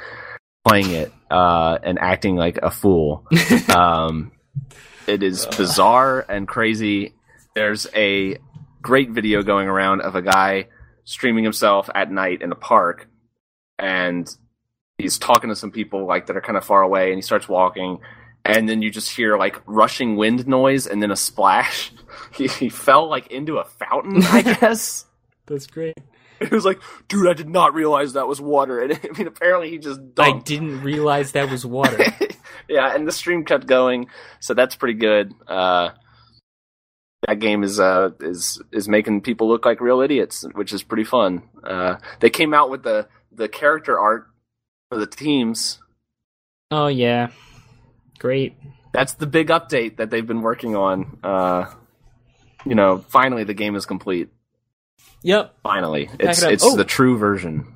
playing 0.67 0.91
it, 0.91 1.13
uh, 1.31 1.79
and 1.83 1.99
acting 1.99 2.37
like 2.37 2.59
a 2.63 2.71
fool. 2.71 3.27
um, 3.75 4.33
it 5.07 5.23
is 5.23 5.47
bizarre 5.47 6.25
and 6.29 6.47
crazy. 6.47 7.15
There's 7.55 7.87
a 7.95 8.39
great 8.83 9.11
video 9.11 9.43
going 9.43 9.69
around 9.69 10.03
of 10.03 10.15
a 10.15 10.23
guy 10.23 10.69
streaming 11.05 11.45
himself 11.45 11.89
at 11.95 12.11
night 12.11 12.43
in 12.43 12.53
a 12.53 12.57
park, 12.57 13.09
and 13.79 14.29
he's 14.99 15.19
talking 15.19 15.49
to 15.51 15.57
some 15.57 15.71
people 15.71 16.07
like 16.07 16.27
that 16.27 16.37
are 16.37 16.41
kind 16.41 16.59
of 16.59 16.65
far 16.65 16.83
away, 16.83 17.09
and 17.09 17.17
he 17.17 17.23
starts 17.23 17.49
walking, 17.49 17.99
and 18.45 18.69
then 18.69 18.83
you 18.83 18.91
just 18.91 19.15
hear 19.17 19.37
like 19.39 19.61
rushing 19.67 20.17
wind 20.17 20.47
noise 20.47 20.87
and 20.87 21.03
then 21.03 21.11
a 21.11 21.17
splash. 21.17 21.93
He, 22.35 22.49
he 22.49 22.69
fell 22.69 23.09
like 23.09 23.29
into 23.29 23.59
a 23.59 23.65
fountain, 23.65 24.23
I 24.25 24.43
guess. 24.61 25.07
That's 25.47 25.67
great. 25.67 25.97
He 26.49 26.55
was 26.55 26.65
like, 26.65 26.81
"Dude, 27.09 27.29
I 27.29 27.33
did 27.33 27.49
not 27.49 27.75
realize 27.75 28.13
that 28.13 28.29
was 28.29 28.41
water." 28.41 28.81
And 28.81 28.93
I 29.03 29.19
mean, 29.19 29.27
apparently 29.27 29.71
he 29.71 29.79
just 29.79 30.01
I 30.19 30.39
didn't 30.39 30.83
realize 30.83 31.33
that 31.33 31.51
was 31.51 31.67
water. 31.67 31.99
yeah, 32.69 32.95
and 32.95 33.07
the 33.07 33.13
stream 33.13 33.45
kept 33.45 33.67
going, 33.67 34.07
so 34.41 34.55
that's 34.55 34.77
pretty 34.77 34.95
good. 34.95 35.35
Uh, 35.47 35.91
that 37.27 37.41
game 37.41 37.65
is 37.65 37.81
uh 37.81 38.11
is 38.21 38.63
is 38.73 38.89
making 38.89 39.23
people 39.23 39.49
look 39.49 39.65
like 39.65 39.81
real 39.81 40.01
idiots, 40.01 40.45
which 40.55 40.73
is 40.73 40.83
pretty 40.83 41.05
fun. 41.05 41.43
Uh, 41.65 41.97
they 42.21 42.31
came 42.31 42.55
out 42.55 42.71
with 42.71 42.83
the 42.85 43.09
the 43.33 43.49
character 43.49 43.99
art 43.99 44.29
for 44.91 44.99
the 44.99 45.07
teams. 45.07 45.81
oh 46.71 46.87
yeah, 46.87 47.31
great. 48.19 48.57
That's 48.93 49.15
the 49.15 49.27
big 49.27 49.49
update 49.49 49.97
that 49.97 50.11
they've 50.11 50.27
been 50.27 50.43
working 50.43 50.75
on. 50.75 51.19
Uh, 51.23 51.67
you 52.65 52.75
know, 52.75 52.99
finally 52.99 53.45
the 53.45 53.55
game 53.55 53.75
is 53.75 53.87
complete. 53.87 54.31
Yep. 55.23 55.55
Finally, 55.63 56.11
it's 56.19 56.43
it 56.43 56.53
it's 56.53 56.65
Oh. 56.65 56.77
the 56.77 56.85
true 56.85 57.17
version. 57.19 57.75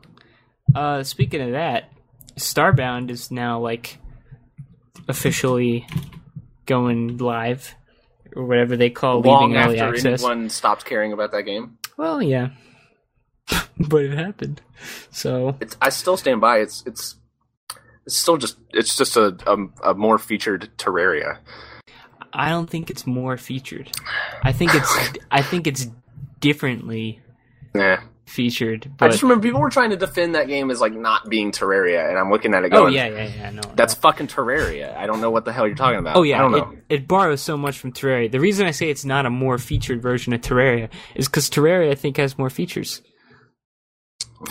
Uh, 0.75 1.03
speaking 1.03 1.41
of 1.41 1.53
that, 1.53 1.91
Starbound 2.37 3.11
is 3.11 3.31
now 3.31 3.59
like 3.61 3.99
officially 5.09 5.87
going 6.67 7.19
live 7.19 7.75
or 8.35 8.47
whatever 8.47 8.77
they 8.77 8.91
call 8.91 9.21
Long 9.21 9.51
leaving 9.51 9.63
early 9.63 9.81
access. 9.81 10.23
anyone 10.23 10.49
stopped 10.49 10.85
caring 10.85 11.13
about 11.13 11.33
that 11.33 11.43
game, 11.43 11.79
Well, 11.97 12.23
yeah, 12.23 12.51
but 13.79 14.05
it 14.05 14.17
happened. 14.17 14.63
So 15.11 15.57
it's, 15.61 15.77
I 15.83 15.91
still 15.91 16.17
stand 16.17 16.41
by. 16.41 16.59
It's 16.59 16.83
it's 16.87 17.17
it's 18.07 18.17
still 18.17 18.37
just 18.37 18.57
it's 18.73 18.97
just 18.97 19.17
a 19.17 19.37
a, 19.47 19.91
a 19.91 19.95
more 19.95 20.19
featured 20.19 20.71
Terraria. 20.79 21.39
I 22.33 22.49
don't 22.49 22.71
think 22.71 22.89
it's 22.89 23.07
more 23.07 23.37
featured. 23.37 23.91
I 24.43 24.53
think 24.53 24.75
it's 24.75 24.97
I 25.31 25.43
think 25.43 25.67
it's 25.67 25.89
differently 26.41 27.21
Yeah. 27.75 28.03
featured. 28.27 28.91
I 29.01 29.09
just 29.09 29.23
remember 29.23 29.43
people 29.43 29.61
were 29.61 29.71
trying 29.71 29.91
to 29.91 29.97
defend 29.97 30.35
that 30.35 30.47
game 30.49 30.71
as 30.71 30.81
like 30.81 30.93
not 30.95 31.29
being 31.29 31.53
Terraria, 31.53 32.09
and 32.09 32.19
I'm 32.19 32.31
looking 32.31 32.55
at 32.55 32.65
it 32.65 32.71
going, 32.71 32.85
oh 32.85 32.87
yeah, 32.87 33.09
yeah, 33.09 33.27
yeah. 33.35 33.51
No, 33.51 33.63
that's 33.75 33.95
fucking 33.95 34.29
Terraria." 34.29 34.97
I 34.97 35.07
don't 35.07 35.21
know 35.21 35.31
what 35.31 35.45
the 35.45 35.53
hell 35.53 35.67
you're 35.67 35.77
talking 35.77 35.99
about. 35.99 36.17
Oh 36.17 36.23
yeah, 36.23 36.39
I 36.39 36.41
don't 36.43 36.53
know. 36.53 36.73
It, 36.89 37.03
it 37.03 37.09
borrows 37.09 37.41
so 37.43 37.57
much 37.57 37.79
from 37.79 37.93
Terraria. 37.93 38.31
The 38.31 38.41
reason 38.41 38.67
I 38.67 38.71
say 38.71 38.89
it's 38.91 39.05
not 39.05 39.27
a 39.27 39.31
more 39.31 39.59
featured 39.59 40.01
version 40.03 40.33
of 40.33 40.41
Terraria 40.41 40.89
is 41.15 41.29
because 41.29 41.51
Terraria 41.51 41.91
I 41.91 41.95
think 41.95 42.17
has 42.17 42.39
more 42.39 42.51
features. 42.51 43.03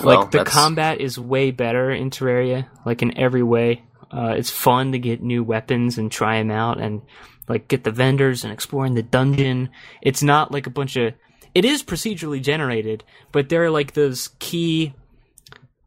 Well, 0.04 0.22
like 0.22 0.32
the 0.32 0.38
that's- 0.40 0.54
combat 0.54 1.02
is 1.02 1.20
way 1.20 1.52
better 1.52 1.92
in 1.92 2.10
Terraria, 2.12 2.68
like 2.86 3.02
in 3.02 3.18
every 3.18 3.44
way. 3.44 3.84
Uh, 4.12 4.36
it's 4.38 4.50
fun 4.50 4.92
to 4.92 5.00
get 5.00 5.22
new 5.22 5.44
weapons 5.44 5.98
and 5.98 6.12
try 6.12 6.38
them 6.38 6.52
out, 6.52 6.80
and 6.82 7.02
like 7.48 7.68
get 7.68 7.84
the 7.84 7.92
vendors 7.92 8.44
and 8.44 8.52
exploring 8.54 8.94
the 8.94 9.04
dungeon. 9.04 9.70
It's 10.02 10.22
not 10.22 10.52
like 10.52 10.68
a 10.68 10.72
bunch 10.72 10.96
of. 10.98 11.14
It 11.54 11.66
is 11.66 11.84
procedurally 11.84 12.42
generated, 12.42 13.04
but 13.32 13.50
there 13.50 13.64
are 13.64 13.70
like 13.70 13.94
those 13.94 14.30
key 14.40 14.94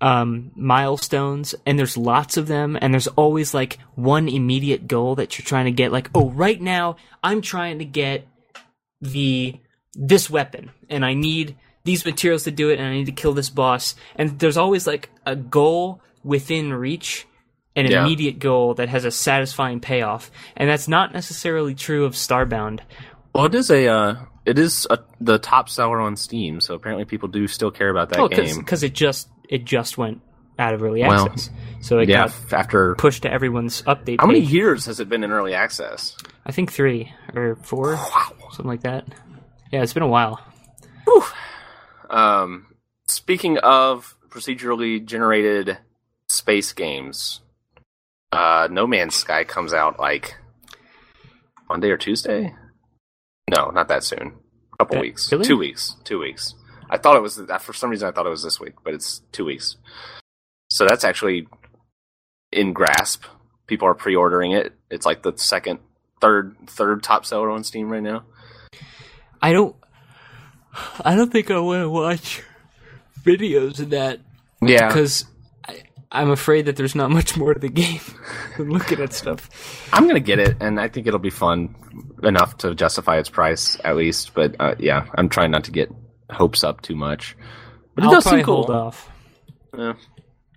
um, 0.01 0.51
milestones, 0.55 1.55
and 1.65 1.79
there's 1.79 1.97
lots 1.97 2.37
of 2.37 2.47
them, 2.47 2.77
and 2.81 2.93
there's 2.93 3.07
always 3.09 3.55
like 3.55 3.79
one 3.95 4.29
immediate 4.29 4.87
goal 4.87 5.15
that 5.15 5.39
you're 5.39 5.47
trying 5.47 5.65
to 5.65 5.71
get. 5.71 5.93
Like, 5.93 6.11
oh, 6.15 6.31
right 6.31 6.61
now 6.61 6.97
I'm 7.23 7.41
trying 7.41 7.79
to 7.79 7.85
get 7.85 8.27
the 9.01 9.59
this 9.95 10.29
weapon, 10.29 10.71
and 10.91 11.05
I 11.05 11.15
need 11.15 11.57
these 11.85 12.05
materials 12.05 12.45
to 12.45 12.51
do 12.51 12.69
it, 12.71 12.79
and 12.79 12.87
I 12.87 12.93
need 12.93 13.07
to 13.07 13.13
kill 13.13 13.33
this 13.33 13.51
boss. 13.51 13.95
And 14.17 14.39
there's 14.39 14.57
always 14.57 14.87
like 14.87 15.09
a 15.25 15.37
goal 15.37 16.03
within 16.23 16.73
reach, 16.75 17.27
an 17.77 17.87
Yeah. 17.87 18.03
immediate 18.05 18.39
goal 18.39 18.75
that 18.75 18.89
has 18.91 19.05
a 19.05 19.11
satisfying 19.11 19.81
payoff, 19.81 20.31
and 20.57 20.69
that's 20.69 20.89
not 20.89 21.15
necessarily 21.15 21.75
true 21.75 22.05
of 22.05 22.13
Starbound. 22.15 22.81
Well, 23.35 23.47
it 23.47 23.55
is 23.55 23.71
a 23.71 23.87
uh, 23.87 24.17
it 24.47 24.59
is 24.59 24.87
a, 24.91 24.99
the 25.21 25.39
top 25.39 25.69
seller 25.69 26.01
on 26.01 26.17
Steam, 26.17 26.61
so 26.61 26.75
apparently 26.75 27.05
people 27.05 27.29
do 27.29 27.47
still 27.47 27.71
care 27.71 27.89
about 27.91 28.11
that 28.11 28.19
Oh, 28.21 28.29
game. 28.29 28.59
because 28.59 28.83
it 28.83 28.93
just 28.93 29.29
it 29.49 29.65
just 29.65 29.97
went 29.99 30.21
out 30.59 30.73
of 30.75 30.83
early 30.83 31.01
Well, 31.03 31.27
access, 31.31 31.51
so 31.81 31.99
it 31.99 32.09
Yeah, 32.09 32.27
got 32.29 32.53
after 32.53 32.95
pushed 32.95 33.23
to 33.23 33.33
everyone's 33.33 33.83
update. 33.83 34.21
how 34.21 34.27
many 34.27 34.41
page. 34.41 34.53
years 34.53 34.87
has 34.87 35.01
it 35.01 35.09
been 35.09 35.25
in 35.25 35.31
early 35.33 35.55
access? 35.55 36.17
I 36.47 36.53
think 36.53 36.73
three 36.73 37.13
or 37.35 37.57
four, 37.57 37.97
something 38.51 38.67
like 38.67 38.83
that. 38.83 39.07
Yeah, 39.73 39.83
it's 39.83 39.93
been 39.95 40.03
a 40.03 40.09
while. 40.09 40.41
Um, 42.11 42.67
speaking 43.07 43.59
of 43.59 44.15
procedurally 44.29 45.05
generated 45.05 45.79
space 46.29 46.73
games, 46.73 47.41
uh, 48.33 48.69
No 48.71 48.87
Man's 48.87 49.15
Sky 49.15 49.45
comes 49.45 49.73
out 49.73 49.99
like 49.99 50.37
Monday 51.69 51.91
or 51.91 51.97
Tuesday. 51.97 52.55
No, 53.51 53.71
not 53.71 53.89
that 53.89 54.05
soon. 54.05 54.35
A 54.73 54.77
couple 54.79 54.97
That- 54.97 55.03
weeks. 55.03 55.31
really? 55.31 55.45
Two 55.45 55.59
weeks. 55.59 55.97
Two 56.05 56.19
weeks. 56.19 56.55
I 56.91 56.99
thought 56.99 57.17
it 57.17 57.23
was 57.23 57.41
for 57.61 57.73
some 57.73 57.91
reason 57.91 58.09
I 58.09 58.13
thought 58.13 58.27
it 58.27 58.31
was 58.31 58.43
this 58.43 58.61
week, 58.61 58.75
but 58.85 58.95
it's 58.95 59.21
two 59.33 59.45
weeks. 59.45 59.77
So 60.71 60.87
that's 60.87 61.05
actually 61.05 61.47
in 62.53 62.73
grasp. 62.73 63.25
People 63.67 63.89
are 63.89 63.95
pre-ordering 63.95 64.53
it. 64.53 64.75
It's 64.91 65.07
like 65.07 65.23
the 65.23 65.33
second, 65.37 65.81
third, 66.21 66.57
third 66.67 67.03
top 67.03 67.25
seller 67.25 67.51
on 67.51 67.65
Steam 67.65 67.89
right 67.91 68.03
now. 68.03 68.25
I 69.41 69.53
don't. 69.53 69.75
I 71.05 71.15
don't 71.15 71.31
think 71.31 71.51
I 71.51 71.59
want 71.61 71.83
to 71.83 71.89
watch 71.91 72.43
videos 73.23 73.79
of 73.81 73.91
that 73.91 74.21
Yeah, 74.61 74.89
because 74.89 75.25
I'm 76.15 76.31
afraid 76.31 76.67
that 76.67 76.77
there's 76.77 76.95
not 76.95 77.11
much 77.11 77.37
more 77.37 77.53
to 77.55 77.61
the 77.61 77.69
game 77.69 78.01
than 78.57 78.71
looking 78.71 79.01
at 79.01 79.13
stuff. 79.13 79.51
I'm 79.93 80.07
gonna 80.07 80.21
get 80.21 80.39
it, 80.39 80.57
and 80.61 80.81
I 80.81 80.89
think 80.89 81.07
it'll 81.07 81.19
be 81.19 81.31
fun 81.31 81.75
enough 82.23 82.57
to 82.59 82.75
justify 82.75 83.19
its 83.19 83.29
price 83.29 83.79
at 83.85 83.97
least. 83.97 84.33
But 84.35 84.57
uh, 84.61 84.75
yeah, 84.79 85.07
I'm 85.17 85.29
trying 85.29 85.51
not 85.51 85.65
to 85.65 85.71
get 85.73 85.91
hopes 86.31 86.65
up 86.65 86.81
too 86.83 86.95
much. 86.97 87.37
But 87.95 88.05
it 88.05 88.07
I'll 88.07 88.13
does 88.15 88.25
seem 88.25 88.43
cool. 88.45 88.65
hold 88.65 88.71
off 88.71 89.11
Yeah, 89.77 89.95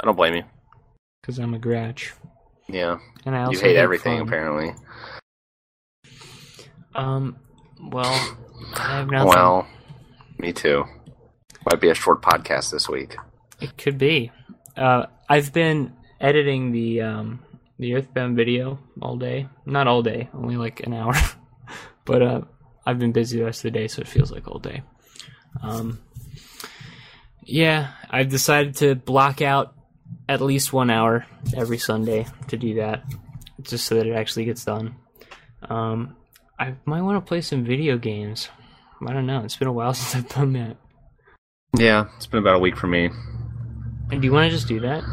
I 0.02 0.06
don't 0.06 0.16
blame 0.16 0.36
you. 0.36 0.44
because 1.22 1.38
I'm 1.40 1.54
a 1.54 1.60
grouch, 1.60 2.14
Yeah, 2.68 3.00
and 3.26 3.36
I 3.36 3.42
also 3.44 3.54
you 3.54 3.60
hate 3.68 3.76
everything 3.78 4.20
fun. 4.20 4.28
apparently. 4.28 4.74
Um, 6.96 7.38
well, 7.92 8.38
I 8.76 8.98
have 8.98 9.10
nothing. 9.12 9.28
Well, 9.30 9.68
me 10.40 10.54
too. 10.54 10.86
Might 11.70 11.82
be 11.82 11.90
a 11.90 11.94
short 11.96 12.22
podcast 12.22 12.72
this 12.72 12.88
week. 12.90 13.16
It 13.60 13.78
could 13.78 13.98
be. 13.98 14.32
Uh, 14.76 15.08
I've 15.30 15.52
been 15.54 15.94
editing 16.20 16.72
the 16.72 17.02
um, 17.02 17.40
the 17.80 17.96
Earthbound 17.96 18.36
video 18.36 18.80
all 19.02 19.18
day. 19.18 19.48
Not 19.66 19.88
all 19.88 20.02
day, 20.02 20.30
only 20.34 20.58
like 20.58 20.82
an 20.82 20.94
hour. 20.94 21.14
but 22.06 22.22
uh, 22.22 22.42
I've 22.86 23.00
been 23.00 23.12
busy 23.12 23.40
the 23.40 23.46
rest 23.46 23.60
of 23.60 23.74
the 23.74 23.80
day, 23.80 23.88
so 23.88 24.02
it 24.02 24.08
feels 24.08 24.32
like 24.32 24.48
all 24.48 24.60
day. 24.60 24.84
Um, 25.62 26.00
yeah, 27.44 27.92
I've 28.10 28.30
decided 28.30 28.76
to 28.78 28.96
block 28.96 29.42
out 29.42 29.74
at 30.30 30.42
least 30.42 30.74
one 30.74 30.90
hour 30.90 31.26
every 31.56 31.78
Sunday 31.78 32.28
to 32.48 32.58
do 32.58 32.76
that, 32.76 33.04
just 33.62 33.86
so 33.86 33.96
that 33.96 34.08
it 34.08 34.14
actually 34.14 34.46
gets 34.46 34.66
done. 34.66 34.96
Um, 35.64 36.16
I 36.60 36.76
might 36.86 37.02
want 37.02 37.24
to 37.24 37.28
play 37.28 37.42
some 37.42 37.64
video 37.64 37.98
games. 37.98 38.50
I 39.06 39.14
don't 39.14 39.28
know. 39.28 39.42
It's 39.44 39.56
been 39.56 39.68
a 39.68 39.74
while 39.74 39.94
since 39.94 40.16
I've 40.16 40.30
done 40.34 40.54
that. 40.54 40.78
Yeah, 41.78 42.06
it's 42.16 42.26
been 42.28 42.40
about 42.40 42.56
a 42.56 42.60
week 42.60 42.78
for 42.78 42.88
me. 42.88 43.10
And 44.12 44.22
do 44.22 44.26
you 44.28 44.32
want 44.34 44.50
to 44.50 44.56
just 44.56 44.68
do 44.68 44.80
that? 44.82 45.04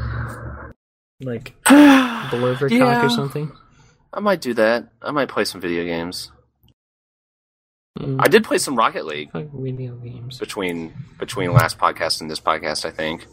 Like 1.21 1.55
blow 1.69 2.55
Overcock 2.55 2.71
Yeah. 2.71 3.05
or 3.07 3.11
something? 3.11 3.51
I 4.13 4.21
might 4.21 4.41
do 4.41 4.55
that. 4.55 4.89
I 5.03 5.11
might 5.11 5.29
play 5.29 5.45
some 5.45 5.61
video 5.61 5.85
games. 5.85 6.31
Mm, 7.99 8.17
I 8.21 8.29
did 8.29 8.45
play 8.45 8.59
some 8.59 8.77
Rocket 8.77 9.07
League 9.07 9.31
video 9.33 9.95
games. 9.97 10.39
between 10.39 10.93
between 11.19 11.53
last 11.53 11.79
podcast 11.79 12.21
and 12.21 12.31
this 12.31 12.41
podcast, 12.41 12.85
I 12.85 12.91
think. 12.91 13.27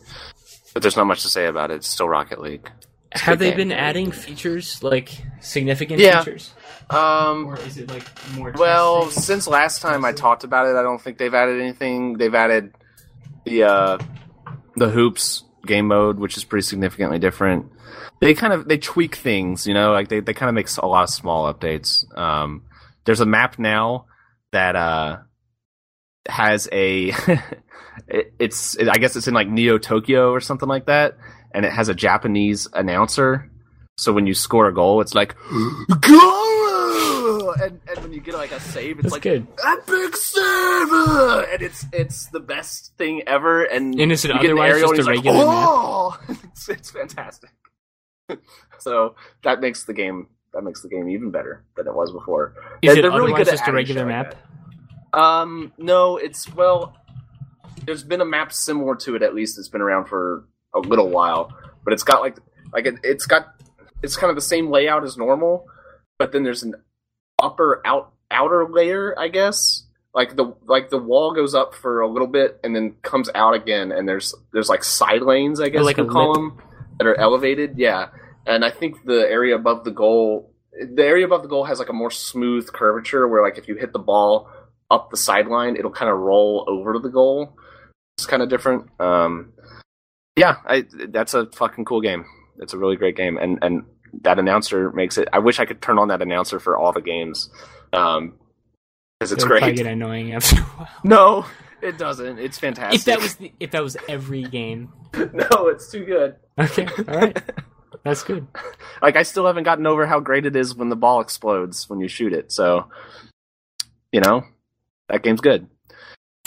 But 0.74 0.82
there's 0.84 0.96
not 0.96 1.06
much 1.06 1.24
to 1.24 1.30
say 1.30 1.48
about 1.48 1.72
it. 1.72 1.76
It's 1.76 1.88
still 1.88 2.08
Rocket 2.08 2.40
League. 2.40 2.70
It's 3.12 3.22
Have 3.22 3.40
they 3.40 3.50
game. 3.50 3.58
been 3.58 3.72
adding 3.74 4.12
features, 4.12 4.82
like 4.84 5.22
significant 5.42 6.00
Yeah. 6.00 6.24
features? 6.24 6.54
Um, 6.90 7.48
Or 7.48 7.58
is 7.60 7.78
it 7.78 7.90
like 7.90 8.04
more 8.36 8.54
Well, 8.56 9.06
testing? 9.06 9.22
since 9.24 9.48
last 9.48 9.82
time 9.82 10.06
I 10.06 10.14
talked 10.14 10.44
about 10.46 10.68
it, 10.68 10.76
I 10.78 10.82
don't 10.84 11.02
think 11.02 11.18
they've 11.18 11.34
added 11.34 11.60
anything. 11.60 12.18
They've 12.18 12.34
added 12.34 12.74
the 13.46 13.64
uh, 13.64 13.98
the 14.78 14.90
hoops 14.90 15.44
game 15.66 15.88
mode, 15.88 16.18
which 16.18 16.38
is 16.38 16.44
pretty 16.44 16.64
significantly 16.64 17.20
different. 17.20 17.72
They 18.20 18.34
kind 18.34 18.54
of 18.54 18.68
they 18.68 18.78
tweak 18.78 19.16
things, 19.16 19.68
you 19.68 19.74
know, 19.74 19.92
like 19.92 20.10
they, 20.10 20.20
they 20.20 20.34
kind 20.34 20.50
of 20.50 20.56
make 20.56 20.70
a 20.78 20.86
lot 20.86 21.04
of 21.04 21.10
small 21.10 21.52
updates. 21.52 22.06
Um, 22.18 22.64
there's 23.06 23.20
a 23.20 23.26
map 23.26 23.58
now 23.58 24.06
that 24.52 24.76
uh, 24.76 25.18
has 26.28 26.68
a 26.72 27.10
it, 28.08 28.34
it's 28.40 28.76
it, 28.78 28.90
I 28.90 28.98
guess 28.98 29.16
it's 29.16 29.28
in 29.28 29.34
like 29.34 29.48
Neo 29.48 29.78
Tokyo 29.78 30.32
or 30.32 30.40
something 30.40 30.70
like 30.70 30.86
that, 30.86 31.18
and 31.54 31.66
it 31.66 31.72
has 31.72 31.90
a 31.90 31.96
Japanese 31.96 32.68
announcer. 32.74 33.50
So 33.98 34.14
when 34.14 34.28
you 34.28 34.34
score 34.34 34.68
a 34.68 34.74
goal, 34.74 35.02
it's 35.02 35.16
like 35.16 35.36
goal, 36.00 36.61
and, 37.54 37.80
and 37.88 38.00
when 38.00 38.14
you 38.14 38.22
get 38.22 38.34
like 38.36 38.52
a 38.52 38.60
save, 38.60 39.00
it's 39.00 39.04
That's 39.04 39.14
like 39.14 39.22
good. 39.24 39.48
epic 39.66 40.16
save, 40.16 40.92
and 41.54 41.62
it's 41.62 41.86
it's 41.94 42.26
the 42.28 42.40
best 42.40 42.94
thing 42.98 43.24
ever. 43.28 43.64
And 43.64 44.00
And 44.00 44.12
is 44.12 44.26
it 44.26 44.30
you 44.34 44.40
get 44.42 44.50
in 44.52 44.56
the 44.56 44.62
otherwise 44.62 44.98
just 44.98 45.08
a 45.08 45.12
regular 45.12 45.38
map? 45.46 45.68
oh! 45.70 46.20
it's, 46.44 46.70
it's 46.70 46.92
fantastic. 46.92 47.50
so 48.80 49.16
that 49.44 49.60
makes 49.62 49.84
the 49.86 49.94
game 49.94 50.28
that 50.54 50.64
makes 50.64 50.82
the 50.82 50.90
game 50.90 51.08
even 51.10 51.32
better 51.32 51.64
than 51.78 51.88
it 51.88 51.94
was 51.96 52.12
before. 52.12 52.54
Is 52.82 52.90
And 52.92 53.00
it 53.00 53.02
they're 53.04 53.12
really 53.12 53.34
good 53.34 53.48
just 53.48 53.68
a 53.68 53.72
regular 53.72 54.06
map? 54.06 54.36
that. 55.14 55.20
Um, 55.20 55.74
no, 55.78 56.18
it's 56.18 56.54
well. 56.54 56.96
There's 57.86 58.04
been 58.04 58.22
a 58.22 58.26
map 58.26 58.54
similar 58.54 58.96
to 58.98 59.16
it. 59.16 59.24
At 59.24 59.34
least 59.34 59.58
it's 59.58 59.68
been 59.70 59.82
around 59.82 60.06
for 60.06 60.46
a 60.76 60.80
little 60.80 61.10
while, 61.10 61.52
but 61.84 61.94
it's 61.94 62.04
got 62.04 62.22
like 62.22 62.38
like 62.74 62.86
it, 62.86 62.96
it's 63.04 63.26
got 63.26 63.56
it's 64.04 64.16
kind 64.16 64.30
of 64.30 64.36
the 64.36 64.42
same 64.42 64.70
layout 64.70 65.04
as 65.04 65.18
normal, 65.18 65.66
but 66.20 66.32
then 66.32 66.44
there's 66.44 66.64
an 66.64 66.76
upper 67.42 67.82
out 67.86 68.12
outer 68.30 68.68
layer, 68.70 69.18
I 69.18 69.28
guess. 69.28 69.84
Like 70.14 70.36
the 70.36 70.54
like 70.66 70.90
the 70.90 70.98
wall 70.98 71.34
goes 71.34 71.56
up 71.56 71.74
for 71.74 72.02
a 72.02 72.08
little 72.08 72.28
bit 72.28 72.60
and 72.64 72.76
then 72.76 72.96
comes 73.02 73.30
out 73.34 73.54
again, 73.54 73.92
and 73.92 74.08
there's 74.08 74.36
there's 74.52 74.68
like 74.68 74.84
side 74.84 75.22
lanes, 75.22 75.62
I 75.62 75.70
guess 75.70 75.84
like 75.84 75.98
you 75.98 76.06
call 76.06 76.34
them, 76.34 76.62
that 76.98 77.08
are 77.08 77.18
elevated. 77.18 77.78
Yeah, 77.78 78.10
and 78.46 78.66
I 78.66 78.72
think 78.72 79.06
the 79.06 79.22
area 79.22 79.56
above 79.56 79.86
the 79.86 79.92
goal, 79.92 80.54
the 80.74 81.04
area 81.04 81.26
above 81.26 81.44
the 81.44 81.48
goal 81.48 81.64
has 81.64 81.80
like 81.80 81.90
a 81.90 81.94
more 81.94 82.12
smooth 82.12 82.72
curvature 82.74 83.28
where 83.28 83.42
like 83.42 83.58
if 83.58 83.70
you 83.70 83.76
hit 83.76 83.94
the 83.94 84.00
ball 84.00 84.50
up 84.90 85.12
the 85.12 85.18
sideline, 85.18 85.78
it'll 85.78 85.92
kind 85.92 86.12
of 86.12 86.18
roll 86.18 86.66
over 86.68 86.94
to 86.94 87.00
the 87.00 87.10
goal. 87.10 87.58
It's 88.18 88.26
kind 88.26 88.44
of 88.44 88.50
different. 88.50 88.90
Um, 89.00 89.54
yeah, 90.36 90.58
I, 90.66 90.86
that's 91.10 91.34
a 91.34 91.46
fucking 91.48 91.86
cool 91.86 92.02
game. 92.02 92.26
It's 92.60 92.74
a 92.74 92.78
really 92.78 92.98
great 92.98 93.16
game, 93.16 93.38
and 93.38 93.60
and 93.62 93.86
that 94.22 94.40
announcer 94.40 94.92
makes 94.92 95.18
it. 95.18 95.28
I 95.34 95.40
wish 95.40 95.60
I 95.60 95.66
could 95.66 95.82
turn 95.82 95.98
on 96.00 96.10
that 96.10 96.22
announcer 96.22 96.60
for 96.60 96.78
all 96.78 96.92
the 96.92 97.02
games, 97.02 97.50
um, 97.94 98.34
because 99.20 99.32
it's 99.32 99.44
It 99.44 99.50
would 99.50 99.62
great. 99.62 99.76
get 99.78 99.88
annoying 99.88 100.34
after 100.34 100.58
a 100.60 100.64
while. 100.64 100.90
No, 101.04 101.46
it 101.82 101.98
doesn't. 101.98 102.40
It's 102.40 102.60
fantastic. 102.60 103.00
If 103.00 103.06
that 103.06 103.20
was 103.22 103.36
the, 103.36 103.52
if 103.60 103.72
that 103.72 103.84
was 103.84 103.98
every 104.10 104.44
game. 104.44 104.92
no, 105.14 105.68
it's 105.68 105.90
too 105.92 106.06
good. 106.06 106.36
Okay, 106.60 106.88
all 107.08 107.20
right, 107.20 107.42
that's 108.04 108.24
good. 108.24 108.48
Like 109.02 109.16
I 109.16 109.24
still 109.24 109.48
haven't 109.48 109.64
gotten 109.64 109.88
over 109.88 110.06
how 110.06 110.20
great 110.20 110.46
it 110.46 110.56
is 110.56 110.76
when 110.76 110.90
the 110.90 110.96
ball 110.96 111.22
explodes 111.22 111.90
when 111.90 112.00
you 112.00 112.08
shoot 112.08 112.34
it. 112.34 112.52
So, 112.52 112.88
you 114.12 114.22
know, 114.22 114.44
that 115.10 115.24
game's 115.24 115.42
good. 115.42 115.68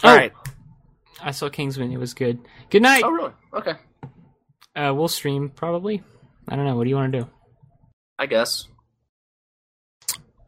All 0.04 0.12
Oh. 0.12 0.16
right. 0.16 0.32
I 1.20 1.32
saw 1.32 1.48
Kingsman. 1.48 1.90
It 1.90 1.96
was 1.96 2.14
good. 2.14 2.38
Good 2.70 2.82
night. 2.82 3.02
Oh, 3.04 3.10
really? 3.10 3.32
Okay. 3.52 3.72
Uh, 4.76 4.92
we'll 4.94 5.08
stream 5.08 5.48
probably. 5.48 6.02
I 6.48 6.54
don't 6.54 6.64
know. 6.64 6.76
What 6.76 6.84
do 6.84 6.90
you 6.90 6.96
want 6.96 7.12
to 7.12 7.20
do? 7.22 7.28
I 8.18 8.26
guess. 8.26 8.68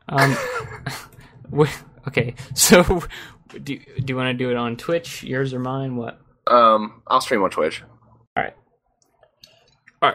Um, 0.08 0.36
okay. 2.08 2.34
So, 2.54 3.02
do 3.50 3.78
do 3.78 4.04
you 4.06 4.16
want 4.16 4.28
to 4.28 4.34
do 4.34 4.50
it 4.50 4.56
on 4.56 4.76
Twitch? 4.76 5.22
Yours 5.22 5.52
or 5.52 5.58
mine? 5.58 5.96
What? 5.96 6.20
Um, 6.46 7.02
I'll 7.06 7.20
stream 7.20 7.42
on 7.42 7.50
Twitch. 7.50 7.82
All 8.36 8.42
right. 8.42 8.54
All 10.02 10.12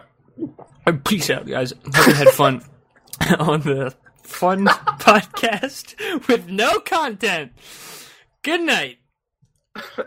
right. 0.88 1.04
Peace 1.04 1.30
out, 1.30 1.46
guys. 1.46 1.74
Hope 1.94 2.08
you 2.08 2.14
had 2.14 2.30
fun 2.30 2.64
on 3.40 3.62
the 3.62 3.94
fun 4.24 4.66
podcast 4.66 6.28
with 6.28 6.48
no 6.48 6.80
content. 6.80 7.52
Good 8.44 8.62
night. 8.62 8.98